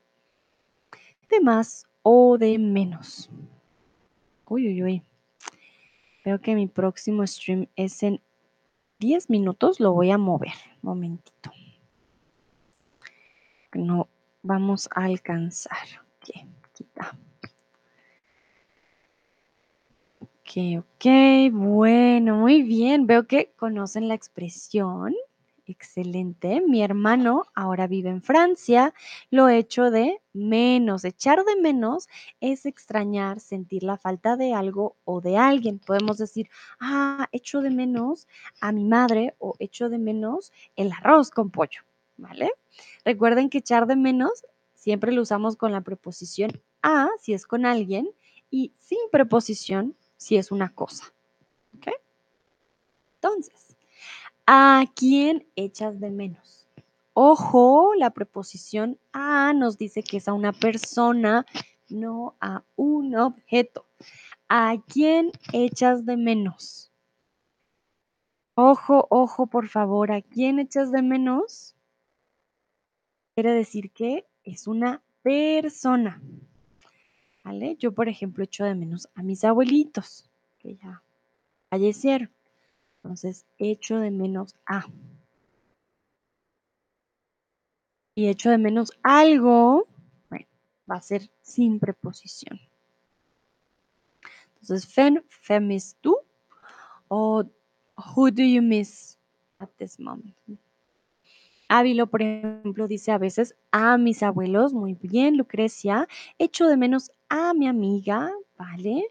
de 1.31 1.41
más 1.41 1.87
o 2.03 2.39
de 2.39 2.59
menos. 2.59 3.31
Uy, 4.49 4.69
uy, 4.69 4.83
uy. 4.83 5.03
Veo 6.27 6.41
que 6.41 6.57
mi 6.57 6.67
próximo 6.67 7.25
stream 7.25 7.69
es 7.77 8.03
en 8.03 8.21
10 8.99 9.31
minutos. 9.31 9.79
Lo 9.79 9.93
voy 9.93 10.11
a 10.11 10.19
mover. 10.19 10.55
Momentito. 10.83 11.53
No 13.73 14.09
vamos 14.43 14.89
a 14.93 15.05
alcanzar. 15.05 15.87
Ok, 16.17 16.49
quita. 16.73 17.17
Ok, 20.21 20.81
ok. 20.81 21.53
Bueno, 21.53 22.39
muy 22.39 22.63
bien. 22.63 23.07
Veo 23.07 23.29
que 23.29 23.53
conocen 23.57 24.09
la 24.09 24.15
expresión. 24.15 25.15
Excelente. 25.69 26.61
Mi 26.61 26.83
hermano 26.83 27.47
ahora 27.55 27.89
vive 27.89 28.09
en 28.09 28.23
Francia. 28.23 28.95
Lo 29.31 29.49
hecho 29.49 29.91
de 29.91 30.23
menos. 30.33 31.05
Echar 31.05 31.45
de 31.45 31.57
menos 31.61 32.09
es 32.41 32.67
extrañar, 32.67 33.41
sentir 33.41 33.83
la 33.83 33.99
falta 33.99 34.37
de 34.37 34.55
algo 34.55 34.95
o 35.05 35.21
de 35.21 35.37
alguien. 35.37 35.81
Podemos 35.81 36.19
decir, 36.19 36.49
ah, 36.79 37.29
echo 37.33 37.63
de 37.63 37.71
menos 37.71 38.29
a 38.61 38.71
mi 38.71 38.85
madre 38.85 39.35
o 39.39 39.57
echo 39.59 39.89
de 39.89 39.99
menos 39.99 40.53
el 40.77 40.93
arroz 40.93 41.31
con 41.31 41.51
pollo. 41.51 41.83
¿Vale? 42.17 42.53
Recuerden 43.05 43.51
que 43.51 43.59
echar 43.59 43.89
de 43.89 43.97
menos 43.97 44.45
siempre 44.75 45.11
lo 45.11 45.23
usamos 45.23 45.57
con 45.57 45.73
la 45.73 45.81
preposición 45.81 46.63
a 46.83 47.09
si 47.21 47.33
es 47.35 47.45
con 47.45 47.67
alguien 47.67 48.09
y 48.51 48.73
sin 48.79 49.01
preposición 49.11 49.97
si 50.17 50.37
es 50.37 50.53
una 50.53 50.73
cosa. 50.73 51.13
¿Ok? 51.77 51.89
Entonces, 53.17 53.66
¿A 54.49 54.85
quién 54.95 55.45
echas 55.57 55.99
de 55.99 56.11
menos? 56.11 56.69
Ojo, 57.15 57.95
la 57.97 58.11
preposición 58.11 58.97
a 59.13 59.53
nos 59.53 59.77
dice 59.77 60.05
que 60.05 60.19
es 60.19 60.29
a 60.29 60.35
una 60.35 60.53
persona, 60.53 61.45
no 61.89 62.37
a 62.41 62.63
un 62.77 63.17
objeto. 63.17 63.87
¿A 64.49 64.77
quién 64.87 65.33
echas 65.53 66.07
de 66.07 66.17
menos? 66.17 66.93
Ojo, 68.55 69.09
ojo, 69.11 69.49
por 69.49 69.69
favor, 69.69 70.13
¿a 70.13 70.23
quién 70.23 70.61
echas 70.61 70.93
de 70.93 71.03
menos? 71.03 71.75
Quiere 73.35 73.53
decir 73.53 73.91
que 73.91 74.27
es 74.45 74.69
una 74.69 75.03
persona. 75.23 76.23
¿Vale? 77.43 77.75
Yo, 77.81 77.93
por 77.93 78.09
ejemplo, 78.09 78.45
echo 78.45 78.65
de 78.65 78.77
menos 78.77 79.09
a 79.17 79.25
mis 79.25 79.43
abuelitos, 79.43 80.31
que 80.61 80.77
ya 80.77 81.03
fallecieron. 81.69 82.36
Entonces, 83.07 83.47
echo 83.59 83.99
de 83.99 84.11
menos 84.11 84.57
a. 84.67 84.85
Y 88.17 88.27
echo 88.27 88.51
de 88.51 88.59
menos 88.59 88.91
algo, 89.05 89.87
bueno, 90.29 90.47
va 90.91 90.97
a 90.97 91.03
ser 91.03 91.31
sin 91.41 91.79
preposición. 91.79 92.59
Entonces, 94.61 94.93
fen, 94.93 95.23
miss 95.69 95.97
tú 96.01 96.17
o 97.07 97.45
who 97.97 98.31
do 98.33 98.43
you 98.43 98.61
miss 98.61 99.17
at 99.61 99.69
this 99.79 100.01
moment? 100.01 100.35
Ávilo, 101.69 102.09
por 102.09 102.23
ejemplo, 102.23 102.89
dice 102.89 103.13
a 103.13 103.19
veces 103.19 103.55
a 103.71 103.99
mis 103.99 104.25
abuelos, 104.25 104.73
muy 104.73 104.95
bien, 104.95 105.37
Lucrecia, 105.37 106.09
echo 106.39 106.67
de 106.67 106.77
menos 106.77 107.13
a 107.29 107.55
mi 107.55 107.69
amiga, 107.69 108.33
¿vale? 108.59 109.05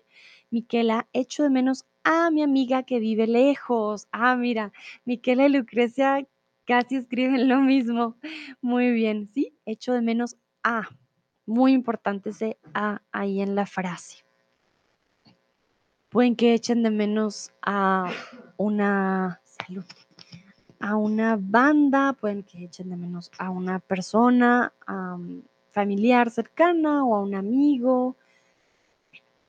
Miquela, 0.52 1.08
echo 1.14 1.44
de 1.44 1.50
menos 1.50 1.86
a 2.04 2.30
mi 2.32 2.44
amiga 2.44 2.84
que 2.84 3.00
vive 3.00 3.28
lejos. 3.28 4.08
Ah, 4.12 4.36
mira, 4.36 4.72
Miquela 5.06 5.46
y 5.46 5.50
Lucrecia 5.50 6.26
casi 6.66 6.98
escriben 6.98 7.50
lo 7.50 7.60
mismo. 7.62 8.16
Muy 8.62 8.92
bien, 8.92 9.30
sí, 9.34 9.54
echo 9.66 9.94
de 9.94 10.02
menos 10.02 10.38
a. 10.64 10.88
Muy 11.48 11.74
importante 11.74 12.32
ese 12.32 12.58
a 12.74 13.02
ahí 13.12 13.42
en 13.42 13.56
la 13.56 13.66
frase. 13.66 14.26
Pueden 16.10 16.36
que 16.36 16.54
echen 16.54 16.82
de 16.82 16.92
menos 16.92 17.52
a 17.62 18.10
una 18.58 19.42
salud, 19.44 19.84
a 20.80 20.96
una 20.96 21.38
banda, 21.40 22.14
pueden 22.14 22.44
que 22.44 22.64
echen 22.64 22.90
de 22.90 22.96
menos 22.96 23.30
a 23.38 23.50
una 23.50 23.80
persona 23.80 24.74
familiar 25.72 26.32
cercana 26.32 27.04
o 27.04 27.16
a 27.16 27.22
un 27.22 27.36
amigo. 27.36 28.16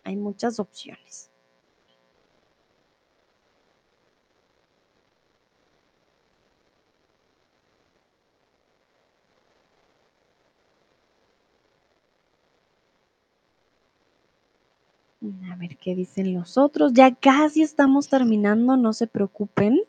Hay 0.07 0.15
muchas 0.15 0.61
opciones. 0.61 1.33
A 15.51 15.57
ver 15.57 15.77
qué 15.77 15.97
dicen 15.97 16.35
los 16.35 16.57
otros. 16.57 16.93
Ya 16.93 17.13
casi 17.17 17.63
estamos 17.63 18.09
terminando, 18.09 18.77
no 18.77 18.93
se 18.93 19.09
preocupen. 19.09 19.81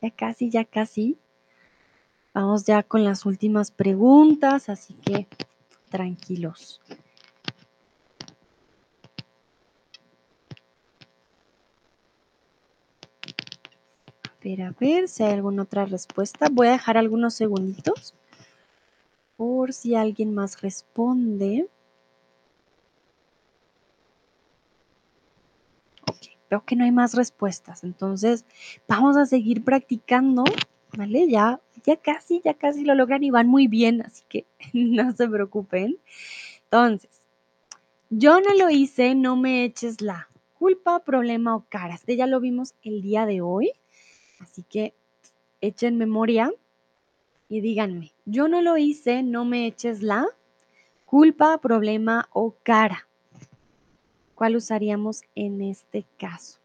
Ya 0.00 0.10
casi, 0.10 0.48
ya 0.48 0.64
casi. 0.64 1.18
Vamos 2.32 2.64
ya 2.64 2.82
con 2.82 3.04
las 3.04 3.26
últimas 3.26 3.70
preguntas, 3.70 4.70
así 4.70 4.94
que 4.94 5.28
tranquilos. 5.90 6.80
A 14.44 14.48
ver, 14.48 14.62
a 14.62 14.74
ver 14.78 15.08
si 15.08 15.22
hay 15.22 15.32
alguna 15.32 15.62
otra 15.62 15.86
respuesta. 15.86 16.48
Voy 16.52 16.66
a 16.66 16.72
dejar 16.72 16.98
algunos 16.98 17.32
segunditos 17.32 18.14
por 19.36 19.72
si 19.72 19.94
alguien 19.94 20.34
más 20.34 20.60
responde. 20.60 21.66
veo 26.50 26.62
que 26.62 26.76
no 26.76 26.84
hay 26.84 26.92
más 26.92 27.14
respuestas. 27.14 27.84
Entonces, 27.84 28.44
vamos 28.86 29.16
a 29.16 29.24
seguir 29.24 29.64
practicando, 29.64 30.44
¿vale? 30.96 31.26
Ya, 31.28 31.60
ya 31.86 31.96
casi, 31.96 32.42
ya 32.44 32.52
casi 32.52 32.84
lo 32.84 32.94
logran 32.94 33.24
y 33.24 33.30
van 33.30 33.48
muy 33.48 33.66
bien, 33.66 34.02
así 34.02 34.24
que 34.28 34.46
no 34.74 35.10
se 35.12 35.26
preocupen. 35.26 35.96
Entonces, 36.64 37.22
yo 38.10 38.40
no 38.40 38.54
lo 38.54 38.68
hice, 38.68 39.14
no 39.14 39.36
me 39.36 39.64
eches 39.64 40.02
la 40.02 40.28
culpa, 40.58 41.02
problema 41.02 41.56
o 41.56 41.64
cara. 41.68 41.94
Este 41.94 42.14
ya 42.16 42.26
lo 42.26 42.40
vimos 42.40 42.74
el 42.82 43.00
día 43.00 43.24
de 43.24 43.40
hoy, 43.40 43.72
así 44.44 44.62
que 44.62 44.94
echen 45.60 45.96
memoria 45.96 46.52
y 47.48 47.60
díganme, 47.60 48.12
yo 48.24 48.48
no 48.48 48.62
lo 48.62 48.76
hice, 48.76 49.22
no 49.22 49.44
me 49.44 49.66
eches 49.66 50.02
la 50.02 50.26
culpa, 51.04 51.58
problema 51.58 52.28
o 52.32 52.54
cara. 52.62 53.08
¿Cuál 54.34 54.56
usaríamos 54.56 55.22
en 55.34 55.62
este 55.62 56.04
caso? 56.18 56.58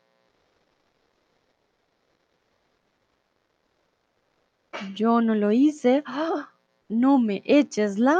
Yo 4.95 5.21
no 5.21 5.36
lo 5.36 5.51
hice. 5.51 6.03
¡Ah! 6.05 6.49
No 6.88 7.19
me 7.19 7.41
eches 7.45 7.99
la. 7.99 8.17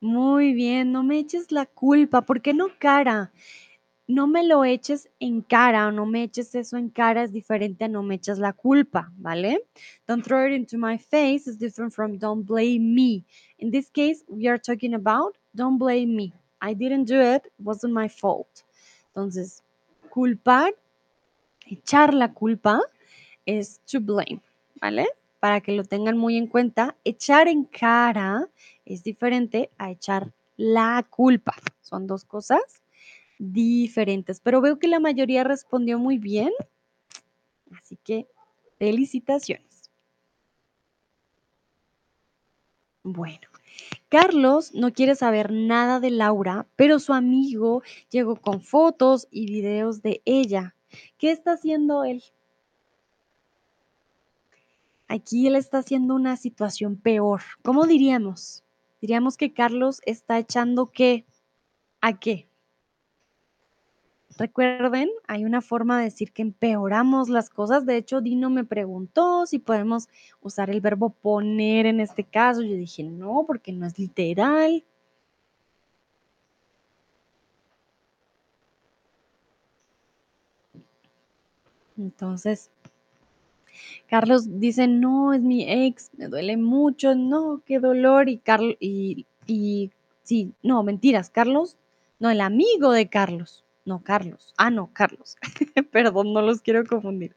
Muy 0.00 0.52
bien, 0.52 0.92
no 0.92 1.02
me 1.02 1.18
eches 1.18 1.50
la 1.50 1.66
culpa. 1.66 2.22
¿Por 2.22 2.40
qué 2.40 2.54
no 2.54 2.68
cara? 2.78 3.32
No 4.08 4.28
me 4.28 4.44
lo 4.44 4.64
eches 4.64 5.08
en 5.18 5.42
cara 5.42 5.88
o 5.88 5.90
no 5.90 6.06
me 6.06 6.22
eches 6.22 6.54
eso 6.54 6.76
en 6.76 6.90
cara 6.90 7.24
es 7.24 7.32
diferente 7.32 7.84
a 7.84 7.88
no 7.88 8.04
me 8.04 8.14
eches 8.14 8.38
la 8.38 8.52
culpa, 8.52 9.10
¿vale? 9.16 9.64
Don't 10.06 10.24
throw 10.24 10.46
it 10.46 10.52
into 10.52 10.78
my 10.78 10.96
face 10.96 11.48
is 11.48 11.58
different 11.58 11.92
from 11.92 12.16
don't 12.16 12.46
blame 12.46 12.94
me. 12.94 13.24
In 13.58 13.72
this 13.72 13.90
case, 13.90 14.24
we 14.28 14.46
are 14.46 14.60
talking 14.60 14.94
about 14.94 15.36
don't 15.56 15.76
blame 15.76 16.14
me. 16.14 16.32
I 16.60 16.72
didn't 16.74 17.06
do 17.06 17.20
it, 17.20 17.50
wasn't 17.58 17.94
my 17.94 18.08
fault. 18.08 18.62
Entonces, 19.08 19.64
culpar, 20.08 20.72
echar 21.68 22.14
la 22.14 22.32
culpa 22.32 22.80
es 23.44 23.80
to 23.86 24.00
blame, 24.00 24.40
¿vale? 24.80 25.08
Para 25.40 25.60
que 25.60 25.72
lo 25.72 25.82
tengan 25.82 26.16
muy 26.16 26.36
en 26.36 26.46
cuenta, 26.46 26.94
echar 27.04 27.48
en 27.48 27.64
cara 27.64 28.48
es 28.84 29.02
diferente 29.02 29.68
a 29.78 29.90
echar 29.90 30.32
la 30.56 31.04
culpa. 31.10 31.56
Son 31.82 32.06
dos 32.06 32.24
cosas 32.24 32.85
diferentes, 33.38 34.40
pero 34.40 34.60
veo 34.60 34.78
que 34.78 34.88
la 34.88 35.00
mayoría 35.00 35.44
respondió 35.44 35.98
muy 35.98 36.18
bien, 36.18 36.50
así 37.72 37.96
que 38.02 38.26
felicitaciones. 38.78 39.90
Bueno, 43.02 43.48
Carlos 44.08 44.74
no 44.74 44.92
quiere 44.92 45.14
saber 45.14 45.52
nada 45.52 46.00
de 46.00 46.10
Laura, 46.10 46.66
pero 46.76 46.98
su 46.98 47.12
amigo 47.12 47.82
llegó 48.10 48.36
con 48.36 48.60
fotos 48.60 49.28
y 49.30 49.46
videos 49.46 50.02
de 50.02 50.22
ella. 50.24 50.74
¿Qué 51.18 51.30
está 51.30 51.52
haciendo 51.52 52.04
él? 52.04 52.22
Aquí 55.08 55.46
él 55.46 55.54
está 55.54 55.78
haciendo 55.78 56.14
una 56.14 56.36
situación 56.36 56.96
peor. 56.96 57.42
¿Cómo 57.62 57.86
diríamos? 57.86 58.64
Diríamos 59.00 59.36
que 59.36 59.52
Carlos 59.52 60.00
está 60.04 60.38
echando 60.38 60.90
qué? 60.90 61.24
¿A 62.00 62.18
qué? 62.18 62.48
Recuerden, 64.38 65.08
hay 65.26 65.44
una 65.46 65.62
forma 65.62 65.98
de 65.98 66.04
decir 66.04 66.32
que 66.32 66.42
empeoramos 66.42 67.30
las 67.30 67.48
cosas. 67.48 67.86
De 67.86 67.96
hecho, 67.96 68.20
Dino 68.20 68.50
me 68.50 68.64
preguntó 68.64 69.46
si 69.46 69.58
podemos 69.58 70.08
usar 70.42 70.68
el 70.68 70.82
verbo 70.82 71.10
poner 71.10 71.86
en 71.86 72.00
este 72.00 72.22
caso. 72.24 72.62
Yo 72.62 72.74
dije, 72.76 73.02
no, 73.02 73.44
porque 73.46 73.72
no 73.72 73.86
es 73.86 73.98
literal. 73.98 74.84
Entonces, 81.96 82.70
Carlos 84.06 84.60
dice, 84.60 84.86
no, 84.86 85.32
es 85.32 85.40
mi 85.40 85.64
ex, 85.70 86.10
me 86.16 86.28
duele 86.28 86.56
mucho, 86.56 87.14
no, 87.14 87.62
qué 87.64 87.78
dolor. 87.78 88.28
Y 88.28 88.38
Carlos, 88.38 88.76
y, 88.80 89.26
y 89.46 89.90
sí, 90.22 90.52
no, 90.62 90.82
mentiras, 90.82 91.30
Carlos, 91.30 91.76
no, 92.18 92.30
el 92.30 92.42
amigo 92.42 92.92
de 92.92 93.08
Carlos, 93.08 93.64
no, 93.86 94.02
Carlos, 94.02 94.52
ah, 94.58 94.70
no, 94.70 94.90
Carlos, 94.92 95.36
perdón, 95.92 96.34
no 96.34 96.42
los 96.42 96.60
quiero 96.60 96.84
confundir. 96.84 97.36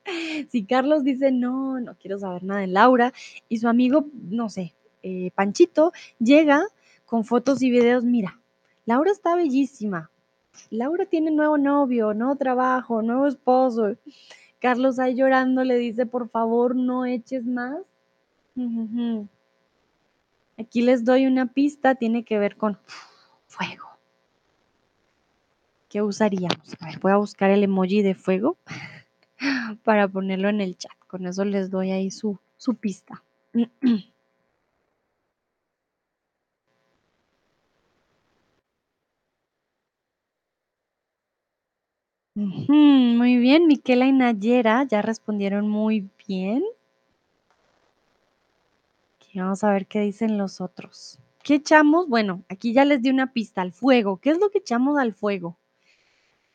Si 0.49 0.65
Carlos 0.65 1.03
dice, 1.03 1.31
no, 1.31 1.79
no 1.79 1.95
quiero 1.97 2.19
saber 2.19 2.43
nada 2.43 2.61
de 2.61 2.67
Laura, 2.67 3.13
y 3.47 3.59
su 3.59 3.69
amigo, 3.69 4.07
no 4.13 4.49
sé, 4.49 4.75
eh, 5.03 5.31
Panchito, 5.35 5.93
llega 6.19 6.63
con 7.05 7.23
fotos 7.23 7.61
y 7.61 7.69
videos, 7.69 8.03
mira, 8.03 8.41
Laura 8.85 9.11
está 9.11 9.35
bellísima, 9.35 10.11
Laura 10.69 11.05
tiene 11.05 11.31
nuevo 11.31 11.57
novio, 11.57 12.13
nuevo 12.13 12.35
trabajo, 12.35 13.01
nuevo 13.01 13.27
esposo. 13.27 13.95
Carlos 14.59 14.99
ahí 14.99 15.15
llorando 15.15 15.63
le 15.63 15.77
dice, 15.77 16.05
por 16.05 16.29
favor, 16.29 16.75
no 16.75 17.05
eches 17.05 17.45
más. 17.45 17.77
Aquí 20.57 20.81
les 20.81 21.05
doy 21.05 21.25
una 21.25 21.53
pista, 21.53 21.95
tiene 21.95 22.25
que 22.25 22.37
ver 22.39 22.57
con 22.57 22.77
fuego. 23.47 23.98
¿Qué 25.89 26.01
usaríamos? 26.03 26.75
A 26.79 26.85
ver, 26.85 26.99
voy 26.99 27.11
a 27.11 27.17
buscar 27.17 27.49
el 27.49 27.63
emoji 27.63 28.03
de 28.03 28.15
fuego 28.15 28.57
para 29.83 30.07
ponerlo 30.07 30.47
en 30.49 30.61
el 30.61 30.77
chat. 30.77 30.91
Con 31.07 31.25
eso 31.25 31.43
les 31.45 31.71
doy 31.71 31.91
ahí 31.91 32.11
su, 32.11 32.39
su 32.57 32.75
pista. 32.75 33.23
muy 42.35 43.37
bien, 43.37 43.67
Miquela 43.67 44.05
y 44.05 44.11
Nayera 44.13 44.83
ya 44.83 45.01
respondieron 45.01 45.67
muy 45.67 46.09
bien. 46.27 46.63
vamos 49.35 49.63
a 49.63 49.71
ver 49.71 49.87
qué 49.87 50.01
dicen 50.01 50.37
los 50.37 50.61
otros. 50.61 51.19
¿Qué 51.43 51.55
echamos? 51.55 52.07
Bueno, 52.07 52.43
aquí 52.49 52.73
ya 52.73 52.85
les 52.85 53.01
di 53.01 53.09
una 53.09 53.33
pista, 53.33 53.61
al 53.61 53.71
fuego. 53.71 54.17
¿Qué 54.17 54.31
es 54.31 54.39
lo 54.39 54.49
que 54.49 54.59
echamos 54.59 54.97
al 54.97 55.13
fuego? 55.13 55.57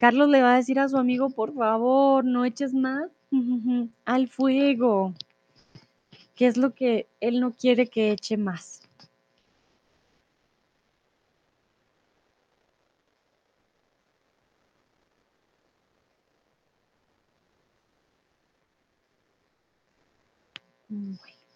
Carlos 0.05 0.29
le 0.29 0.43
va 0.43 0.53
a 0.53 0.57
decir 0.57 0.79
a 0.79 0.87
su 0.87 0.99
amigo, 0.99 1.31
por 1.31 1.55
favor, 1.55 2.27
no 2.27 2.45
eches 2.45 2.75
más 2.75 3.11
al 4.05 4.29
fuego. 4.29 5.15
¿Qué 6.35 6.47
es 6.47 6.59
lo 6.59 6.75
que 6.75 7.09
él 7.23 7.41
no 7.41 7.53
quiere 7.53 7.87
que 7.87 8.11
eche 8.11 8.37
más? 8.37 8.83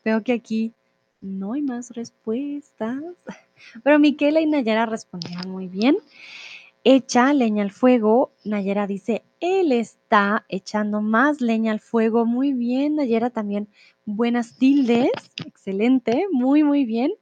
veo 0.03 0.23
que 0.23 0.33
aquí 0.33 0.73
no 1.21 1.53
hay 1.53 1.61
más 1.61 1.91
respuestas, 1.91 3.03
pero 3.85 3.99
Miquela 3.99 4.41
y 4.41 4.47
Nayara 4.47 4.87
respondieron 4.87 5.51
muy 5.51 5.69
bien. 5.69 5.99
Echa 6.85 7.33
leña 7.33 7.63
al 7.63 7.71
fuego. 7.73 8.33
Nayara 8.45 8.87
dice, 8.87 9.25
él 9.41 9.73
está 9.73 10.45
echando 10.49 11.03
más 11.03 11.41
leña 11.41 11.73
al 11.73 11.81
fuego. 11.81 12.25
Muy 12.25 12.53
bien, 12.53 12.97
Nayara 12.97 13.31
también. 13.31 13.69
Buenas 14.05 14.57
tildes. 14.57 15.11
Excelente. 15.45 16.27
Muy, 16.33 16.63
muy 16.63 16.85
bien. 16.85 17.13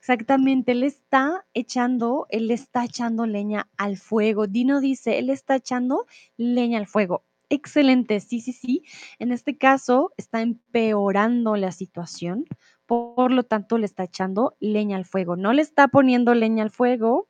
Exactamente, 0.00 0.72
él 0.72 0.82
está 0.82 1.44
echando, 1.54 2.26
él 2.30 2.50
está 2.50 2.84
echando 2.84 3.26
leña 3.26 3.68
al 3.76 3.96
fuego. 3.96 4.46
Dino 4.46 4.80
dice, 4.80 5.18
él 5.18 5.30
está 5.30 5.56
echando 5.56 6.06
leña 6.36 6.78
al 6.78 6.86
fuego. 6.86 7.24
Excelente, 7.48 8.20
sí, 8.20 8.40
sí, 8.40 8.52
sí. 8.52 8.82
En 9.18 9.32
este 9.32 9.58
caso 9.58 10.12
está 10.16 10.40
empeorando 10.40 11.56
la 11.56 11.72
situación, 11.72 12.44
por 12.86 13.32
lo 13.32 13.42
tanto 13.42 13.76
le 13.76 13.86
está 13.86 14.04
echando 14.04 14.56
leña 14.60 14.96
al 14.96 15.04
fuego. 15.04 15.36
No 15.36 15.52
le 15.52 15.62
está 15.62 15.88
poniendo 15.88 16.34
leña 16.34 16.62
al 16.62 16.70
fuego, 16.70 17.28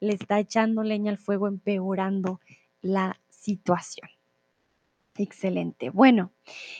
le 0.00 0.14
está 0.14 0.38
echando 0.38 0.82
leña 0.82 1.10
al 1.10 1.18
fuego, 1.18 1.46
empeorando 1.46 2.40
la 2.80 3.18
situación. 3.28 4.08
Excelente. 5.16 5.90
Bueno, 5.90 6.30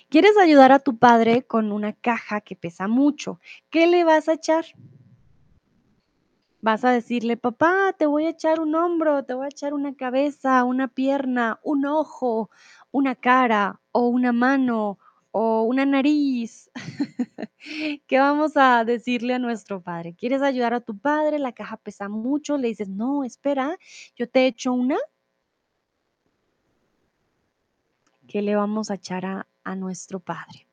¿quieres 0.09 0.37
ayudar 0.39 0.71
a 0.71 0.79
tu 0.79 0.97
padre 0.97 1.43
con 1.43 1.73
una 1.73 1.93
caja 1.93 2.41
que 2.41 2.55
pesa 2.55 2.87
mucho? 2.87 3.41
¿Qué 3.69 3.89
le 3.89 4.05
vas 4.05 4.29
a 4.29 4.35
echar? 4.35 4.65
Vas 6.61 6.85
a 6.85 6.91
decirle, 6.91 7.37
papá, 7.37 7.95
te 7.99 8.07
voy 8.07 8.27
a 8.27 8.31
echar 8.31 8.61
un 8.61 8.75
hombro, 8.75 9.25
te 9.25 9.35
voy 9.35 9.47
a 9.47 9.49
echar 9.49 9.75
una 9.75 9.95
cabeza, 9.95 10.63
una 10.65 10.89
pierna, 10.89 11.59
un 11.63 11.85
ojo, 11.87 12.51
una 12.93 13.17
cara 13.17 13.81
o 13.93 14.07
una 14.09 14.33
mano 14.33 14.99
o 15.33 15.63
una 15.63 15.85
nariz. 15.85 16.71
¿Qué 18.07 18.19
vamos 18.19 18.57
a 18.57 18.85
decirle 18.85 19.35
a 19.35 19.39
nuestro 19.39 19.81
padre? 19.81 20.15
¿Quieres 20.15 20.43
ayudar 20.43 20.75
a 20.75 20.81
tu 20.81 20.99
padre? 20.99 21.39
La 21.39 21.53
caja 21.53 21.77
pesa 21.77 22.09
mucho. 22.09 22.57
Le 22.57 22.69
dices, 22.69 22.89
no, 22.89 23.25
espera, 23.25 23.77
yo 24.17 24.29
te 24.29 24.47
echo 24.47 24.73
una. 24.73 24.97
¿Qué 28.27 28.43
le 28.43 28.57
vamos 28.57 28.91
a 28.91 28.95
echar 28.95 29.25
a, 29.25 29.47
a 29.65 29.75
nuestro 29.75 30.21
padre? 30.21 30.67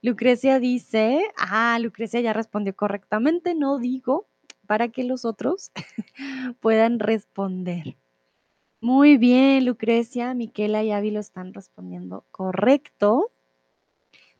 Lucrecia 0.00 0.60
dice, 0.60 1.24
ah, 1.36 1.78
Lucrecia 1.80 2.20
ya 2.20 2.32
respondió 2.32 2.74
correctamente, 2.74 3.54
no 3.54 3.78
digo, 3.78 4.28
para 4.66 4.88
que 4.88 5.02
los 5.02 5.24
otros 5.24 5.72
puedan 6.60 7.00
responder. 7.00 7.96
Muy 8.80 9.16
bien, 9.16 9.64
Lucrecia, 9.64 10.34
Miquela 10.34 10.84
y 10.84 10.92
Ávilo 10.92 11.18
están 11.18 11.52
respondiendo 11.52 12.24
correcto. 12.30 13.32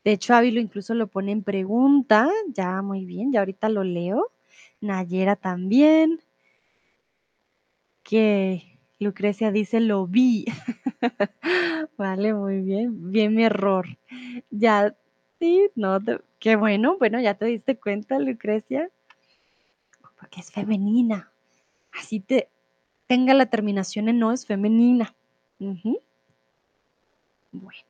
De 0.08 0.14
hecho, 0.14 0.32
Ávilo 0.32 0.58
incluso 0.58 0.94
lo 0.94 1.08
pone 1.08 1.32
en 1.32 1.42
pregunta. 1.42 2.30
Ya, 2.54 2.80
muy 2.80 3.04
bien, 3.04 3.30
ya 3.30 3.40
ahorita 3.40 3.68
lo 3.68 3.84
leo. 3.84 4.32
Nayera 4.80 5.36
también. 5.36 6.22
Que 8.02 8.78
Lucrecia 8.98 9.52
dice, 9.52 9.80
lo 9.80 10.06
vi. 10.06 10.46
vale, 11.98 12.32
muy 12.32 12.62
bien. 12.62 13.12
Bien 13.12 13.34
mi 13.34 13.44
error. 13.44 13.98
Ya, 14.48 14.96
sí, 15.40 15.68
no, 15.74 15.98
qué 16.38 16.56
bueno. 16.56 16.96
Bueno, 16.96 17.20
ya 17.20 17.34
te 17.34 17.44
diste 17.44 17.78
cuenta, 17.78 18.18
Lucrecia 18.18 18.88
porque 20.18 20.40
es 20.40 20.50
femenina. 20.50 21.30
Así 21.92 22.18
te 22.18 22.48
tenga 23.08 23.34
la 23.34 23.44
terminación 23.44 24.08
en 24.08 24.18
no, 24.18 24.32
es 24.32 24.46
femenina. 24.46 25.14
Bueno. 27.52 27.87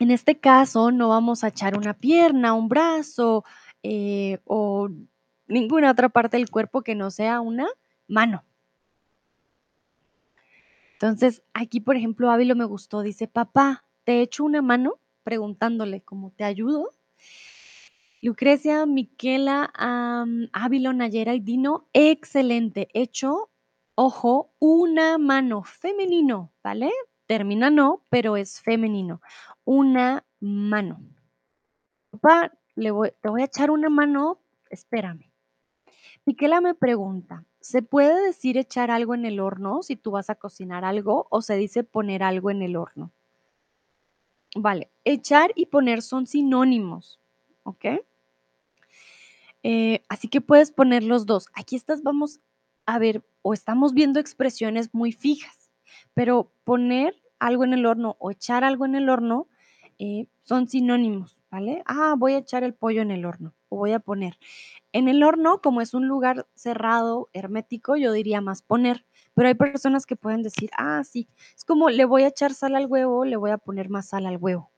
En 0.00 0.10
este 0.10 0.40
caso 0.40 0.90
no 0.90 1.10
vamos 1.10 1.44
a 1.44 1.48
echar 1.48 1.76
una 1.76 1.92
pierna, 1.92 2.54
un 2.54 2.70
brazo 2.70 3.44
eh, 3.82 4.38
o 4.44 4.88
ninguna 5.46 5.90
otra 5.90 6.08
parte 6.08 6.38
del 6.38 6.50
cuerpo 6.50 6.80
que 6.80 6.94
no 6.94 7.10
sea 7.10 7.42
una 7.42 7.68
mano. 8.08 8.42
Entonces, 10.94 11.42
aquí, 11.52 11.80
por 11.80 11.96
ejemplo, 11.96 12.30
Ávilo 12.30 12.56
me 12.56 12.64
gustó, 12.64 13.02
dice, 13.02 13.28
papá, 13.28 13.84
¿te 14.04 14.22
echo 14.22 14.42
una 14.42 14.62
mano? 14.62 14.98
Preguntándole, 15.22 16.00
¿cómo 16.00 16.30
te 16.30 16.44
ayudo? 16.44 16.90
Lucrecia, 18.22 18.86
Miquela, 18.86 19.70
Ávilo, 20.52 20.94
Nayera 20.94 21.34
y 21.34 21.40
Dino, 21.40 21.88
excelente. 21.92 22.88
Hecho, 22.94 23.50
ojo, 23.94 24.54
una 24.58 25.18
mano 25.18 25.62
femenino, 25.62 26.52
¿vale? 26.64 26.90
Termina 27.30 27.70
no, 27.70 28.02
pero 28.08 28.36
es 28.36 28.60
femenino. 28.60 29.22
Una 29.64 30.24
mano. 30.40 31.00
Papá, 32.10 32.52
le 32.74 32.90
voy, 32.90 33.12
te 33.20 33.28
voy 33.28 33.42
a 33.42 33.44
echar 33.44 33.70
una 33.70 33.88
mano, 33.88 34.40
espérame. 34.68 35.30
Miquela 36.26 36.60
me 36.60 36.74
pregunta, 36.74 37.44
¿se 37.60 37.82
puede 37.82 38.20
decir 38.26 38.58
echar 38.58 38.90
algo 38.90 39.14
en 39.14 39.26
el 39.26 39.38
horno 39.38 39.84
si 39.84 39.94
tú 39.94 40.10
vas 40.10 40.28
a 40.28 40.34
cocinar 40.34 40.84
algo 40.84 41.28
o 41.30 41.40
se 41.40 41.54
dice 41.54 41.84
poner 41.84 42.24
algo 42.24 42.50
en 42.50 42.62
el 42.62 42.74
horno? 42.74 43.12
Vale, 44.56 44.90
echar 45.04 45.52
y 45.54 45.66
poner 45.66 46.02
son 46.02 46.26
sinónimos, 46.26 47.20
¿ok? 47.62 47.84
Eh, 49.62 50.02
así 50.08 50.26
que 50.26 50.40
puedes 50.40 50.72
poner 50.72 51.04
los 51.04 51.26
dos. 51.26 51.46
Aquí 51.54 51.76
estás, 51.76 52.02
vamos 52.02 52.40
a 52.86 52.98
ver, 52.98 53.22
o 53.42 53.54
estamos 53.54 53.94
viendo 53.94 54.18
expresiones 54.18 54.92
muy 54.92 55.12
fijas, 55.12 55.59
pero 56.14 56.52
poner 56.64 57.14
algo 57.38 57.64
en 57.64 57.72
el 57.72 57.86
horno 57.86 58.16
o 58.18 58.30
echar 58.30 58.64
algo 58.64 58.84
en 58.84 58.94
el 58.94 59.08
horno 59.08 59.48
eh, 59.98 60.26
son 60.42 60.68
sinónimos. 60.68 61.40
¿vale? 61.50 61.82
Ah, 61.86 62.14
voy 62.16 62.34
a 62.34 62.38
echar 62.38 62.62
el 62.62 62.74
pollo 62.74 63.02
en 63.02 63.10
el 63.10 63.24
horno 63.24 63.54
o 63.68 63.76
voy 63.76 63.92
a 63.92 64.00
poner. 64.00 64.38
En 64.92 65.08
el 65.08 65.22
horno, 65.22 65.60
como 65.60 65.80
es 65.80 65.94
un 65.94 66.08
lugar 66.08 66.46
cerrado, 66.54 67.28
hermético, 67.32 67.96
yo 67.96 68.12
diría 68.12 68.40
más 68.40 68.62
poner, 68.62 69.04
pero 69.34 69.48
hay 69.48 69.54
personas 69.54 70.06
que 70.06 70.16
pueden 70.16 70.42
decir, 70.42 70.70
ah, 70.76 71.02
sí, 71.04 71.28
es 71.56 71.64
como 71.64 71.90
le 71.90 72.04
voy 72.04 72.22
a 72.22 72.28
echar 72.28 72.54
sal 72.54 72.76
al 72.76 72.86
huevo, 72.86 73.24
le 73.24 73.36
voy 73.36 73.50
a 73.50 73.58
poner 73.58 73.88
más 73.88 74.08
sal 74.08 74.26
al 74.26 74.38
huevo. 74.38 74.70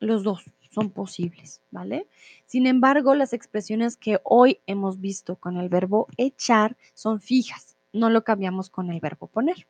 Los 0.00 0.24
dos 0.24 0.44
son 0.70 0.90
posibles, 0.90 1.60
¿vale? 1.70 2.08
Sin 2.46 2.66
embargo, 2.66 3.14
las 3.14 3.32
expresiones 3.32 3.96
que 3.96 4.20
hoy 4.24 4.60
hemos 4.66 5.00
visto 5.00 5.36
con 5.36 5.58
el 5.58 5.68
verbo 5.68 6.08
echar 6.16 6.76
son 6.94 7.20
fijas, 7.20 7.76
no 7.92 8.10
lo 8.10 8.24
cambiamos 8.24 8.70
con 8.70 8.90
el 8.90 8.98
verbo 9.00 9.26
poner. 9.26 9.66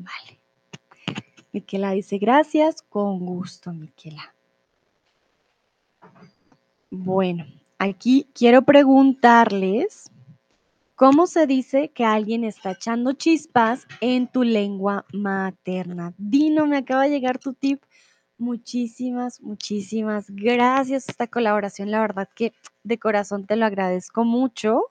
Vale. 0.00 0.40
Miquela 1.52 1.90
dice 1.90 2.16
gracias, 2.16 2.80
con 2.80 3.26
gusto, 3.26 3.74
Miquela. 3.74 4.34
Bueno, 6.90 7.44
aquí 7.78 8.26
quiero 8.34 8.62
preguntarles, 8.62 10.10
¿cómo 10.94 11.26
se 11.26 11.46
dice 11.46 11.90
que 11.90 12.06
alguien 12.06 12.44
está 12.44 12.70
echando 12.70 13.12
chispas 13.12 13.86
en 14.00 14.28
tu 14.28 14.44
lengua 14.44 15.04
materna? 15.12 16.14
Dino, 16.16 16.66
me 16.66 16.78
acaba 16.78 17.02
de 17.04 17.10
llegar 17.10 17.38
tu 17.38 17.52
tip. 17.52 17.82
Muchísimas, 18.38 19.42
muchísimas 19.42 20.30
gracias 20.30 21.08
esta 21.10 21.26
colaboración. 21.26 21.90
La 21.90 22.00
verdad 22.00 22.30
que 22.34 22.54
de 22.82 22.98
corazón 22.98 23.46
te 23.46 23.56
lo 23.56 23.66
agradezco 23.66 24.24
mucho. 24.24 24.90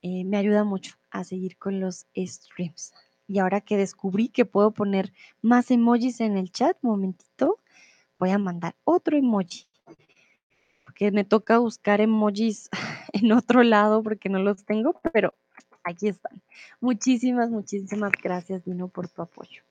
Eh, 0.00 0.24
me 0.24 0.38
ayuda 0.38 0.64
mucho 0.64 0.94
a 1.10 1.24
seguir 1.24 1.58
con 1.58 1.78
los 1.78 2.06
streams. 2.16 2.94
Y 3.28 3.38
ahora 3.38 3.60
que 3.60 3.76
descubrí 3.76 4.28
que 4.28 4.46
puedo 4.46 4.70
poner 4.70 5.12
más 5.42 5.70
emojis 5.70 6.20
en 6.20 6.38
el 6.38 6.50
chat, 6.50 6.78
momentito, 6.80 7.58
voy 8.18 8.30
a 8.30 8.38
mandar 8.38 8.74
otro 8.84 9.18
emoji. 9.18 9.66
Porque 10.84 11.12
me 11.12 11.24
toca 11.24 11.58
buscar 11.58 12.00
emojis 12.00 12.70
en 13.12 13.32
otro 13.32 13.62
lado 13.62 14.02
porque 14.02 14.30
no 14.30 14.38
los 14.38 14.64
tengo, 14.64 14.98
pero 15.12 15.34
aquí 15.84 16.08
están. 16.08 16.42
Muchísimas, 16.80 17.50
muchísimas 17.50 18.12
gracias, 18.22 18.64
Dino, 18.64 18.88
por 18.88 19.08
tu 19.08 19.20
apoyo. 19.20 19.62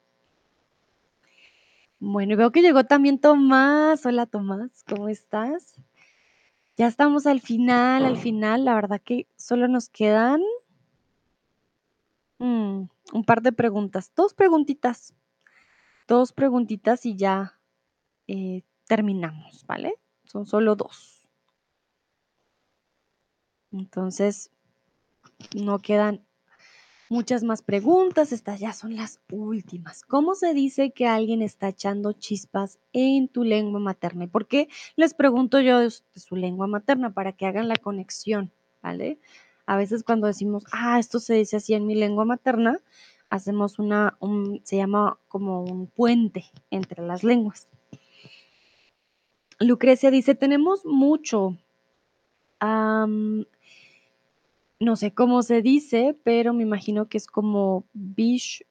Bueno, 1.99 2.37
veo 2.37 2.51
que 2.51 2.61
llegó 2.61 2.83
también 2.83 3.19
Tomás. 3.19 4.05
Hola 4.05 4.27
Tomás, 4.27 4.83
¿cómo 4.87 5.09
estás? 5.09 5.73
Ya 6.77 6.85
estamos 6.85 7.25
al 7.25 7.41
final, 7.41 8.05
al 8.05 8.17
final. 8.17 8.65
La 8.65 8.75
verdad 8.75 9.01
que 9.03 9.25
solo 9.35 9.67
nos 9.67 9.89
quedan 9.89 10.41
mm, 12.39 12.89
un 13.13 13.23
par 13.25 13.41
de 13.41 13.51
preguntas. 13.51 14.11
Dos 14.15 14.33
preguntitas. 14.33 15.13
Dos 16.07 16.31
preguntitas 16.31 17.05
y 17.05 17.15
ya 17.15 17.59
eh, 18.27 18.63
terminamos, 18.87 19.65
¿vale? 19.67 19.95
Son 20.23 20.45
solo 20.45 20.75
dos. 20.75 21.27
Entonces, 23.71 24.51
no 25.55 25.79
quedan 25.79 26.25
muchas 27.09 27.43
más 27.43 27.61
preguntas. 27.61 28.31
Estas 28.31 28.59
ya 28.59 28.73
son 28.73 28.95
las 28.95 29.19
últimas. 29.31 30.03
¿Cómo 30.03 30.35
se 30.35 30.53
dice 30.53 30.91
que 30.91 31.07
alguien 31.07 31.41
está 31.41 31.69
echando 31.69 32.13
chispas 32.13 32.79
en 32.93 33.27
tu 33.27 33.43
lengua 33.43 33.79
materna? 33.79 34.25
¿Y 34.25 34.27
por 34.27 34.47
qué 34.47 34.69
les 34.95 35.13
pregunto 35.13 35.59
yo 35.59 35.79
de 35.79 35.89
su 35.89 36.35
lengua 36.35 36.67
materna? 36.67 37.13
Para 37.13 37.33
que 37.33 37.45
hagan 37.45 37.67
la 37.67 37.75
conexión, 37.75 38.51
¿vale? 38.81 39.19
A 39.67 39.77
veces 39.77 40.03
cuando 40.03 40.25
decimos, 40.25 40.63
ah, 40.71 40.97
esto 40.97 41.19
se 41.19 41.35
dice 41.35 41.57
así 41.57 41.75
en 41.75 41.85
mi 41.85 41.93
lengua 41.93 42.25
materna, 42.25 42.79
hacemos 43.29 43.77
una, 43.77 44.17
se 44.63 44.77
llama 44.77 45.19
como 45.27 45.61
un 45.61 45.85
puente 45.85 46.45
entre 46.71 47.05
las 47.05 47.23
lenguas. 47.23 47.67
Lucrecia 49.59 50.09
dice, 50.09 50.33
tenemos 50.33 50.85
mucho 50.85 51.55
no 54.79 54.95
sé 54.95 55.13
cómo 55.13 55.43
se 55.43 55.61
dice, 55.61 56.15
pero 56.23 56.53
me 56.53 56.63
imagino 56.63 57.07
que 57.07 57.17
es 57.17 57.27
como 57.27 57.85
bish 57.93 58.65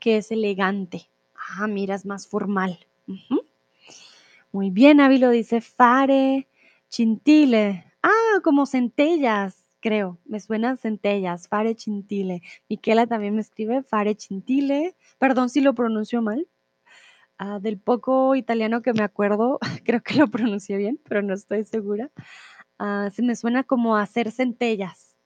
que 0.00 0.16
es 0.16 0.30
elegante. 0.32 1.08
Ah, 1.34 1.66
mira, 1.66 1.94
es 1.94 2.04
más 2.04 2.26
formal. 2.26 2.86
Muy 4.52 4.70
bien, 4.70 5.00
Avi 5.00 5.18
lo 5.18 5.30
dice 5.30 5.60
fare 5.60 6.48
chintile. 6.88 7.91
Ah, 8.34 8.40
como 8.42 8.66
centellas, 8.66 9.68
creo. 9.80 10.18
Me 10.24 10.40
suenan 10.40 10.78
centellas, 10.78 11.48
fare 11.48 11.74
chintile. 11.74 12.42
Miquela 12.68 13.06
también 13.06 13.34
me 13.34 13.40
escribe 13.42 13.82
fare 13.82 14.14
chintile. 14.16 14.96
Perdón 15.18 15.50
si 15.50 15.60
lo 15.60 15.74
pronuncio 15.74 16.22
mal. 16.22 16.48
Ah, 17.38 17.58
del 17.60 17.78
poco 17.78 18.34
italiano 18.36 18.82
que 18.82 18.92
me 18.94 19.02
acuerdo, 19.04 19.58
creo 19.84 20.02
que 20.02 20.14
lo 20.14 20.28
pronuncié 20.28 20.76
bien, 20.78 21.00
pero 21.08 21.22
no 21.22 21.34
estoy 21.34 21.64
segura. 21.64 22.10
Ah, 22.78 23.10
se 23.12 23.22
me 23.22 23.36
suena 23.36 23.64
como 23.64 23.96
hacer 23.96 24.30
centellas, 24.32 25.16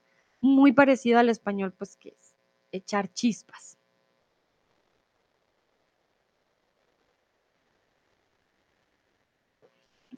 muy 0.41 0.73
parecido 0.73 1.19
al 1.19 1.29
español, 1.29 1.73
pues 1.77 1.97
que 1.97 2.09
es 2.09 2.35
echar 2.71 3.13
chispas. 3.13 3.76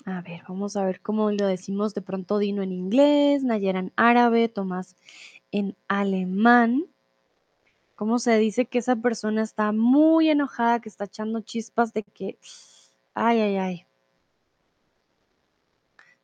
A 0.09 0.21
ver, 0.21 0.41
vamos 0.47 0.75
a 0.75 0.85
ver 0.85 1.01
cómo 1.01 1.29
lo 1.29 1.45
decimos 1.45 1.93
de 1.93 2.01
pronto 2.01 2.39
Dino 2.39 2.63
en 2.63 2.71
inglés, 2.71 3.43
Nayera 3.43 3.79
en 3.79 3.93
árabe, 3.95 4.49
Tomás 4.49 4.95
en 5.51 5.75
alemán. 5.87 6.85
¿Cómo 7.95 8.17
se 8.17 8.37
dice 8.39 8.65
que 8.65 8.79
esa 8.79 8.95
persona 8.95 9.43
está 9.43 9.71
muy 9.71 10.29
enojada, 10.29 10.79
que 10.79 10.89
está 10.89 11.03
echando 11.05 11.41
chispas 11.41 11.93
de 11.93 12.01
que, 12.03 12.39
ay, 13.13 13.39
ay, 13.39 13.57
ay, 13.57 13.85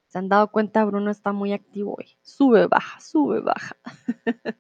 se 0.08 0.18
han 0.18 0.30
dado 0.30 0.50
cuenta, 0.50 0.84
Bruno 0.86 1.12
está 1.12 1.32
muy 1.32 1.54
activo 1.54 1.96
hoy. 1.98 2.18
Sube, 2.24 2.66
baja, 2.68 3.00
sube, 3.02 3.42
baja. 3.42 3.76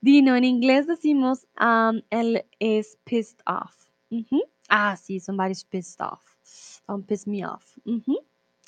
Dino, 0.00 0.36
en 0.36 0.44
inglés 0.44 0.86
decimos 0.86 1.46
um, 1.58 2.02
él 2.10 2.44
es 2.60 2.96
pissed 3.04 3.38
off. 3.46 3.74
Ah, 4.68 4.96
sí, 4.96 5.18
somebody's 5.18 5.64
pissed 5.64 6.00
off. 6.00 6.33
Don't 6.86 7.06
piss 7.06 7.26
me 7.26 7.44
off. 7.46 7.78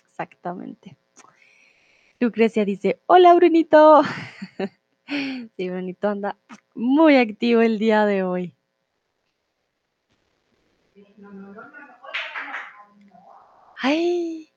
Exactamente. 0.09 0.97
Lucrecia 2.19 2.65
dice, 2.65 3.01
hola 3.07 3.35
Brunito. 3.35 4.03
sí, 5.57 5.71
Brunito 5.71 6.09
anda 6.09 6.37
muy 6.75 7.17
activo 7.17 7.61
el 7.61 7.79
día 7.79 8.07
de 8.07 8.23
hoy. 8.23 8.55
Ay, 13.79 14.49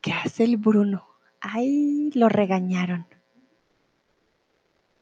¿Qué 0.00 0.12
hace 0.12 0.44
el 0.44 0.56
Bruno? 0.56 1.06
Ay, 1.40 2.10
lo 2.14 2.28
regañaron. 2.28 3.06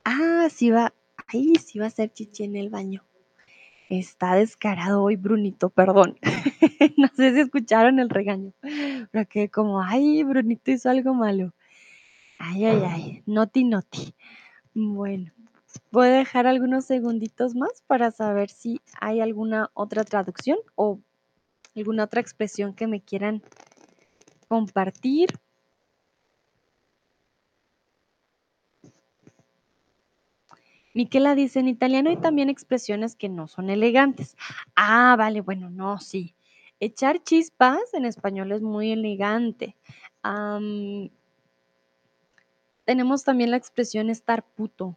Ah, 0.05 0.49
sí 0.51 0.71
va, 0.71 0.95
ay, 1.29 1.55
sí 1.57 1.79
va 1.79 1.85
a 1.85 1.89
hacer 1.89 2.13
chichi 2.13 2.45
en 2.45 2.57
el 2.57 2.71
baño. 2.71 3.05
Está 3.89 4.35
descarado 4.35 5.03
hoy, 5.03 5.17
Brunito, 5.17 5.71
perdón. 5.71 6.19
no 6.97 7.09
sé 7.15 7.33
si 7.33 7.41
escucharon 7.41 8.01
el 8.01 8.11
regaño, 8.11 8.53
pero 9.11 9.29
que 9.29 9.49
como, 9.49 9.81
ay, 9.81 10.25
Brunito 10.25 10.73
hizo 10.73 10.91
algo 10.91 11.15
malo. 11.15 11.55
Ay, 12.39 12.65
ay, 12.65 12.83
ay, 12.85 13.23
noti, 13.27 13.65
noti. 13.65 14.15
Bueno, 14.75 15.33
voy 15.91 16.09
a 16.09 16.11
dejar 16.11 16.47
algunos 16.47 16.85
segunditos 16.85 17.55
más 17.55 17.83
para 17.87 18.11
saber 18.11 18.51
si 18.51 18.81
hay 19.01 19.21
alguna 19.21 19.71
otra 19.73 20.05
traducción 20.05 20.59
o 20.75 21.01
alguna 21.77 22.05
otra 22.05 22.21
expresión 22.21 22.75
que 22.75 22.87
me 22.89 23.01
quieran 23.01 23.43
compartir. 24.49 25.31
Miquela 30.97 31.35
dice, 31.35 31.61
en 31.61 31.69
italiano 31.69 32.09
hay 32.09 32.17
también 32.17 32.49
expresiones 32.49 33.17
que 33.17 33.29
no 33.29 33.49
son 33.49 33.69
elegantes. 33.69 34.35
Ah, 34.75 35.15
vale, 35.19 35.43
bueno, 35.43 35.69
no, 35.69 36.01
sí. 36.01 36.35
Echar 36.81 37.23
chispas 37.23 37.93
en 37.93 38.07
español 38.07 38.51
es 38.53 38.63
muy 38.63 38.93
elegante. 38.93 39.77
tenemos 42.87 43.25
también 43.25 43.51
la 43.51 43.59
expresión 43.59 44.09
estar 44.09 44.43
puto 44.43 44.97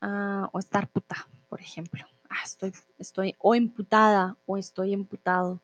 ah, 0.00 0.48
o 0.52 0.60
estar 0.60 0.86
puta, 0.86 1.26
por 1.48 1.60
ejemplo. 1.60 2.04
Ah, 2.28 2.44
estoy, 2.44 2.72
estoy 3.00 3.34
o 3.40 3.56
emputada 3.56 4.36
o 4.46 4.56
estoy 4.56 4.92
emputado 4.92 5.60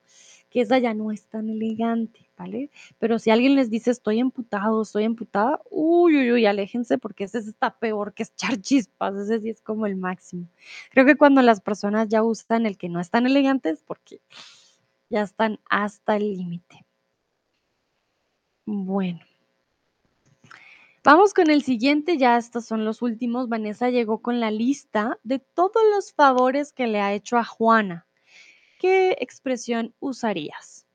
que 0.51 0.61
esa 0.61 0.79
ya 0.79 0.95
no 0.95 1.13
es 1.13 1.27
tan 1.27 1.49
elegante, 1.49 2.29
¿vale? 2.37 2.71
Pero 2.99 3.19
si 3.19 3.31
alguien 3.31 3.55
les 3.55 3.71
dice 3.71 3.91
estoy 3.91 4.21
emputado, 4.21 4.83
estoy 4.83 5.05
emputada, 5.05 5.61
uy, 5.71 6.17
uy, 6.17 6.33
uy, 6.33 6.47
aléjense 6.47 6.99
porque 6.99 7.25
ese 7.25 7.39
está 7.39 7.79
peor 7.79 8.15
que 8.15 8.25
echar 8.25 8.57
chispas, 8.61 9.15
ese 9.17 9.41
sí 9.41 9.51
es 9.51 9.61
como 9.61 9.87
el 9.87 9.97
máximo. 9.97 10.49
Creo 10.91 11.05
que 11.07 11.17
cuando 11.17 11.43
las 11.43 11.61
personas 11.61 12.09
ya 12.09 12.23
usan 12.23 12.67
el 12.67 12.79
que 12.79 12.89
no 12.89 13.01
es 13.01 13.11
tan 13.11 13.27
elegante 13.27 13.71
es 13.71 13.83
porque 13.83 14.21
ya 15.11 15.23
están 15.23 15.61
hasta 15.69 16.17
el 16.17 16.37
límite. 16.37 16.85
Bueno. 18.67 19.21
Vamos 21.05 21.35
con 21.35 21.51
el 21.51 21.63
siguiente, 21.63 22.19
ya 22.19 22.37
estos 22.37 22.65
son 22.65 22.85
los 22.85 23.01
últimos. 23.01 23.49
Vanessa 23.49 23.91
llegó 23.91 24.19
con 24.23 24.41
la 24.41 24.51
lista 24.51 25.21
de 25.23 25.39
todos 25.39 25.83
los 25.95 26.13
favores 26.13 26.73
que 26.73 26.89
le 26.89 27.01
ha 27.01 27.13
hecho 27.15 27.37
a 27.37 27.45
Juana. 27.45 28.07
¿Qué 28.79 29.17
expresión 29.21 29.95
usarías? 30.01 30.87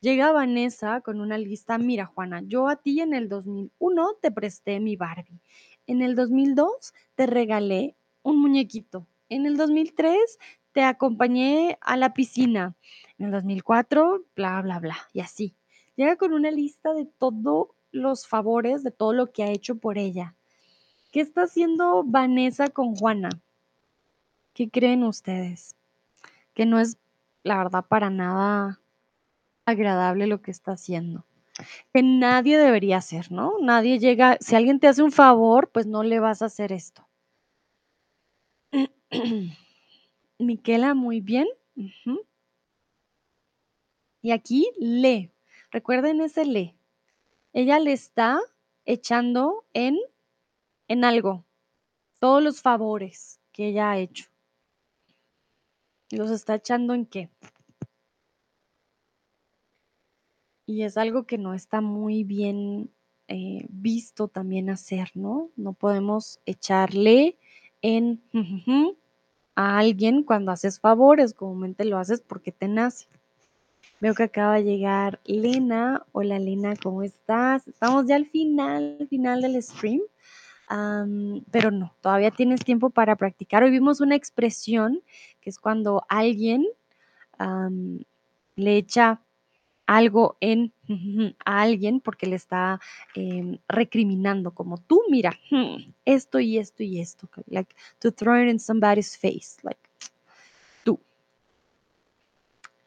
Llega 0.00 0.32
Vanessa 0.32 1.00
con 1.00 1.20
una 1.20 1.38
lista. 1.38 1.78
Mira, 1.78 2.06
Juana, 2.06 2.42
yo 2.46 2.68
a 2.68 2.76
ti 2.76 3.00
en 3.00 3.14
el 3.14 3.28
2001 3.28 4.14
te 4.20 4.30
presté 4.30 4.80
mi 4.80 4.96
Barbie. 4.96 5.40
En 5.86 6.02
el 6.02 6.14
2002 6.14 6.94
te 7.14 7.26
regalé 7.26 7.96
un 8.22 8.40
muñequito. 8.40 9.06
En 9.28 9.46
el 9.46 9.56
2003 9.56 10.38
te 10.72 10.82
acompañé 10.82 11.78
a 11.80 11.96
la 11.96 12.14
piscina. 12.14 12.74
En 13.18 13.26
el 13.26 13.32
2004, 13.32 14.24
bla, 14.34 14.62
bla, 14.62 14.78
bla. 14.78 14.96
Y 15.12 15.20
así. 15.20 15.54
Llega 15.96 16.16
con 16.16 16.32
una 16.32 16.50
lista 16.50 16.92
de 16.92 17.06
todo 17.06 17.74
los 17.92 18.26
favores 18.26 18.82
de 18.82 18.90
todo 18.90 19.12
lo 19.12 19.32
que 19.32 19.42
ha 19.42 19.50
hecho 19.50 19.76
por 19.76 19.98
ella. 19.98 20.34
¿Qué 21.10 21.20
está 21.20 21.42
haciendo 21.42 22.04
Vanessa 22.04 22.68
con 22.68 22.94
Juana? 22.94 23.30
¿Qué 24.52 24.68
creen 24.68 25.02
ustedes? 25.02 25.74
Que 26.54 26.66
no 26.66 26.78
es, 26.78 26.98
la 27.46 27.58
verdad, 27.58 27.84
para 27.86 28.10
nada 28.10 28.80
agradable 29.64 30.26
lo 30.26 30.42
que 30.42 30.50
está 30.50 30.72
haciendo. 30.72 31.24
Que 31.92 32.02
nadie 32.02 32.58
debería 32.58 32.98
hacer, 32.98 33.32
¿no? 33.32 33.54
Nadie 33.60 33.98
llega, 33.98 34.36
si 34.40 34.54
alguien 34.56 34.80
te 34.80 34.88
hace 34.88 35.02
un 35.02 35.12
favor, 35.12 35.70
pues 35.72 35.86
no 35.86 36.02
le 36.02 36.20
vas 36.20 36.42
a 36.42 36.46
hacer 36.46 36.72
esto. 36.72 37.08
Miquela, 40.38 40.94
muy 40.94 41.20
bien. 41.20 41.46
Y 44.22 44.30
aquí 44.32 44.70
lee. 44.78 45.30
Recuerden 45.70 46.20
ese 46.20 46.44
lee 46.44 46.76
ella 47.56 47.78
le 47.78 47.92
está 47.92 48.38
echando 48.84 49.64
en, 49.72 49.96
en 50.88 51.04
algo, 51.06 51.46
todos 52.18 52.42
los 52.42 52.60
favores 52.60 53.40
que 53.50 53.68
ella 53.68 53.92
ha 53.92 53.98
hecho. 53.98 54.26
¿Los 56.10 56.30
está 56.30 56.54
echando 56.54 56.94
en 56.94 57.06
qué? 57.06 57.30
Y 60.66 60.82
es 60.82 60.96
algo 60.96 61.24
que 61.24 61.38
no 61.38 61.54
está 61.54 61.80
muy 61.80 62.24
bien 62.24 62.90
eh, 63.28 63.66
visto 63.68 64.28
también 64.28 64.70
hacer, 64.70 65.10
¿no? 65.14 65.50
No 65.56 65.72
podemos 65.72 66.40
echarle 66.46 67.36
en 67.82 68.20
a 69.56 69.78
alguien 69.78 70.22
cuando 70.22 70.52
haces 70.52 70.78
favores, 70.78 71.34
comúnmente 71.34 71.84
lo 71.84 71.98
haces 71.98 72.20
porque 72.20 72.52
te 72.52 72.68
nace. 72.68 73.06
Veo 74.00 74.14
que 74.14 74.24
acaba 74.24 74.56
de 74.56 74.64
llegar 74.64 75.20
Lena. 75.24 76.04
Hola 76.12 76.38
Lena, 76.38 76.74
¿cómo 76.76 77.02
estás? 77.02 77.66
Estamos 77.66 78.06
ya 78.06 78.16
al 78.16 78.26
final, 78.26 78.98
al 79.00 79.08
final 79.08 79.40
del 79.40 79.62
stream. 79.62 80.02
Pero 80.68 81.70
no, 81.70 81.94
todavía 82.00 82.30
tienes 82.30 82.64
tiempo 82.64 82.90
para 82.90 83.16
practicar. 83.16 83.62
Hoy 83.62 83.70
vimos 83.70 84.00
una 84.00 84.16
expresión 84.16 85.02
que 85.40 85.50
es 85.50 85.58
cuando 85.58 86.04
alguien 86.08 86.66
le 88.56 88.76
echa 88.76 89.20
algo 89.86 90.36
en 90.40 90.72
a 91.44 91.62
alguien 91.62 92.00
porque 92.00 92.26
le 92.26 92.36
está 92.36 92.80
em, 93.14 93.58
recriminando, 93.68 94.52
como 94.52 94.78
tú, 94.78 95.02
mira, 95.08 95.32
esto 96.04 96.40
y 96.40 96.58
esto 96.58 96.82
y 96.82 97.00
esto, 97.00 97.28
like 97.46 97.74
to 98.00 98.10
throw 98.10 98.36
it 98.42 98.48
in 98.50 98.58
somebody's 98.58 99.16
face, 99.16 99.58
like 99.62 99.78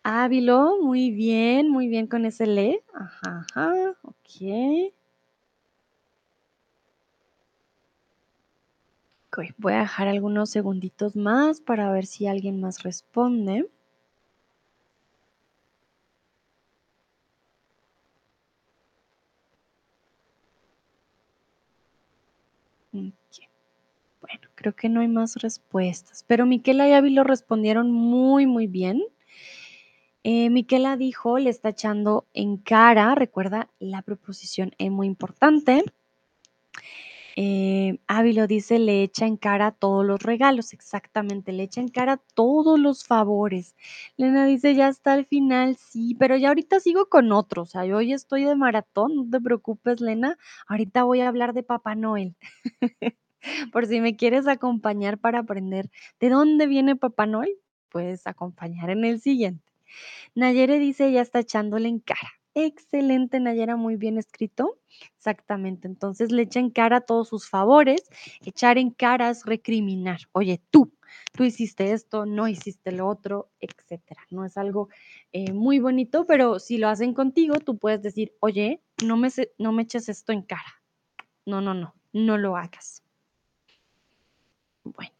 Ávilo, 0.04 0.82
muy 0.82 1.12
bien, 1.12 1.70
muy 1.70 1.88
bien 1.88 2.08
con 2.08 2.26
ese 2.26 2.48
le. 2.48 2.84
Ajá, 2.94 3.46
ajá, 3.54 3.96
ok. 4.04 4.92
Ok, 9.32 9.54
voy 9.58 9.74
a 9.74 9.82
dejar 9.82 10.08
algunos 10.08 10.50
segunditos 10.50 11.16
más 11.16 11.62
para 11.62 11.92
ver 11.92 12.08
si 12.08 12.26
alguien 12.26 12.60
más 12.60 12.82
responde. 12.82 13.70
Bueno, 22.92 24.48
creo 24.56 24.76
que 24.76 24.90
no 24.90 25.02
hay 25.02 25.08
más 25.08 25.36
respuestas, 25.36 26.24
pero 26.28 26.46
Miquela 26.46 26.88
y 26.88 26.94
Ávilo 26.94 27.24
respondieron 27.24 27.92
muy, 27.92 28.48
muy 28.48 28.68
bien. 28.68 29.02
Eh, 30.24 30.50
Miquela 30.50 30.98
dijo, 30.98 31.38
le 31.40 31.50
está 31.50 31.70
echando 31.70 32.26
en 32.34 32.58
cara, 32.58 33.16
recuerda 33.16 33.70
la 33.80 34.02
proposición 34.02 34.74
es 34.78 34.92
muy 34.92 35.08
importante. 35.08 35.84
Eh, 37.36 38.00
Ávilo 38.08 38.48
dice, 38.48 38.80
le 38.80 39.04
echa 39.04 39.26
en 39.26 39.38
cara 39.38 39.72
todos 39.72 40.06
los 40.06 40.22
regalos, 40.22 40.74
exactamente, 40.74 41.52
le 41.52 41.64
echa 41.64 41.82
en 41.82 41.90
cara 41.90 42.18
todos 42.34 42.80
los 42.80 43.04
favores. 43.06 43.76
Lena 44.18 44.46
dice, 44.46 44.76
ya 44.76 44.88
está 44.90 45.14
al 45.14 45.26
final, 45.26 45.76
sí, 45.78 46.16
pero 46.20 46.38
ya 46.38 46.50
ahorita 46.50 46.80
sigo 46.80 47.08
con 47.08 47.32
otros, 47.32 47.70
o 47.70 47.72
sea, 47.72 47.86
yo 47.86 47.98
hoy 47.98 48.14
estoy 48.14 48.46
de 48.46 48.56
maratón, 48.56 49.16
no 49.16 49.30
te 49.30 49.42
preocupes, 49.42 50.02
Lena, 50.02 50.38
ahorita 50.68 51.04
voy 51.04 51.22
a 51.22 51.28
hablar 51.28 51.54
de 51.54 51.64
Papá 51.64 51.96
Noel. 51.96 52.36
Por 53.74 53.86
si 53.86 54.02
me 54.02 54.16
quieres 54.16 54.48
acompañar 54.48 55.18
para 55.18 55.40
aprender 55.40 55.90
de 56.20 56.30
dónde 56.30 56.68
viene 56.68 56.96
Papá 56.96 57.26
Noel, 57.26 57.56
puedes 57.90 58.28
acompañar 58.28 58.90
en 58.90 59.06
el 59.06 59.22
siguiente. 59.22 59.64
Nayere 60.36 60.80
dice, 60.80 61.12
ya 61.12 61.22
está 61.22 61.40
echándole 61.40 61.90
en 61.90 62.00
cara. 62.00 62.39
Excelente, 62.56 63.40
Nayera, 63.40 63.76
muy 63.76 63.96
bien 63.96 64.18
escrito. 64.18 64.80
Exactamente, 65.18 65.88
entonces 65.88 66.32
le 66.32 66.44
echa 66.44 66.60
en 66.60 66.72
cara 66.72 67.02
todos 67.02 67.30
sus 67.30 67.48
favores. 67.48 68.04
Echar 68.42 68.78
en 68.78 68.90
cara 68.92 69.30
es 69.30 69.46
recriminar. 69.46 70.22
Oye, 70.32 70.62
tú, 70.72 70.92
tú 71.34 71.44
hiciste 71.44 71.94
esto, 71.94 72.26
no 72.26 72.48
hiciste 72.48 72.92
lo 72.92 73.08
otro, 73.08 73.50
etcétera. 73.60 74.22
No 74.32 74.46
es 74.46 74.58
algo 74.58 74.90
eh, 75.32 75.54
muy 75.54 75.80
bonito, 75.80 76.26
pero 76.26 76.60
si 76.60 76.78
lo 76.78 76.90
hacen 76.90 77.14
contigo, 77.14 77.56
tú 77.60 77.78
puedes 77.78 78.02
decir, 78.02 78.34
oye, 78.40 78.82
no 79.06 79.16
me, 79.16 79.30
no 79.58 79.72
me 79.72 79.84
eches 79.84 80.10
esto 80.10 80.32
en 80.34 80.42
cara. 80.42 80.82
No, 81.46 81.62
no, 81.62 81.74
no, 81.74 81.96
no 82.14 82.38
lo 82.38 82.58
hagas. 82.58 83.04
Bueno. 84.84 85.14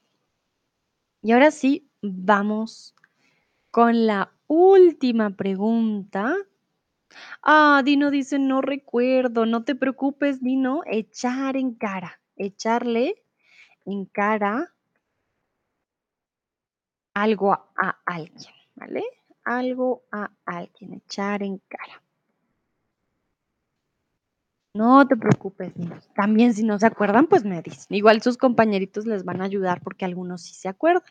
Y 1.22 1.32
ahora 1.32 1.52
sí, 1.52 1.90
vamos 2.02 2.96
con 3.72 4.08
la 4.08 4.34
última 4.48 5.32
pregunta. 5.32 6.36
Ah, 7.42 7.82
Dino 7.84 8.12
dice, 8.12 8.40
no 8.40 8.62
recuerdo, 8.62 9.46
no 9.46 9.64
te 9.64 9.76
preocupes, 9.76 10.42
Dino, 10.42 10.82
echar 10.86 11.58
en 11.58 11.74
cara, 11.74 12.20
echarle 12.36 13.24
en 13.86 14.06
cara 14.06 14.74
algo 17.14 17.54
a, 17.54 18.00
alguien, 18.06 18.54
¿vale? 18.76 19.04
Algo 19.44 20.04
a 20.12 20.32
alguien, 20.46 20.94
echar 20.94 21.44
en 21.44 21.60
cara. 21.68 22.02
No 24.74 25.08
te 25.08 25.18
preocupes, 25.18 25.74
Dino. 25.76 26.00
También 26.16 26.54
si 26.54 26.64
no 26.64 26.78
se 26.78 26.86
acuerdan, 26.86 27.26
pues 27.26 27.44
me 27.44 27.62
dicen. 27.62 27.88
Igual 27.90 28.22
sus 28.22 28.38
compañeritos 28.38 29.06
les 29.06 29.26
van 29.26 29.42
a 29.42 29.46
ayudar 29.46 29.82
porque 29.82 30.06
algunos 30.06 30.44
sí 30.44 30.54
se 30.54 30.70
acuerdan. 30.70 31.04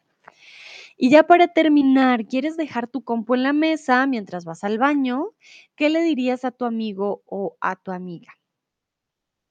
Y 1.01 1.11
ya 1.11 1.23
para 1.29 1.47
terminar, 1.47 2.27
¿quieres 2.27 2.57
dejar 2.57 2.89
tu 2.89 3.05
compu 3.05 3.37
en 3.37 3.45
la 3.45 3.53
mesa 3.53 4.05
mientras 4.09 4.45
vas 4.45 4.65
al 4.65 4.79
baño? 4.79 5.31
¿Qué 5.77 5.91
le 5.91 6.03
dirías 6.03 6.45
a 6.45 6.51
tu 6.51 6.65
amigo 6.65 7.23
o 7.25 7.57
a 7.61 7.77
tu 7.77 7.93
amiga? 7.93 8.33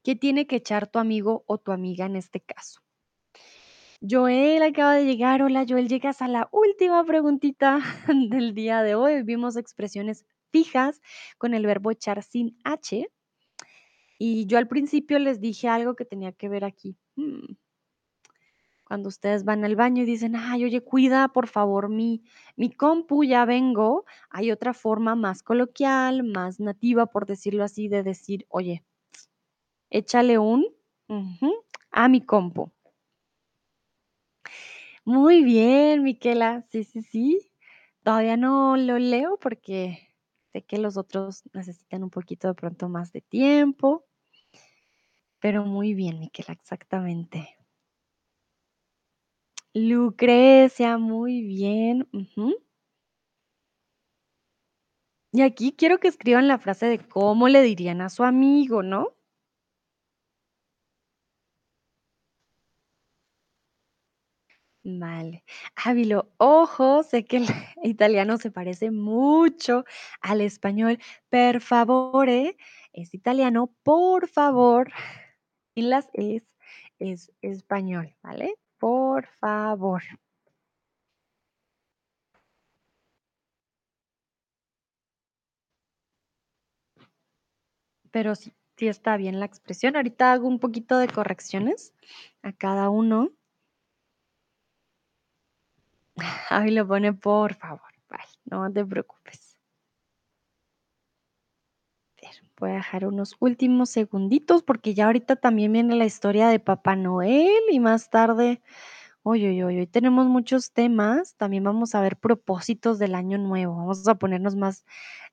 ¿Qué 0.04 0.18
tiene 0.18 0.46
que 0.46 0.58
echar 0.58 0.88
tu 0.88 1.00
amigo 1.00 1.46
o 1.48 1.58
tu 1.58 1.72
amiga 1.72 2.06
en 2.06 2.18
este 2.18 2.42
caso? 2.42 2.82
Joel 4.02 4.62
acaba 4.62 4.96
de 4.96 5.06
llegar. 5.06 5.42
Hola, 5.42 5.66
Joel, 5.68 5.88
llegas 5.88 6.22
a 6.22 6.28
la 6.28 6.50
última 6.52 7.06
preguntita 7.06 7.80
del 8.30 8.54
día 8.54 8.84
de 8.84 8.96
hoy. 8.96 9.24
Vimos 9.24 9.56
expresiones 9.56 10.26
fijas 10.52 11.02
con 11.38 11.54
el 11.54 11.66
verbo 11.66 11.92
echar 11.92 12.24
sin 12.24 12.58
H. 12.66 13.08
Y 14.20 14.48
yo 14.48 14.58
al 14.58 14.68
principio 14.68 15.18
les 15.18 15.40
dije 15.40 15.70
algo 15.70 15.96
que 15.96 16.04
tenía 16.04 16.34
que 16.34 16.50
ver 16.50 16.66
aquí. 16.66 16.98
Hmm, 17.16 17.56
cuando 18.88 19.10
ustedes 19.10 19.44
van 19.44 19.66
al 19.66 19.76
baño 19.76 20.04
y 20.04 20.06
dicen, 20.06 20.38
ay, 20.38 20.64
oye, 20.64 20.80
cuida 20.80 21.28
por 21.28 21.48
favor 21.48 21.90
mi, 21.90 22.24
mi 22.56 22.72
compu, 22.72 23.26
ya 23.26 23.44
vengo, 23.44 24.06
hay 24.30 24.50
otra 24.50 24.74
forma 24.74 25.14
más 25.14 25.44
coloquial, 25.44 26.24
más 26.24 26.62
nativa, 26.62 27.06
por 27.08 27.26
decirlo 27.26 27.66
así, 27.66 27.90
de 27.90 28.04
decir, 28.04 28.46
oye, 28.48 28.86
échale 29.90 30.38
un 30.38 30.66
a 31.92 32.08
mi 32.08 32.22
compu. 32.22 32.72
Muy 35.04 35.44
bien, 35.44 36.04
Miquela, 36.04 36.66
sí, 36.70 36.86
sí, 36.86 37.02
sí. 37.02 37.52
Todavía 38.04 38.38
no 38.38 38.78
lo 38.78 39.00
leo 39.00 39.38
porque 39.38 40.14
sé 40.54 40.64
que 40.64 40.78
los 40.78 40.96
otros 40.96 41.44
necesitan 41.52 42.04
un 42.04 42.10
poquito 42.10 42.48
de 42.48 42.54
pronto 42.54 42.88
más 42.88 43.12
de 43.12 43.20
tiempo, 43.20 44.06
pero 45.42 45.66
muy 45.66 45.94
bien, 45.94 46.20
Miquela, 46.20 46.54
exactamente. 46.54 47.57
Lucrecia, 49.78 50.98
muy 50.98 51.42
bien. 51.44 52.08
Y 55.32 55.42
aquí 55.42 55.72
quiero 55.72 56.00
que 56.00 56.10
escriban 56.10 56.50
la 56.50 56.58
frase 56.58 56.88
de 56.88 57.00
cómo 57.00 57.48
le 57.48 57.62
dirían 57.62 58.02
a 58.02 58.10
su 58.10 58.24
amigo, 58.26 58.84
¿no? 58.84 59.14
Vale. 64.84 65.44
Ávilo, 65.76 66.32
ojo, 66.38 67.04
sé 67.04 67.26
que 67.26 67.38
el 67.38 67.46
italiano 67.84 68.38
se 68.38 68.52
parece 68.52 68.90
mucho 68.92 69.84
al 70.22 70.42
español. 70.42 71.00
Per 71.30 71.62
favore 71.62 72.58
es 72.94 73.14
italiano, 73.14 73.74
por 73.84 74.28
favor. 74.28 74.92
Y 75.76 75.84
las 75.84 76.10
es, 76.14 76.44
es 76.98 77.32
español, 77.44 78.16
¿vale? 78.24 78.56
Por 78.80 79.28
favor. 79.40 80.04
Pero 88.12 88.36
sí, 88.36 88.54
sí 88.78 88.88
está 88.88 89.18
bien 89.18 89.40
la 89.40 89.46
expresión. 89.46 89.96
Ahorita 89.96 90.32
hago 90.32 90.48
un 90.48 90.60
poquito 90.60 90.98
de 90.98 91.08
correcciones 91.08 91.94
a 92.42 92.52
cada 92.54 92.90
uno. 92.90 93.32
Javi 96.18 96.72
lo 96.72 96.88
pone 96.88 97.14
por 97.14 97.54
favor. 97.56 97.88
No 98.46 98.72
te 98.72 98.86
preocupes. 98.86 99.60
A 102.24 102.26
ver, 102.26 102.47
voy 102.60 102.72
a 102.72 102.76
dejar 102.76 103.06
unos 103.06 103.36
últimos 103.40 103.90
segunditos 103.90 104.64
porque 104.64 104.94
ya 104.94 105.06
ahorita 105.06 105.36
también 105.36 105.72
viene 105.74 105.96
la 105.96 106.06
historia 106.06 106.48
de 106.50 106.60
Papá 106.60 106.96
Noel 106.96 107.62
y 107.72 107.80
más 107.80 108.10
tarde, 108.10 108.62
uy, 109.24 109.48
uy, 109.48 109.64
uy, 109.64 109.80
hoy 109.80 109.88
tenemos 109.88 110.28
muchos 110.28 110.72
temas. 110.72 111.36
También 111.36 111.64
vamos 111.64 111.96
a 111.96 112.02
ver 112.02 112.18
propósitos 112.18 113.00
del 113.00 113.16
año 113.16 113.38
nuevo. 113.38 113.76
Vamos 113.76 114.08
a 114.08 114.16
ponernos 114.16 114.56
más 114.56 114.86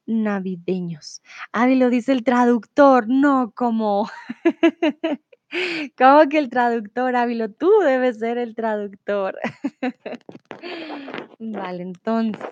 navideños. 0.06 1.22
Avi 1.52 1.76
lo 1.76 1.90
dice 1.90 2.12
el 2.12 2.24
traductor, 2.24 3.06
no 3.08 3.52
como. 3.54 4.10
¿Cómo 5.96 6.28
que 6.28 6.38
el 6.38 6.50
traductor, 6.50 7.14
Ávilo? 7.14 7.50
Tú 7.50 7.70
debes 7.84 8.18
ser 8.18 8.38
el 8.38 8.54
traductor. 8.54 9.38
Vale, 11.38 11.82
entonces, 11.82 12.42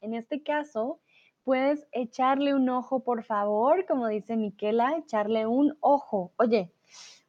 en 0.00 0.14
este 0.14 0.42
caso, 0.42 1.00
puedes 1.44 1.86
echarle 1.92 2.54
un 2.54 2.68
ojo, 2.68 3.00
por 3.00 3.24
favor, 3.24 3.86
como 3.86 4.08
dice 4.08 4.36
Miquela, 4.36 4.96
echarle 4.96 5.46
un 5.46 5.76
ojo. 5.80 6.32
Oye, 6.36 6.72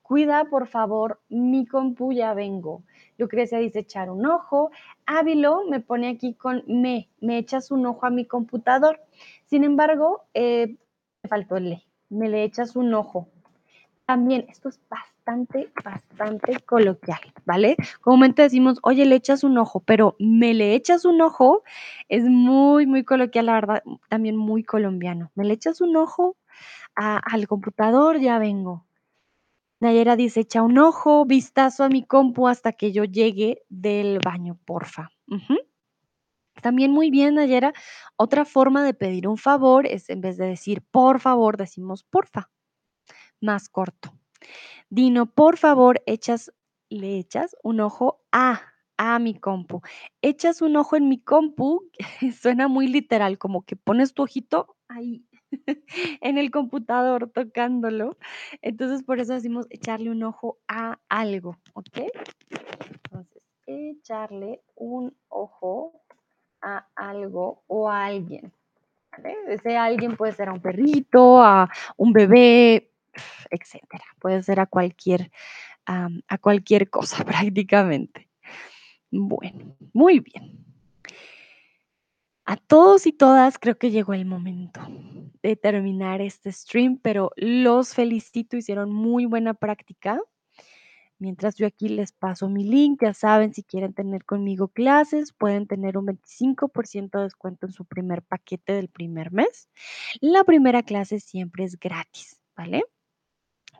cuida, 0.01 0.45
por 0.45 0.67
favor, 0.67 1.21
mi 1.29 1.65
compu, 1.65 2.11
ya 2.11 2.33
vengo. 2.33 2.83
Lucrecia 3.17 3.59
dice 3.59 3.79
echar 3.79 4.09
un 4.09 4.25
ojo. 4.25 4.71
Ávilo 5.05 5.65
me 5.69 5.79
pone 5.79 6.09
aquí 6.09 6.33
con 6.33 6.63
me, 6.67 7.09
me 7.19 7.37
echas 7.37 7.71
un 7.71 7.85
ojo 7.85 8.05
a 8.05 8.09
mi 8.09 8.25
computador. 8.25 8.99
Sin 9.45 9.63
embargo, 9.63 10.23
eh, 10.33 10.77
me 11.23 11.29
faltó 11.29 11.57
el 11.57 11.69
le, 11.69 11.83
me 12.09 12.29
le 12.29 12.43
echas 12.43 12.75
un 12.75 12.93
ojo. 12.93 13.27
También, 14.05 14.45
esto 14.49 14.69
es 14.69 14.79
bastante, 14.89 15.20
bastante 15.83 16.59
coloquial, 16.65 17.19
¿vale? 17.45 17.75
Comúnmente 18.01 18.41
decimos, 18.41 18.79
oye, 18.83 19.05
le 19.05 19.15
echas 19.15 19.43
un 19.43 19.57
ojo, 19.57 19.79
pero 19.81 20.15
me 20.19 20.53
le 20.53 20.73
echas 20.75 21.05
un 21.05 21.21
ojo 21.21 21.63
es 22.09 22.23
muy, 22.23 22.85
muy 22.85 23.03
coloquial, 23.03 23.47
la 23.47 23.53
verdad, 23.53 23.83
también 24.09 24.35
muy 24.37 24.63
colombiano. 24.63 25.31
Me 25.35 25.45
le 25.45 25.53
echas 25.53 25.81
un 25.81 25.95
ojo 25.95 26.37
a- 26.95 27.17
al 27.17 27.47
computador, 27.47 28.19
ya 28.19 28.39
vengo. 28.39 28.85
Nayera 29.79 30.15
dice, 30.15 30.41
echa 30.41 30.61
un 30.61 30.77
ojo, 30.77 31.25
vistazo 31.25 31.83
a 31.83 31.89
mi 31.89 32.03
compu 32.03 32.47
hasta 32.47 32.71
que 32.73 32.91
yo 32.91 33.03
llegue 33.03 33.63
del 33.69 34.19
baño, 34.23 34.59
porfa. 34.65 35.09
También 36.61 36.91
muy 36.91 37.09
bien, 37.09 37.35
Nayera. 37.35 37.73
Otra 38.17 38.45
forma 38.45 38.83
de 38.83 38.93
pedir 38.93 39.27
un 39.27 39.37
favor 39.37 39.87
es 39.87 40.09
en 40.09 40.21
vez 40.21 40.37
de 40.37 40.45
decir 40.45 40.83
por 40.91 41.19
favor, 41.19 41.57
decimos 41.57 42.03
porfa, 42.03 42.51
más 43.41 43.69
corto. 43.69 44.13
Dino, 44.89 45.25
por 45.25 45.57
favor, 45.57 46.01
le 46.89 47.17
echas 47.17 47.55
un 47.63 47.79
ojo 47.79 48.21
a, 48.31 48.61
a 48.97 49.19
mi 49.19 49.33
compu. 49.33 49.81
Echas 50.21 50.61
un 50.61 50.75
ojo 50.75 50.95
en 50.95 51.09
mi 51.09 51.19
compu, 51.19 51.89
suena 52.41 52.67
muy 52.67 52.87
literal, 52.87 53.37
como 53.37 53.63
que 53.63 53.75
pones 53.75 54.13
tu 54.13 54.23
ojito 54.23 54.75
ahí 54.87 55.25
en 56.21 56.37
el 56.37 56.51
computador 56.51 57.29
tocándolo. 57.33 58.17
Entonces, 58.61 59.03
por 59.03 59.19
eso 59.19 59.33
decimos 59.33 59.67
echarle 59.69 60.09
un 60.09 60.23
ojo 60.23 60.59
a 60.67 60.99
algo, 61.09 61.57
¿ok? 61.73 61.99
Entonces, 63.03 63.41
echarle 63.65 64.61
un 64.75 65.15
ojo 65.29 66.01
a 66.61 66.85
algo 66.95 67.63
o 67.67 67.89
a 67.89 68.05
alguien. 68.05 68.51
Ese 69.47 69.77
alguien 69.77 70.15
puede 70.15 70.31
ser 70.31 70.47
a 70.49 70.53
un 70.53 70.61
perrito, 70.61 71.41
a 71.41 71.69
un 71.97 72.13
bebé, 72.13 72.90
etcétera. 73.49 74.05
Puede 74.19 74.43
ser 74.43 74.59
a 74.59 74.65
cualquier, 74.65 75.31
a 75.85 76.37
cualquier 76.39 76.89
cosa 76.89 77.23
prácticamente. 77.25 78.29
Bueno, 79.11 79.75
muy 79.93 80.19
bien. 80.19 80.65
A 82.45 82.57
todos 82.57 83.05
y 83.07 83.13
todas 83.13 83.57
creo 83.59 83.77
que 83.77 83.91
llegó 83.91 84.13
el 84.13 84.25
momento 84.25 84.81
de 85.43 85.55
terminar 85.55 86.21
este 86.21 86.51
stream, 86.51 86.99
pero 87.01 87.31
los 87.35 87.93
felicito, 87.93 88.57
hicieron 88.57 88.91
muy 88.91 89.25
buena 89.25 89.53
práctica. 89.53 90.19
Mientras 91.19 91.55
yo 91.55 91.67
aquí 91.67 91.87
les 91.87 92.11
paso 92.11 92.49
mi 92.49 92.63
link, 92.63 93.03
ya 93.03 93.13
saben, 93.13 93.53
si 93.53 93.63
quieren 93.63 93.93
tener 93.93 94.25
conmigo 94.25 94.69
clases, 94.69 95.33
pueden 95.33 95.67
tener 95.67 95.97
un 95.97 96.07
25% 96.07 97.19
de 97.19 97.23
descuento 97.23 97.67
en 97.67 97.73
su 97.73 97.85
primer 97.85 98.23
paquete 98.23 98.73
del 98.73 98.89
primer 98.89 99.31
mes. 99.31 99.69
La 100.19 100.43
primera 100.43 100.81
clase 100.81 101.19
siempre 101.19 101.63
es 101.63 101.79
gratis, 101.79 102.41
¿vale? 102.55 102.83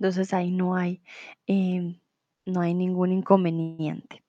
Entonces 0.02 0.34
ahí 0.34 0.50
no 0.50 0.76
hay, 0.76 1.04
em, 1.46 2.00
no 2.48 2.62
hay 2.62 2.74
ningún 2.74 3.12
inconveniente. 3.12 4.24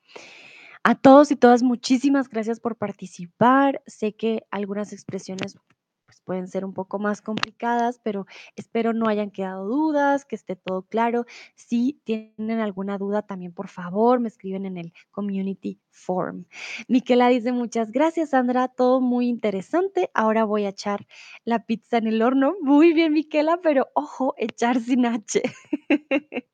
A 0.83 0.95
todos 0.95 1.31
y 1.31 1.37
todas, 1.37 1.63
muchísimas 1.63 2.29
gracias 2.29 2.61
por 2.61 2.77
participar. 2.77 3.83
Sé 3.87 4.13
que 4.15 4.45
algunas 4.51 4.93
expresiones 4.93 5.57
pueden 6.25 6.49
ser 6.49 6.65
un 6.65 6.73
poco 6.73 6.99
más 6.99 7.21
complicadas, 7.21 8.01
pero 8.03 8.27
espero 8.57 8.93
no 8.93 9.09
hayan 9.09 9.31
quedado 9.31 9.67
dudas, 9.67 10.25
que 10.25 10.37
esté 10.37 10.57
todo 10.57 10.83
claro. 10.83 11.25
Si 11.55 12.01
tienen 12.05 12.61
alguna 12.61 12.99
duda, 12.99 13.23
también 13.23 13.53
por 13.53 13.69
favor 13.69 14.21
me 14.21 14.29
escriben 14.29 14.67
en 14.67 14.79
el 14.79 14.93
community 15.11 15.81
form. 15.91 16.47
Miquela 16.89 17.29
dice 17.29 17.53
muchas 17.53 17.93
gracias, 17.93 18.31
Sandra, 18.31 18.69
todo 18.69 19.01
muy 19.01 19.29
interesante. 19.29 20.11
Ahora 20.15 20.45
voy 20.45 20.65
a 20.65 20.71
echar 20.71 21.07
la 21.45 21.65
pizza 21.65 21.99
en 21.99 22.07
el 22.07 22.23
horno. 22.23 22.55
Muy 22.61 22.93
bien, 22.93 23.13
Miquela, 23.13 23.59
pero 23.63 23.89
ojo, 23.95 24.35
echar 24.37 24.81
sin 24.81 25.07
H. 25.07 25.43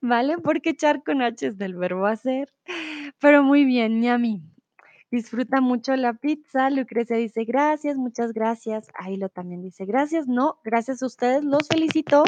¿Vale? 0.00 0.38
Porque 0.38 0.70
echar 0.70 1.02
con 1.02 1.22
H 1.22 1.46
es 1.46 1.58
del 1.58 1.74
verbo 1.74 2.06
hacer. 2.06 2.52
Pero 3.20 3.42
muy 3.42 3.64
bien, 3.64 4.00
Ñami. 4.00 4.42
Disfruta 5.10 5.60
mucho 5.60 5.96
la 5.96 6.14
pizza. 6.14 6.70
Lucrecia 6.70 7.16
dice 7.16 7.44
gracias, 7.44 7.96
muchas 7.96 8.32
gracias. 8.32 8.88
Ailo 8.94 9.28
también 9.28 9.62
dice 9.62 9.86
gracias. 9.86 10.26
No, 10.28 10.60
gracias 10.64 11.02
a 11.02 11.06
ustedes. 11.06 11.44
Los 11.44 11.68
felicito. 11.68 12.24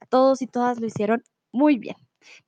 A 0.00 0.06
todos 0.06 0.42
y 0.42 0.46
todas 0.46 0.80
lo 0.80 0.86
hicieron 0.86 1.22
muy 1.52 1.78
bien. 1.78 1.96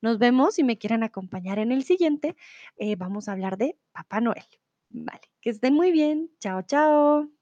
Nos 0.03 0.19
vemos 0.19 0.55
si 0.57 0.65
me 0.65 0.79
quieren 0.79 1.03
acompañar 1.03 1.59
en 1.59 1.73
el 1.73 1.85
siguiente. 1.85 2.37
eh, 2.77 2.97
vamos 2.97 3.29
a 3.29 3.33
hablar 3.33 3.57
de 3.57 3.79
Papá 3.93 4.21
Noel. 4.21 4.45
Vale, 4.91 5.23
que 5.41 5.51
estén 5.51 5.75
muy 5.75 5.93
bien. 5.93 6.31
Chao, 6.41 6.63
chao. 6.63 7.40